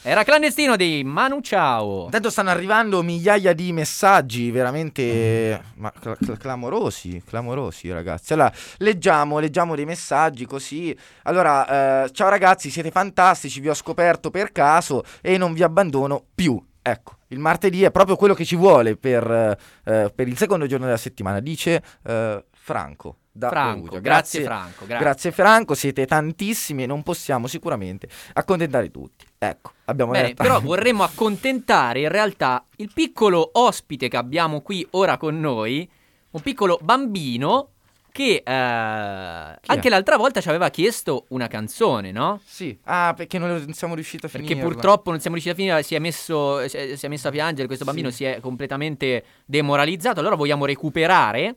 Era 0.08 0.22
clandestino 0.22 0.76
di 0.76 1.02
Manu 1.04 1.40
Chao. 1.40 2.04
Intanto 2.04 2.30
stanno 2.30 2.50
arrivando 2.50 3.02
migliaia 3.02 3.52
di 3.52 3.72
messaggi 3.72 4.52
veramente 4.52 5.60
ma 5.78 5.90
cl- 5.90 6.16
cl- 6.16 6.36
clamorosi, 6.36 7.24
clamorosi 7.26 7.90
ragazzi. 7.90 8.32
Allora, 8.32 8.52
leggiamo, 8.76 9.40
leggiamo 9.40 9.74
dei 9.74 9.84
messaggi 9.84 10.46
così. 10.46 10.96
Allora, 11.24 12.04
eh, 12.04 12.12
ciao 12.12 12.28
ragazzi, 12.28 12.70
siete 12.70 12.92
fantastici, 12.92 13.58
vi 13.58 13.68
ho 13.68 13.74
scoperto 13.74 14.30
per 14.30 14.52
caso 14.52 15.02
e 15.20 15.38
non 15.38 15.52
vi 15.54 15.64
abbandono 15.64 16.24
più. 16.32 16.64
Ecco, 16.80 17.16
il 17.30 17.40
martedì 17.40 17.82
è 17.82 17.90
proprio 17.90 18.14
quello 18.14 18.34
che 18.34 18.44
ci 18.44 18.54
vuole 18.54 18.96
per, 18.96 19.28
eh, 19.28 20.12
per 20.14 20.28
il 20.28 20.36
secondo 20.36 20.66
giorno 20.66 20.84
della 20.84 20.98
settimana, 20.98 21.40
dice 21.40 21.82
eh, 22.04 22.44
Franco. 22.52 23.16
Da 23.36 23.50
Franco, 23.50 23.82
Perugia. 23.82 24.00
grazie 24.00 24.42
Franco, 24.42 24.86
grazie. 24.86 25.04
Grazie 25.04 25.32
Franco, 25.32 25.74
siete 25.74 26.06
tantissimi 26.06 26.84
e 26.84 26.86
non 26.86 27.02
possiamo 27.02 27.46
sicuramente 27.46 28.08
accontentare 28.32 28.90
tutti. 28.90 29.26
Ecco, 29.36 29.72
abbiamo 29.84 30.12
Bene, 30.12 30.28
detto. 30.28 30.42
però 30.42 30.60
vorremmo 30.64 31.02
accontentare 31.02 32.00
in 32.00 32.08
realtà 32.08 32.64
il 32.76 32.90
piccolo 32.92 33.50
ospite 33.52 34.08
che 34.08 34.16
abbiamo 34.16 34.62
qui 34.62 34.86
ora 34.92 35.18
con 35.18 35.38
noi, 35.38 35.88
un 36.30 36.40
piccolo 36.40 36.78
bambino 36.82 37.72
che 38.16 38.42
eh, 38.42 38.50
anche 38.50 39.90
l'altra 39.90 40.16
volta 40.16 40.40
ci 40.40 40.48
aveva 40.48 40.70
chiesto 40.70 41.26
una 41.28 41.48
canzone, 41.48 42.12
no? 42.12 42.40
Sì. 42.42 42.78
Ah, 42.84 43.12
perché 43.14 43.38
non 43.38 43.70
siamo 43.74 43.94
riusciti 43.94 44.24
a 44.24 44.28
finire. 44.30 44.54
Perché 44.54 44.66
purtroppo 44.66 45.10
non 45.10 45.20
siamo 45.20 45.36
riusciti 45.36 45.60
a 45.60 45.62
finire, 45.62 45.82
si 45.82 45.94
è 45.94 45.98
messo, 45.98 46.66
si 46.66 46.78
è, 46.78 46.96
si 46.96 47.04
è 47.04 47.08
messo 47.10 47.28
a 47.28 47.30
piangere, 47.30 47.66
questo 47.66 47.84
bambino 47.84 48.08
si 48.08 48.24
è 48.24 48.40
completamente 48.40 49.22
demoralizzato, 49.44 50.20
allora 50.20 50.36
vogliamo 50.36 50.64
recuperare. 50.64 51.56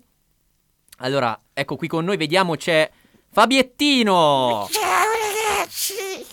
Allora, 1.02 1.40
ecco 1.54 1.78
qui 1.78 1.88
con 1.88 2.04
noi, 2.04 2.18
vediamo 2.18 2.58
c'è 2.58 2.90
Fabiettino! 3.32 4.68
Ciao 4.70 5.08
ragazzi! 5.56 6.26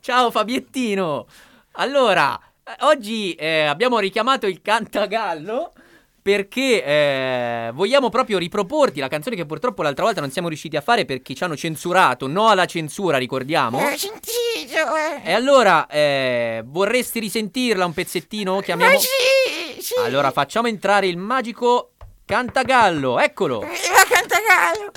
Ciao 0.00 0.30
Fabiettino! 0.30 1.26
Allora, 1.72 2.38
eh, 2.62 2.84
oggi 2.84 3.32
eh, 3.32 3.62
abbiamo 3.62 4.00
richiamato 4.00 4.46
il 4.46 4.60
cantagallo 4.60 5.72
perché 6.20 6.84
eh, 6.84 7.70
vogliamo 7.72 8.10
proprio 8.10 8.36
riproporti 8.36 9.00
la 9.00 9.08
canzone 9.08 9.34
che 9.34 9.46
purtroppo 9.46 9.80
l'altra 9.80 10.04
volta 10.04 10.20
non 10.20 10.30
siamo 10.30 10.48
riusciti 10.48 10.76
a 10.76 10.82
fare 10.82 11.06
perché 11.06 11.32
ci 11.32 11.42
hanno 11.42 11.56
censurato. 11.56 12.26
No 12.26 12.48
alla 12.48 12.66
censura, 12.66 13.16
ricordiamo. 13.16 13.78
Ho 13.78 13.96
sentito, 13.96 14.76
eh. 14.94 15.22
E 15.24 15.32
allora, 15.32 15.86
eh, 15.86 16.62
vorresti 16.66 17.18
risentirla 17.18 17.86
un 17.86 17.94
pezzettino? 17.94 18.60
Chiamiamo... 18.60 18.92
Ma 18.92 18.98
sì, 18.98 19.80
sì. 19.80 19.94
Allora, 20.04 20.32
facciamo 20.32 20.66
entrare 20.66 21.06
il 21.06 21.16
magico 21.16 21.92
cantagallo, 22.28 23.18
eccolo. 23.18 23.60
Viva 23.60 24.04
Cantagallo! 24.06 24.92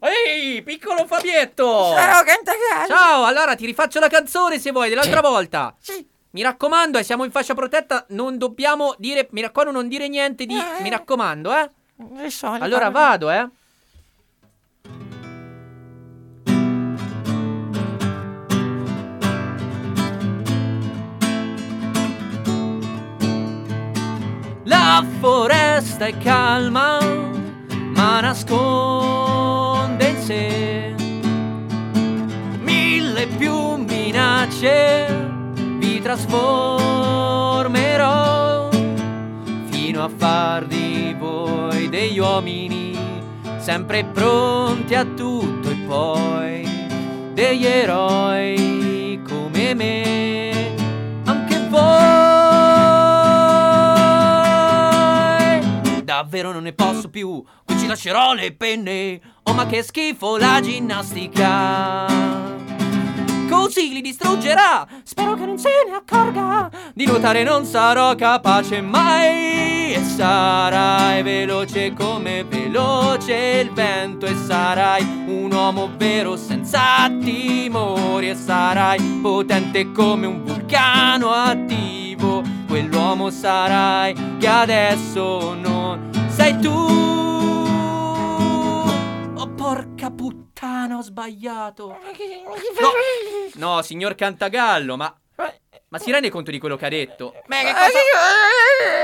Ehi, 0.00 0.62
piccolo 0.62 1.06
Fabietto! 1.06 1.92
Ciao 1.94 2.24
Cantagallo! 2.24 2.88
Ciao, 2.88 3.24
allora 3.24 3.54
ti 3.54 3.66
rifaccio 3.66 4.00
la 4.00 4.08
canzone 4.08 4.58
se 4.58 4.72
vuoi, 4.72 4.88
dell'altra 4.88 5.20
volta. 5.20 5.76
Sì. 5.78 6.08
Mi 6.30 6.40
raccomando, 6.40 6.96
eh, 6.96 7.02
siamo 7.02 7.24
in 7.24 7.30
fascia 7.30 7.52
protetta, 7.52 8.06
non 8.08 8.38
dobbiamo 8.38 8.94
dire, 8.96 9.28
mi 9.32 9.42
raccomando, 9.42 9.78
non 9.78 9.86
dire 9.86 10.08
niente 10.08 10.46
di, 10.46 10.56
mi 10.80 10.88
raccomando, 10.88 11.54
eh. 11.54 12.30
Solite 12.30 12.64
Allora 12.64 12.88
vado, 12.88 13.30
eh. 13.30 13.46
La 25.02 25.08
foresta 25.18 26.06
è 26.06 26.16
calma, 26.16 27.00
ma 27.92 28.20
nasconde 28.20 30.06
in 30.06 30.16
sé 30.16 30.94
mille 32.60 33.26
più 33.36 33.74
minacce. 33.78 35.08
Vi 35.54 36.00
trasformerò 36.00 38.68
fino 39.70 40.04
a 40.04 40.10
far 40.16 40.66
di 40.66 41.16
voi 41.18 41.88
degli 41.88 42.20
uomini 42.20 42.96
sempre 43.58 44.04
pronti 44.04 44.94
a 44.94 45.04
tutto 45.04 45.68
e 45.68 45.74
poi 45.84 46.64
degli 47.32 47.66
eroi 47.66 49.20
come 49.26 49.74
me. 49.74 50.51
Davvero 56.22 56.52
non 56.52 56.62
ne 56.62 56.72
posso 56.72 57.10
più. 57.10 57.42
Qui 57.64 57.78
ci 57.78 57.86
lascerò 57.86 58.32
le 58.32 58.52
penne. 58.52 59.20
Oh, 59.42 59.54
ma 59.54 59.66
che 59.66 59.82
schifo 59.82 60.36
la 60.36 60.60
ginnastica. 60.62 62.06
Così 63.50 63.92
li 63.92 64.00
distruggerà. 64.00 64.86
Spero 65.02 65.34
che 65.34 65.44
non 65.44 65.58
se 65.58 65.68
ne 65.86 65.96
accorga. 65.96 66.70
Di 66.94 67.06
nuotare 67.06 67.42
non 67.42 67.64
sarò 67.64 68.14
capace 68.14 68.80
mai. 68.80 69.94
E 69.94 70.00
sarai 70.02 71.22
veloce 71.22 71.92
come 71.92 72.44
veloce 72.44 73.62
il 73.64 73.72
vento. 73.72 74.26
E 74.26 74.36
sarai 74.36 75.02
un 75.26 75.50
uomo 75.52 75.90
vero 75.96 76.36
senza 76.36 77.10
timori. 77.20 78.30
E 78.30 78.36
sarai 78.36 79.00
potente 79.20 79.90
come 79.90 80.26
un 80.26 80.44
vulcano 80.44 81.30
attivo. 81.32 82.61
Quell'uomo 82.72 83.28
sarai 83.28 84.14
che 84.38 84.46
adesso 84.48 85.52
non 85.52 86.10
sei 86.34 86.58
tu. 86.58 86.70
Oh, 89.36 89.46
porca 89.54 90.10
puttana, 90.10 90.96
ho 90.96 91.02
sbagliato. 91.02 91.98
No, 92.80 92.92
no, 93.74 93.82
signor 93.82 94.14
Cantagallo, 94.14 94.96
ma. 94.96 95.14
Ma 95.88 95.98
si 95.98 96.10
rende 96.10 96.30
conto 96.30 96.50
di 96.50 96.58
quello 96.58 96.76
che 96.76 96.86
ha 96.86 96.88
detto? 96.88 97.34
Ma 97.44 97.56
che 97.58 97.72
cosa. 97.74 97.98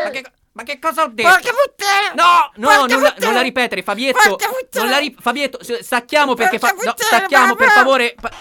Ma 0.04 0.10
che, 0.12 0.24
ma 0.52 0.62
che 0.62 0.78
cosa 0.78 1.02
ho 1.02 1.08
detto? 1.08 1.28
Porca 1.28 1.50
puttana! 1.50 2.14
No, 2.14 2.50
no, 2.54 2.86
non 2.86 3.02
la, 3.02 3.14
non 3.18 3.34
la 3.34 3.42
ripetere, 3.42 3.82
Fabietto. 3.82 4.38
Non 4.76 4.88
la 4.88 4.96
ri- 4.96 5.14
Fabietto, 5.20 5.58
stacchiamo 5.62 6.32
perché. 6.32 6.58
Fa- 6.58 6.74
no, 6.82 6.94
stacchiamo 6.96 7.54
per 7.54 7.68
favore. 7.68 8.14
Pa- 8.18 8.32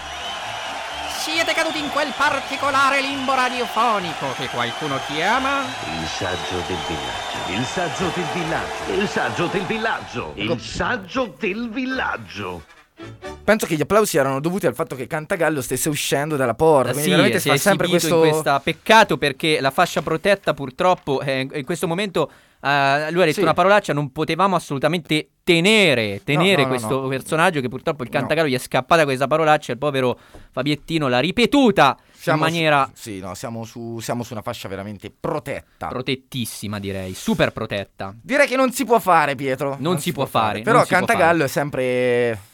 Siete 1.28 1.52
caduti 1.52 1.80
in 1.80 1.90
quel 1.92 2.14
particolare 2.16 3.02
limbo 3.02 3.36
radiofonico 3.36 4.32
che 4.38 4.48
qualcuno 4.48 4.98
chiama 5.08 5.66
Il 6.00 6.08
saggio 6.08 6.64
del 6.66 6.78
villaggio. 6.88 7.52
Il 7.52 7.66
saggio 7.66 8.12
del 8.16 8.26
villaggio. 8.34 8.94
Il 8.94 9.08
saggio 9.10 9.48
del 9.48 9.64
villaggio. 9.64 10.32
Il 10.36 10.62
saggio 10.62 11.36
del 11.38 11.70
villaggio. 11.70 13.27
Penso 13.48 13.66
che 13.66 13.76
gli 13.76 13.82
applausi 13.82 14.18
erano 14.18 14.42
dovuti 14.42 14.66
al 14.66 14.76
fatto 14.76 14.94
che 14.94 15.08
Cantagallo 15.08 15.62
stesse 15.62 15.88
uscendo 15.88 16.36
dalla 16.36 16.54
porta. 16.54 16.90
Quindi 16.92 17.04
Sì, 17.04 17.10
veramente 17.12 17.38
si 17.40 17.44
si 17.44 17.50
è 17.50 17.52
fa 17.54 17.58
sempre 17.70 17.88
questo. 17.88 18.20
questa 18.20 18.60
peccato 18.60 19.18
perché 19.18 19.62
la 19.62 19.72
fascia 19.72 20.02
protetta 20.02 20.54
purtroppo 20.54 21.22
eh, 21.22 21.48
in 21.54 21.64
questo 21.64 21.88
momento 21.88 22.30
eh, 22.62 23.10
lui 23.12 23.22
ha 23.22 23.26
detto 23.26 23.38
Sì. 23.38 23.42
una 23.44 23.54
parolaccia 23.54 23.94
non 23.94 24.12
potevamo 24.12 24.58
assolutamente 24.58 25.30
tenere, 25.46 26.22
tenere 26.26 26.56
no, 26.58 26.62
no, 26.64 26.68
questo 26.68 27.02
no. 27.04 27.08
personaggio 27.08 27.62
che 27.62 27.70
purtroppo 27.70 28.04
il. 28.04 28.10
Cantagallo 28.10 28.50
gli 28.50 28.54
è 28.54 28.58
scappata 28.58 29.06
questa 29.06 29.28
parolaccia 29.28 29.72
il 29.72 29.78
povero 29.78 30.20
Fabiettino 30.52 31.08
l'ha 31.08 31.20
ripetuta 31.20 31.98
Siamo 32.12 32.40
in 32.40 32.52
maniera 32.52 32.84
su, 32.94 33.02
sì, 33.02 33.20
no, 33.20 33.34
siamo 33.34 33.64
su, 33.64 34.00
siamo 34.02 34.24
su 34.24 34.34
una 34.34 34.42
fascia 34.42 34.68
veramente 34.68 35.10
protetta. 35.18 35.88
protettissima 35.88 36.80
direi, 36.80 37.14
super 37.14 37.54
protetta. 37.54 38.14
Direi 38.22 38.46
che 38.46 38.58
non 38.58 38.74
si 38.74 38.84
può 38.84 39.00
fare, 39.00 39.36
Pietro. 39.36 39.78
Non 39.80 40.00
si 40.02 40.12
può 40.12 40.26
fare, 40.26 40.64
Però 40.64 40.80
non 40.80 40.86
si 40.86 40.90
può 40.90 40.98
Cantagallo 40.98 41.46
è 41.46 41.48
sempre. 41.48 42.47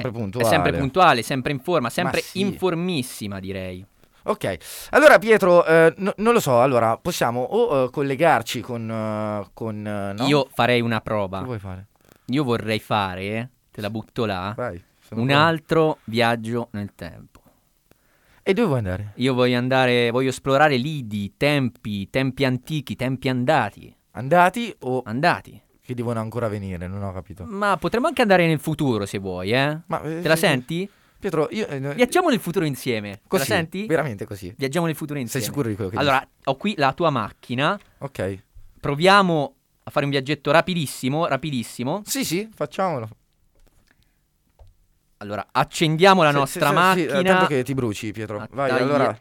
Sempre 0.00 0.20
puntuale. 0.20 0.46
È 0.46 0.50
sempre 0.50 0.72
puntuale, 0.72 1.22
sempre 1.22 1.52
in 1.52 1.60
forma, 1.60 1.90
sempre 1.90 2.20
sì. 2.20 2.40
informissima 2.40 3.40
direi. 3.40 3.84
Ok, 4.24 4.56
allora 4.90 5.18
Pietro, 5.18 5.64
eh, 5.66 5.92
no- 5.96 6.14
non 6.18 6.32
lo 6.32 6.38
so, 6.40 6.60
allora 6.62 6.96
possiamo 6.96 7.42
o 7.42 7.84
eh, 7.84 7.90
collegarci 7.90 8.60
con... 8.60 8.88
eh, 8.88 9.50
con 9.52 9.84
eh, 9.84 10.12
no? 10.12 10.26
Io 10.26 10.48
farei 10.52 10.80
una 10.80 11.00
prova. 11.00 11.40
Che 11.40 11.44
vuoi 11.44 11.58
fare? 11.58 11.86
Io 12.26 12.44
vorrei 12.44 12.78
fare, 12.78 13.50
te 13.72 13.80
la 13.80 13.90
butto 13.90 14.24
là, 14.24 14.54
Vai, 14.56 14.74
un 14.74 15.26
pronto. 15.26 15.34
altro 15.34 15.98
viaggio 16.04 16.68
nel 16.70 16.92
tempo. 16.94 17.40
E 18.44 18.54
dove 18.54 18.66
vuoi 18.66 18.78
andare? 18.78 19.12
Io 19.16 19.34
voglio 19.34 19.58
andare, 19.58 20.10
voglio 20.10 20.30
esplorare 20.30 20.76
lidi, 20.76 21.34
tempi, 21.36 22.08
tempi 22.08 22.44
antichi, 22.44 22.94
tempi 22.96 23.28
andati. 23.28 23.94
Andati 24.12 24.74
o 24.80 25.02
Andati. 25.04 25.60
Che 25.84 25.94
devono 25.94 26.20
ancora 26.20 26.48
venire? 26.48 26.86
Non 26.86 27.02
ho 27.02 27.12
capito. 27.12 27.44
Ma 27.44 27.76
potremmo 27.76 28.06
anche 28.06 28.22
andare 28.22 28.46
nel 28.46 28.60
futuro 28.60 29.04
se 29.04 29.18
vuoi, 29.18 29.52
eh? 29.52 29.78
Ma, 29.86 30.00
eh, 30.02 30.20
Te 30.20 30.28
la 30.28 30.36
senti? 30.36 30.88
Pietro, 31.18 31.48
io... 31.50 31.66
eh, 31.68 31.94
Viaggiamo 31.94 32.28
nel 32.30 32.40
futuro 32.40 32.64
insieme. 32.64 33.20
Così, 33.26 33.44
Te 33.44 33.48
la 33.50 33.56
senti? 33.56 33.86
veramente 33.86 34.24
così. 34.24 34.52
Viaggiamo 34.56 34.86
nel 34.86 34.94
futuro 34.96 35.18
insieme. 35.18 35.44
sicuro 35.44 35.68
di 35.68 35.74
quello 35.74 35.90
che 35.90 35.96
Allora, 35.96 36.26
ho 36.44 36.56
qui 36.56 36.74
la 36.76 36.92
tua 36.92 37.10
macchina. 37.10 37.78
Ok. 37.98 38.38
Proviamo 38.80 39.54
a 39.84 39.90
fare 39.90 40.04
un 40.04 40.10
viaggetto 40.10 40.50
rapidissimo, 40.50 41.26
rapidissimo. 41.26 42.02
Sì, 42.04 42.24
sì, 42.24 42.48
facciamolo. 42.52 43.08
Allora, 45.18 45.46
accendiamo 45.52 46.22
la 46.24 46.30
Sì, 46.30 46.36
nostra 46.36 46.60
sì, 46.66 46.68
sì, 46.68 46.74
macchina. 46.74 47.16
Sì, 47.18 47.24
tanto 47.24 47.46
che 47.46 47.62
ti 47.62 47.74
bruci, 47.74 48.10
Pietro. 48.12 48.38
Ah, 48.40 48.48
Vai, 48.50 48.70
allora... 48.70 49.16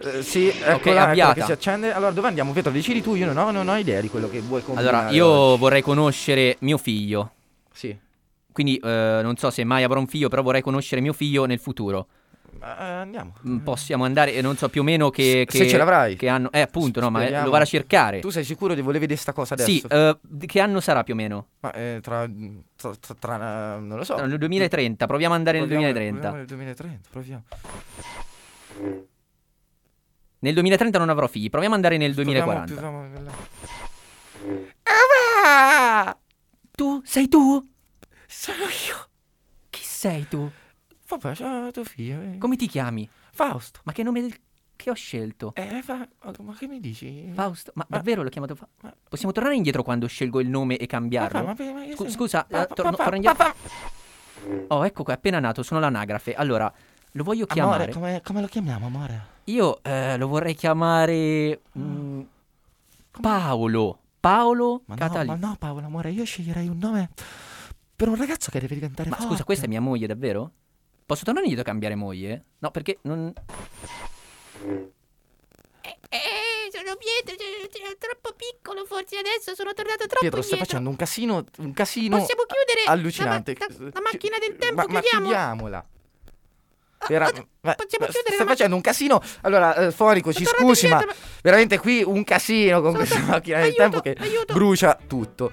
eh, 0.00 0.22
sì, 0.22 0.48
eccola, 0.48 0.74
Ok, 0.74 0.86
eccola 0.86 1.08
avviata. 1.08 1.34
che 1.34 1.42
si 1.42 1.52
accende. 1.52 1.92
Allora, 1.92 2.10
dove 2.10 2.28
andiamo, 2.28 2.52
Pietro? 2.52 2.70
Decidi 2.72 3.02
tu, 3.02 3.14
io 3.14 3.26
non 3.26 3.36
ho, 3.36 3.50
non 3.50 3.68
ho 3.68 3.76
idea 3.76 4.00
di 4.00 4.08
quello 4.08 4.28
che 4.28 4.40
vuoi 4.40 4.62
combinare. 4.62 4.96
Allora, 4.96 5.10
io 5.12 5.56
vorrei 5.56 5.82
conoscere 5.82 6.56
mio 6.60 6.78
figlio. 6.78 7.32
Sì. 7.72 7.96
Quindi 8.52 8.76
eh, 8.76 9.20
non 9.22 9.36
so 9.36 9.50
se 9.50 9.62
mai 9.64 9.82
avrò 9.84 10.00
un 10.00 10.06
figlio, 10.06 10.28
però 10.28 10.42
vorrei 10.42 10.62
conoscere 10.62 11.00
mio 11.00 11.12
figlio 11.12 11.44
nel 11.44 11.58
futuro. 11.60 12.06
Eh, 12.62 12.66
andiamo. 12.66 13.34
Mm, 13.46 13.58
Possiamo 13.58 14.04
andare, 14.04 14.38
non 14.40 14.56
so 14.56 14.68
più 14.68 14.80
o 14.80 14.84
meno 14.84 15.08
che, 15.08 15.46
Se 15.48 15.58
che- 15.60 15.68
ce 15.68 15.76
l'avrai. 15.78 16.16
Che 16.16 16.28
anno, 16.28 16.50
eh, 16.50 16.60
appunto, 16.60 17.00
no, 17.00 17.08
ma 17.08 17.20
eh, 17.20 17.22
Speriamo. 17.22 17.44
lo 17.46 17.50
vado 17.52 17.62
a 17.62 17.66
cercare. 17.66 18.18
Tu 18.20 18.28
sei 18.30 18.44
sicuro 18.44 18.74
di 18.74 18.80
voler 18.82 19.00
vedere 19.00 19.18
sta 19.18 19.32
cosa 19.32 19.54
adesso? 19.54 19.70
Sì, 19.70 19.82
eh, 19.88 20.18
che 20.46 20.60
anno 20.60 20.80
sarà 20.80 21.04
più 21.04 21.14
o 21.14 21.16
meno? 21.16 21.46
Ma 21.60 21.72
eh, 21.72 22.00
tra, 22.02 22.28
tra, 22.76 22.92
tra- 22.98 23.14
tra- 23.18 23.78
non 23.78 23.96
lo 23.96 24.04
so. 24.04 24.16
Nel 24.16 24.36
2030, 24.36 25.06
proviamo 25.06 25.32
ad 25.32 25.38
andare 25.38 25.58
nel 25.60 25.68
Proviamo- 25.68 25.92
2030. 25.92 26.28
proviamo 26.28 26.36
nel 26.36 26.46
2030, 26.46 27.08
proviamo. 27.10 27.42
Nel 30.40 30.54
2030 30.54 30.98
non 30.98 31.08
avrò 31.10 31.26
figli, 31.26 31.50
proviamo 31.50 31.74
ad 31.74 31.84
andare 31.84 31.98
nel 31.98 32.14
2040. 32.14 32.74
Proviamo- 32.74 33.08
proviamo- 33.10 33.48
Ah, 34.84 36.16
Tu? 36.74 37.00
Sei 37.04 37.28
tu? 37.28 37.66
Sono 38.26 38.64
io. 38.64 39.08
Chi 39.68 39.82
sei 39.84 40.26
tu? 40.28 40.50
Vabbè, 41.08 41.34
ciao 41.34 41.70
tuo 41.72 41.84
figlio. 41.84 42.20
eh. 42.22 42.38
Come 42.38 42.56
ti 42.56 42.66
chiami? 42.68 43.08
Fausto. 43.32 43.80
Ma 43.84 43.92
che 43.92 44.02
nome 44.02 44.20
del 44.22 44.34
che 44.76 44.88
ho 44.88 44.94
scelto? 44.94 45.52
Eh, 45.56 45.82
fa- 45.82 46.08
ma 46.42 46.54
che 46.56 46.66
mi 46.66 46.80
dici? 46.80 47.30
Fausto, 47.34 47.70
ma 47.74 47.84
davvero 47.86 48.22
l'ho 48.22 48.30
chiamato 48.30 48.54
Fa- 48.54 48.66
Possiamo 49.10 49.30
tornare 49.32 49.56
indietro 49.56 49.82
quando 49.82 50.06
scelgo 50.06 50.40
il 50.40 50.48
nome 50.48 50.78
e 50.78 50.86
cambiarlo? 50.86 51.42
Ma 51.44 51.54
fa- 51.54 51.64
ma- 51.64 51.84
ma 51.84 52.08
scusa, 52.08 52.44
pa- 52.48 52.62
eh, 52.62 52.66
pa- 52.66 52.74
torno, 52.74 53.14
indietro. 53.16 53.54
Oh, 54.68 54.86
ecco 54.86 55.02
qua, 55.02 55.12
è 55.12 55.16
appena 55.16 55.38
nato, 55.38 55.62
sono 55.62 55.80
l'anagrafe. 55.80 56.32
Allora, 56.32 56.72
lo 57.12 57.24
voglio 57.24 57.46
chiamare. 57.46 57.84
Amore, 57.84 57.92
come, 57.92 58.20
come 58.24 58.40
lo 58.40 58.46
chiamiamo, 58.46 58.86
amore? 58.86 59.26
Io 59.44 59.82
eh, 59.82 60.16
lo 60.16 60.28
vorrei 60.28 60.54
chiamare 60.54 61.60
mm, 61.78 62.20
Paolo. 63.20 63.98
Paolo 64.20 64.82
Ma 64.86 64.94
no, 64.96 65.24
ma 65.24 65.34
no, 65.34 65.56
Paolo, 65.58 65.86
amore, 65.86 66.10
io 66.10 66.24
sceglierei 66.24 66.68
un 66.68 66.76
nome 66.78 67.08
per 67.96 68.08
un 68.08 68.16
ragazzo 68.16 68.50
che 68.50 68.60
deve 68.60 68.74
diventare 68.74 69.08
Ma 69.08 69.16
forte. 69.16 69.30
scusa, 69.32 69.44
questa 69.44 69.64
è 69.64 69.68
mia 69.68 69.80
moglie, 69.80 70.06
davvero? 70.06 70.52
Posso 71.06 71.24
tornare 71.24 71.46
indietro 71.46 71.66
a 71.68 71.70
cambiare 71.72 71.94
moglie? 71.96 72.44
No, 72.58 72.70
perché 72.70 72.98
non. 73.02 73.32
Eh, 76.12 76.70
sono 76.72 76.96
Pietro, 76.96 77.34
sono- 77.70 77.94
troppo 77.98 78.34
piccolo, 78.36 78.84
forse 78.84 79.16
adesso 79.18 79.54
sono 79.54 79.72
tornato 79.72 80.06
troppo 80.06 80.18
Pietro, 80.20 80.42
stai 80.42 80.58
indietro. 80.58 80.64
facendo 80.66 80.90
un 80.90 80.96
casino, 80.96 81.44
un 81.58 81.72
casino 81.72 82.18
Possiamo 82.18 82.42
chiudere 82.44 82.84
la 82.86 82.92
allucinante. 82.92 83.56
ma- 83.58 83.66
la- 83.68 83.90
la 83.94 84.00
macchina 84.00 84.38
del 84.38 84.56
tempo, 84.56 84.74
ma, 84.74 84.84
ma 84.88 85.00
chiudiamo? 85.00 85.24
chiudiamola. 85.26 85.86
Vera- 87.08 87.30
ma- 87.32 87.44
ma 87.62 87.76
la- 87.98 88.44
facendo 88.44 88.76
un 88.76 88.82
casino. 88.82 89.20
Allora, 89.42 89.74
eh, 89.74 89.90
Fonico, 89.90 90.32
ci 90.32 90.44
scusi, 90.44 90.86
ma 90.88 91.02
veramente 91.42 91.78
qui 91.78 92.02
un 92.04 92.22
casino 92.24 92.80
con 92.80 92.94
questa 92.94 93.18
macchina 93.20 93.60
del 93.60 93.74
tempo 93.74 94.00
che 94.00 94.16
brucia 94.52 94.98
tutto. 95.06 95.50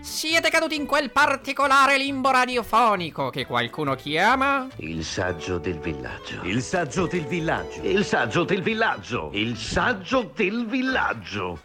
Siete 0.00 0.50
caduti 0.50 0.76
in 0.76 0.86
quel 0.86 1.10
particolare 1.10 1.98
limbo 1.98 2.30
radiofonico 2.30 3.28
che 3.30 3.44
qualcuno 3.44 3.94
chiama? 3.96 4.68
Il 4.76 5.04
saggio 5.04 5.58
del 5.58 5.78
villaggio. 5.80 6.40
Il 6.44 6.62
saggio 6.62 7.06
del 7.06 7.24
villaggio. 7.26 7.80
Il 7.82 8.04
saggio 8.04 8.44
del 8.44 8.62
villaggio. 8.62 9.30
Il 9.32 9.56
saggio 9.56 10.30
del 10.34 10.66
villaggio. 10.66 11.58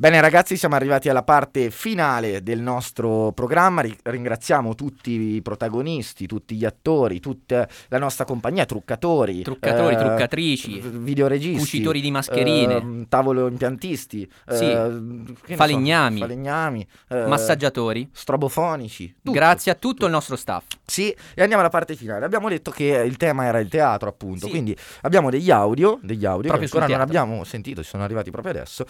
Bene 0.00 0.18
ragazzi, 0.22 0.56
siamo 0.56 0.76
arrivati 0.76 1.10
alla 1.10 1.22
parte 1.22 1.70
finale 1.70 2.42
del 2.42 2.58
nostro 2.62 3.32
programma. 3.32 3.82
Ri- 3.82 3.94
ringraziamo 4.02 4.74
tutti 4.74 5.34
i 5.34 5.42
protagonisti, 5.42 6.26
tutti 6.26 6.54
gli 6.56 6.64
attori, 6.64 7.20
tutta 7.20 7.68
la 7.88 7.98
nostra 7.98 8.24
compagnia, 8.24 8.64
truccatori, 8.64 9.42
Truccatori, 9.42 9.94
eh, 9.96 9.98
truccatrici, 9.98 10.80
videoregisti, 10.80 11.58
cucitori 11.58 12.00
di 12.00 12.10
mascherine. 12.10 12.76
ehm, 12.76 13.08
tavolo 13.10 13.46
impiantisti, 13.46 14.26
Sì, 14.48 14.64
eh, 14.70 14.88
ne 14.88 15.24
so, 15.36 15.54
falegnami, 15.56 16.18
falegnami 16.20 16.86
eh, 17.10 17.26
massaggiatori. 17.26 18.08
strobofonici. 18.10 19.16
tutto. 19.22 19.32
Grazie 19.32 19.72
a 19.72 19.74
tutto 19.74 20.06
il 20.06 20.12
nostro 20.12 20.36
staff. 20.36 20.64
Sì, 20.86 21.10
e 21.34 21.42
andiamo 21.42 21.60
alla 21.60 21.68
parte 21.70 21.94
finale. 21.94 22.24
Abbiamo 22.24 22.48
detto 22.48 22.70
che 22.70 22.86
il 22.86 23.18
tema 23.18 23.44
era 23.44 23.58
il 23.58 23.68
teatro, 23.68 24.08
appunto. 24.08 24.46
Sì. 24.46 24.50
Quindi 24.50 24.74
abbiamo 25.02 25.28
degli 25.28 25.50
audio, 25.50 25.98
degli 26.02 26.24
audio 26.24 26.48
Proprio 26.48 26.66
che 26.70 26.74
ancora 26.74 26.90
non 26.90 27.06
abbiamo 27.06 27.44
sentito, 27.44 27.82
ci 27.82 27.90
sono 27.90 28.02
arrivati 28.02 28.30
proprio 28.30 28.54
adesso. 28.54 28.86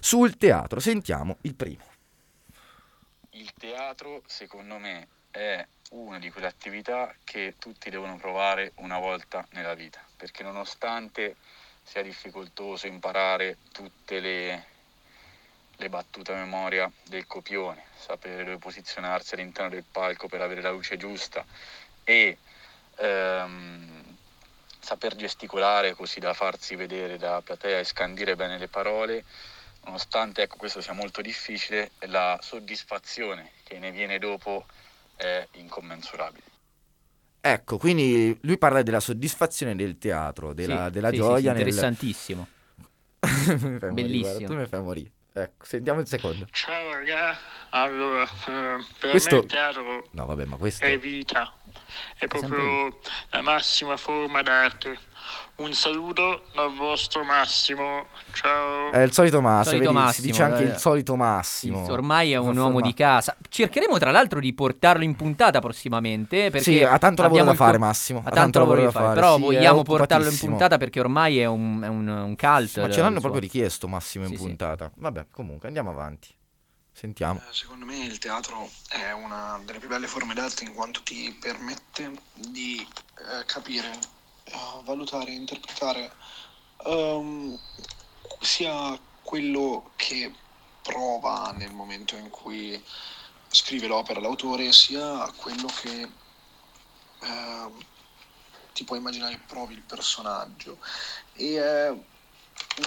Sul 0.00 0.36
teatro, 0.38 0.52
sentiamo 0.78 1.38
il 1.42 1.54
primo. 1.54 1.84
Il 3.30 3.52
teatro, 3.54 4.22
secondo 4.26 4.78
me, 4.78 5.08
è 5.30 5.66
una 5.90 6.18
di 6.18 6.30
quelle 6.30 6.46
attività 6.46 7.12
che 7.24 7.54
tutti 7.58 7.90
devono 7.90 8.16
provare 8.16 8.72
una 8.76 8.98
volta 8.98 9.44
nella 9.50 9.74
vita, 9.74 10.00
perché 10.16 10.44
nonostante 10.44 11.36
sia 11.82 12.02
difficoltoso 12.02 12.86
imparare 12.86 13.58
tutte 13.72 14.20
le, 14.20 14.64
le 15.76 15.88
battute 15.88 16.32
a 16.32 16.36
memoria 16.36 16.90
del 17.04 17.26
copione, 17.26 17.84
sapere 17.96 18.44
dove 18.44 18.58
posizionarsi 18.58 19.34
all'interno 19.34 19.70
del 19.70 19.84
palco 19.90 20.28
per 20.28 20.40
avere 20.40 20.62
la 20.62 20.70
luce 20.70 20.96
giusta 20.96 21.44
e 22.04 22.38
ehm, 22.96 24.16
saper 24.78 25.16
gesticolare 25.16 25.94
così 25.94 26.20
da 26.20 26.32
farsi 26.32 26.76
vedere 26.76 27.18
da 27.18 27.40
platea 27.42 27.80
e 27.80 27.84
scandire 27.84 28.36
bene 28.36 28.58
le 28.58 28.68
parole, 28.68 29.24
nonostante 29.84 30.42
ecco, 30.42 30.56
questo 30.56 30.80
sia 30.80 30.92
molto 30.92 31.20
difficile, 31.20 31.92
la 32.06 32.38
soddisfazione 32.42 33.50
che 33.64 33.78
ne 33.78 33.90
viene 33.90 34.18
dopo 34.18 34.66
è 35.16 35.46
incommensurabile. 35.52 36.42
Ecco, 37.40 37.76
quindi 37.76 38.36
lui 38.42 38.56
parla 38.56 38.82
della 38.82 39.00
soddisfazione 39.00 39.76
del 39.76 39.98
teatro, 39.98 40.54
della, 40.54 40.86
Sì, 40.86 40.92
della 40.92 41.10
sì, 41.10 41.16
gioia. 41.16 41.36
sì, 41.36 41.44
nel- 41.46 41.58
interessantissimo. 41.58 42.48
Mi 43.20 43.28
fai 43.28 43.58
morire, 43.58 43.92
Bellissimo. 43.92 44.20
guarda, 44.20 44.46
tu 44.46 44.54
mi 44.54 44.66
fai 44.66 44.82
morire. 44.82 45.10
Ecco, 45.36 45.64
sentiamo 45.64 46.00
il 46.00 46.06
secondo. 46.06 46.46
Ciao 46.50 46.92
raga, 46.92 47.36
allora, 47.70 48.22
eh, 48.22 48.84
per 48.98 49.10
Questo- 49.10 49.36
me 49.36 49.42
il 49.42 49.46
teatro 49.48 50.08
No, 50.12 50.26
vabbè, 50.26 50.44
ma 50.44 50.56
questo... 50.56 50.84
è 50.84 50.96
vita, 50.98 51.52
è 52.16 52.26
proprio 52.28 52.98
la 53.30 53.40
massima 53.42 53.96
forma 53.96 54.42
d'arte. 54.42 54.96
Un 55.56 55.72
saluto 55.72 56.42
dal 56.52 56.74
vostro 56.74 57.22
Massimo, 57.22 58.06
ciao. 58.32 58.90
È 58.90 58.98
il 59.02 59.12
solito 59.12 59.40
Massimo, 59.40 59.76
Solito 59.76 59.92
vedi, 59.92 59.98
si 59.98 60.04
Massimo, 60.04 60.26
dice 60.26 60.42
anche 60.42 60.62
eh. 60.64 60.66
il 60.66 60.76
solito 60.78 61.14
Massimo. 61.14 61.84
Il- 61.84 61.90
Ormai 61.92 62.32
è 62.32 62.36
un 62.36 62.56
uomo 62.56 62.80
di 62.80 62.92
casa. 62.92 63.36
Cercheremo 63.48 63.96
tra 63.98 64.10
l'altro 64.10 64.40
di 64.40 64.52
portarlo 64.52 65.04
in 65.04 65.14
puntata 65.14 65.60
prossimamente. 65.60 66.50
Perché 66.50 66.60
Sì, 66.60 66.82
ha 66.82 66.98
tanto 66.98 67.22
lavoro 67.22 67.44
da 67.44 67.54
fare, 67.54 67.78
Massimo, 67.78 68.22
Ha 68.24 68.30
tanto 68.30 68.58
lavoro 68.58 68.82
da 68.82 68.90
fare. 68.90 69.14
Però 69.14 69.36
sì, 69.36 69.42
vogliamo 69.42 69.82
portarlo 69.84 70.28
in 70.28 70.36
puntata 70.36 70.76
perché 70.76 70.98
ormai 70.98 71.38
è 71.38 71.46
un, 71.46 71.82
è 71.82 71.86
un, 71.88 72.08
un 72.08 72.36
cult. 72.36 72.78
Ma 72.78 72.86
il 72.86 72.92
ce 72.92 73.00
l'hanno 73.00 73.20
proprio 73.20 73.40
richiesto 73.40 73.86
Massimo 73.86 74.24
in 74.24 74.30
Sì, 74.30 74.36
sì. 74.36 74.42
puntata. 74.42 74.90
Vabbè, 74.96 75.26
comunque 75.30 75.68
andiamo 75.68 75.90
avanti. 75.90 76.34
Sentiamo. 76.90 77.40
Secondo 77.50 77.84
me 77.84 77.96
il 78.04 78.18
teatro 78.18 78.68
è 78.88 79.12
una 79.12 79.60
delle 79.64 79.78
più 79.78 79.88
belle 79.88 80.08
forme 80.08 80.34
d'arte 80.34 80.64
in 80.64 80.72
quanto 80.74 81.00
ti 81.04 81.36
permette 81.40 82.10
di 82.34 82.78
eh, 82.80 83.44
capire, 83.46 83.90
eh, 83.90 83.98
valutare, 84.84 85.32
interpretare 85.32 86.12
ehm, 86.84 87.58
sia 88.40 88.98
quello 89.22 89.92
che 89.96 90.32
prova 90.82 91.52
nel 91.52 91.72
momento 91.72 92.16
in 92.16 92.28
cui 92.28 92.82
scrive 93.48 93.86
l'opera 93.86 94.20
l'autore, 94.20 94.72
sia 94.72 95.30
quello 95.36 95.66
che 95.66 96.08
ehm, 97.20 97.84
ti 98.72 98.84
puoi 98.84 98.98
immaginare 98.98 99.42
provi 99.46 99.74
il 99.74 99.82
personaggio. 99.82 100.78
E 101.32 101.56
è 101.62 101.88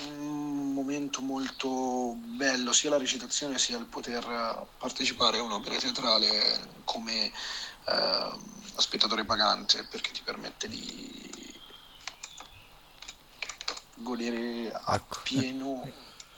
un 0.03 0.73
momento 0.73 1.21
molto 1.21 2.13
bello, 2.15 2.71
sia 2.73 2.89
la 2.89 2.97
recitazione 2.97 3.57
sia 3.57 3.77
il 3.77 3.87
poter 3.87 4.67
partecipare 4.77 5.39
a 5.39 5.43
un'opera 5.43 5.77
teatrale 5.77 6.81
come 6.83 7.25
eh, 7.25 8.39
spettatore 8.75 9.25
pagante, 9.25 9.85
perché 9.85 10.11
ti 10.11 10.21
permette 10.21 10.67
di 10.67 11.36
godere 13.97 14.71
appieno 14.85 15.87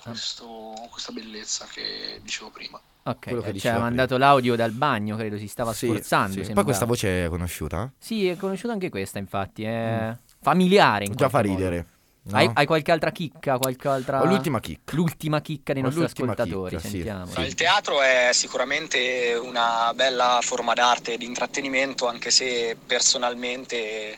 questo- 0.01 0.73
questa 0.89 1.11
bellezza 1.11 1.65
che 1.71 2.19
dicevo 2.23 2.49
prima. 2.49 2.79
Ok, 3.03 3.41
che 3.41 3.59
ci 3.59 3.67
ha 3.67 3.79
mandato 3.79 4.17
l'audio 4.17 4.55
dal 4.55 4.71
bagno, 4.71 5.15
credo 5.15 5.37
si 5.37 5.47
stava 5.47 5.73
Sì, 5.73 5.87
sforzando. 5.87 6.43
sì. 6.43 6.53
Poi 6.53 6.63
questa 6.63 6.85
voce 6.85 7.25
è 7.25 7.29
conosciuta? 7.29 7.91
Sì, 7.97 8.27
è 8.27 8.35
conosciuta 8.37 8.73
anche 8.73 8.89
questa, 8.89 9.17
infatti. 9.19 9.63
È 9.63 10.15
familiare. 10.41 11.05
In 11.05 11.11
Mm. 11.11 11.15
Già 11.15 11.29
fa 11.29 11.39
ridere. 11.39 11.85
no? 12.23 12.37
Hai, 12.37 12.51
hai 12.53 12.65
qualche 12.67 12.91
altra 12.91 13.11
chicca? 13.11 13.57
Qualche 13.57 13.87
altra... 13.87 14.23
L'ultima 14.25 14.59
chicca. 14.59 14.93
L'ultima 14.93 15.41
chicca 15.41 15.73
dei 15.73 15.81
nostri 15.81 16.03
ascoltatori. 16.03 16.75
chicca, 16.75 16.87
sì. 16.87 16.95
Sentiamo. 17.01 17.31
Il 17.43 17.55
teatro 17.55 18.01
è 18.01 18.29
sicuramente 18.33 19.39
una 19.41 19.91
bella 19.95 20.37
forma 20.43 20.73
d'arte 20.73 21.13
e 21.13 21.17
di 21.17 21.25
intrattenimento, 21.25 22.05
anche 22.07 22.29
se 22.29 22.77
personalmente 22.85 24.17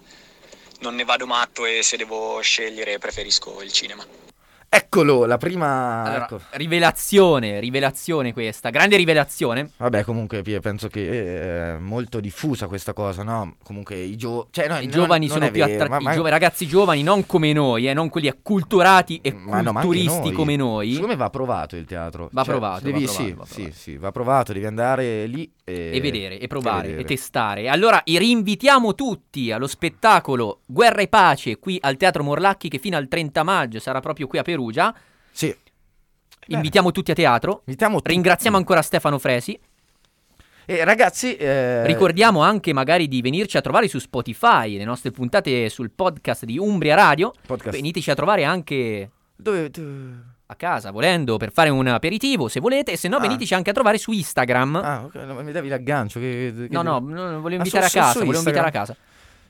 non 0.82 0.95
ne 0.95 1.03
vado 1.03 1.25
matto 1.25 1.65
e 1.65 1.82
se 1.84 1.97
devo 1.97 2.39
scegliere 2.41 2.97
preferisco 2.97 3.61
il 3.61 3.71
cinema. 3.71 4.03
Eccolo, 4.73 5.25
la 5.25 5.38
prima... 5.38 6.03
Allora, 6.03 6.23
ecco. 6.23 6.41
rivelazione, 6.51 7.59
rivelazione 7.59 8.32
questa, 8.32 8.69
grande 8.69 8.95
rivelazione. 8.95 9.71
Vabbè, 9.75 10.05
comunque 10.05 10.41
penso 10.61 10.88
che 10.88 11.73
è 11.73 11.77
molto 11.77 12.21
diffusa 12.21 12.67
questa 12.67 12.93
cosa, 12.93 13.21
no? 13.21 13.57
Comunque 13.63 13.97
i, 13.97 14.15
gio- 14.15 14.47
cioè, 14.51 14.69
no, 14.69 14.77
I 14.77 14.84
non- 14.84 14.89
giovani 14.91 15.27
non 15.27 15.36
sono 15.39 15.51
più 15.51 15.61
attratti, 15.61 15.89
ma- 15.89 15.99
ma- 15.99 16.11
i 16.11 16.15
giova- 16.15 16.29
ragazzi 16.29 16.67
giovani 16.67 17.03
non 17.03 17.25
come 17.25 17.51
noi, 17.51 17.89
eh, 17.89 17.93
non 17.93 18.07
quelli 18.07 18.29
acculturati 18.29 19.19
e 19.21 19.34
Ma 19.34 19.59
no, 19.59 19.73
culturisti 19.73 20.27
noi. 20.27 20.32
come 20.32 20.55
noi. 20.55 20.91
Secondo 20.93 21.11
me 21.11 21.17
va 21.17 21.29
provato 21.29 21.75
il 21.75 21.84
teatro. 21.84 22.29
Va 22.32 22.43
Cioè, 22.43 22.51
provato, 22.53 22.84
devi- 22.86 23.03
va 23.05 23.11
provato, 23.11 23.23
sì, 23.27 23.34
va 23.34 23.45
sì, 23.45 23.71
sì, 23.77 23.97
va 23.97 24.11
provato, 24.13 24.53
devi 24.53 24.65
andare 24.65 25.25
lì 25.25 25.51
e, 25.72 25.97
e 25.97 26.01
vedere, 26.01 26.39
e 26.39 26.47
provare, 26.47 26.88
e, 26.88 26.89
vedere. 26.91 27.07
testare. 27.07 27.69
Allora, 27.69 28.01
rinvitiamo 28.05 28.95
tutti 28.95 29.51
allo 29.51 29.67
spettacolo 29.67 30.61
Guerra 30.65 31.01
e 31.01 31.07
Pace 31.07 31.57
qui 31.57 31.78
al 31.82 31.97
Teatro 31.97 32.24
Morlacchi 32.24 32.69
che 32.69 32.78
fino 32.78 32.97
al 32.97 33.07
30 33.07 33.43
maggio 33.43 33.80
sarà 33.80 33.99
proprio 33.99 34.28
qui 34.28 34.39
a 34.39 34.43
Perugia. 34.43 34.93
Sì. 35.32 35.55
Invitiamo 36.47 36.91
tutti 36.91 37.11
a 37.11 37.13
teatro. 37.13 37.63
Ringraziamo 38.03 38.57
ancora 38.57 38.82
Stefano 38.82 39.17
Fresi. 39.19 39.57
E 40.65 40.84
ragazzi, 40.84 41.36
eh, 41.36 41.86
Ricordiamo 41.86 42.41
anche 42.41 42.72
magari 42.72 43.07
di 43.07 43.22
venirci 43.22 43.57
a 43.57 43.61
trovare 43.61 43.88
su 43.88 43.99
Spotify, 43.99 44.78
le 44.78 44.84
nostre 44.84 45.11
puntate 45.11 45.69
sul 45.69 45.91
podcast 45.91 46.45
di 46.45 46.57
Umbria 46.57 46.95
Radio. 46.95 47.34
Podcast. 47.45 47.76
Veniteci 47.76 48.11
a 48.11 48.15
trovare 48.15 48.43
anche 48.43 49.09
dove, 49.36 49.69
a 50.52 50.56
casa, 50.56 50.91
volendo, 50.91 51.38
per 51.38 51.52
fare 51.52 51.70
un 51.70 51.88
aperitivo, 51.88 52.47
se 52.49 52.60
volete. 52.60 52.97
Se 52.97 53.08
no, 53.08 53.18
Ah. 53.18 53.20
veniteci 53.22 53.54
anche 53.54 53.70
a 53.70 53.74
trovare 53.74 53.97
su 53.97 54.12
Instagram. 54.12 54.76
Ah, 54.84 55.04
ok, 55.06 55.16
no, 55.16 55.41
mi 55.41 55.52
davi 55.54 55.70
l'aggancio. 55.70 56.20
Che, 56.20 56.54
che- 56.56 56.68
No, 56.72 56.82
no, 56.82 56.99
no, 56.99 57.39
volevo 57.39 57.47
Ah, 57.47 57.66
invitare 57.66 57.88
su- 57.88 57.97
a 57.97 58.02
casa, 58.02 58.20
volevo 58.20 58.38
invitare 58.39 58.68
a 58.68 58.72
casa. 58.72 58.95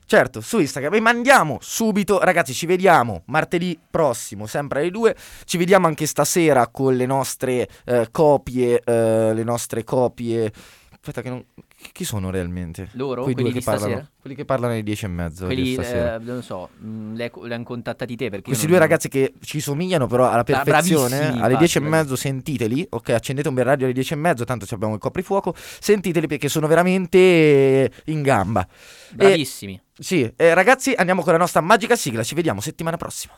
Certo, 0.06 0.42
su 0.42 0.60
Instagram. 0.60 0.94
E 0.96 1.00
mandiamo 1.00 1.58
subito, 1.62 2.20
ragazzi, 2.20 2.54
ci 2.54 2.66
vediamo 2.66 3.24
martedì 3.28 3.80
prossimo, 3.90 4.46
sempre 4.46 4.82
alle 4.82 4.92
2. 4.92 5.16
Ci 5.46 5.58
vediamo 5.58 5.88
anche 5.88 6.06
stasera 6.06 6.68
con 6.68 6.96
le 6.96 7.06
nostre 7.06 7.68
eh, 7.86 8.08
copie, 8.12 8.82
eh, 8.84 9.34
le 9.34 9.44
nostre 9.44 9.84
copie. 9.84 10.52
Aspetta 10.92 11.22
che 11.22 11.30
non... 11.30 11.44
Chi 11.92 12.04
sono 12.04 12.30
realmente? 12.30 12.90
Loro? 12.94 13.24
Quei 13.24 13.34
Quelli 13.34 13.52
che 13.52 13.62
parlano, 13.62 13.86
stasera? 13.88 14.10
quelli 14.22 14.36
che 14.36 14.46
parlano 14.46 14.74
alle 14.74 14.84
10 14.84 15.06
e 15.06 15.08
mezzo 15.08 15.46
Quelli, 15.46 15.76
eh, 15.76 16.18
non 16.22 16.36
lo 16.36 16.42
so, 16.42 16.70
mh, 16.78 17.16
le, 17.16 17.32
le 17.44 17.54
hanno 17.54 17.64
contattati 17.64 18.16
te 18.16 18.30
perché 18.30 18.46
Questi 18.46 18.66
due 18.66 18.78
non- 18.78 18.88
ragazzi 18.88 19.10
che 19.10 19.34
ci 19.42 19.60
somigliano 19.60 20.08
però 20.08 20.30
alla 20.30 20.44
perfezione, 20.44 21.10
bravissimi, 21.10 21.24
alle 21.42 21.54
infatti, 21.54 21.58
10 21.58 21.78
e 21.78 21.82
mezzo 21.82 22.16
sentiteli, 22.16 22.88
ok, 22.90 23.10
accendete 23.10 23.48
un 23.48 23.54
bel 23.56 23.66
radio 23.66 23.86
alle 23.86 23.94
10 23.94 24.14
e 24.14 24.16
mezzo, 24.16 24.44
tanto 24.46 24.66
ci 24.66 24.74
abbiamo 24.74 24.94
il 24.94 25.00
coprifuoco, 25.00 25.54
sentiteli 25.56 26.28
perché 26.28 26.48
sono 26.50 26.68
veramente 26.68 27.92
in 28.06 28.22
gamba. 28.22 28.62
E- 28.62 29.16
Bravissimi. 29.16 29.82
sì, 29.98 30.32
eh, 30.36 30.54
ragazzi 30.54 30.94
andiamo 30.96 31.22
con 31.24 31.34
la 31.34 31.40
nostra 31.40 31.62
magica 31.62 31.96
sigla, 31.96 32.24
ci 32.24 32.36
vediamo 32.36 32.62
settimana 32.62 32.98
prossima. 32.98 33.34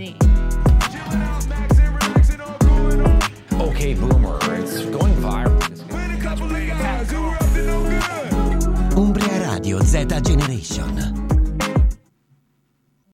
Z? 0.00 0.16
Okay, 3.60 3.92
boomer, 3.94 4.38
it's 4.56 4.84
going 4.86 5.14
viral. 5.16 5.60
Umbria 8.96 9.52
Radio 9.52 9.80
Z 9.82 10.06
Generation. 10.22 11.39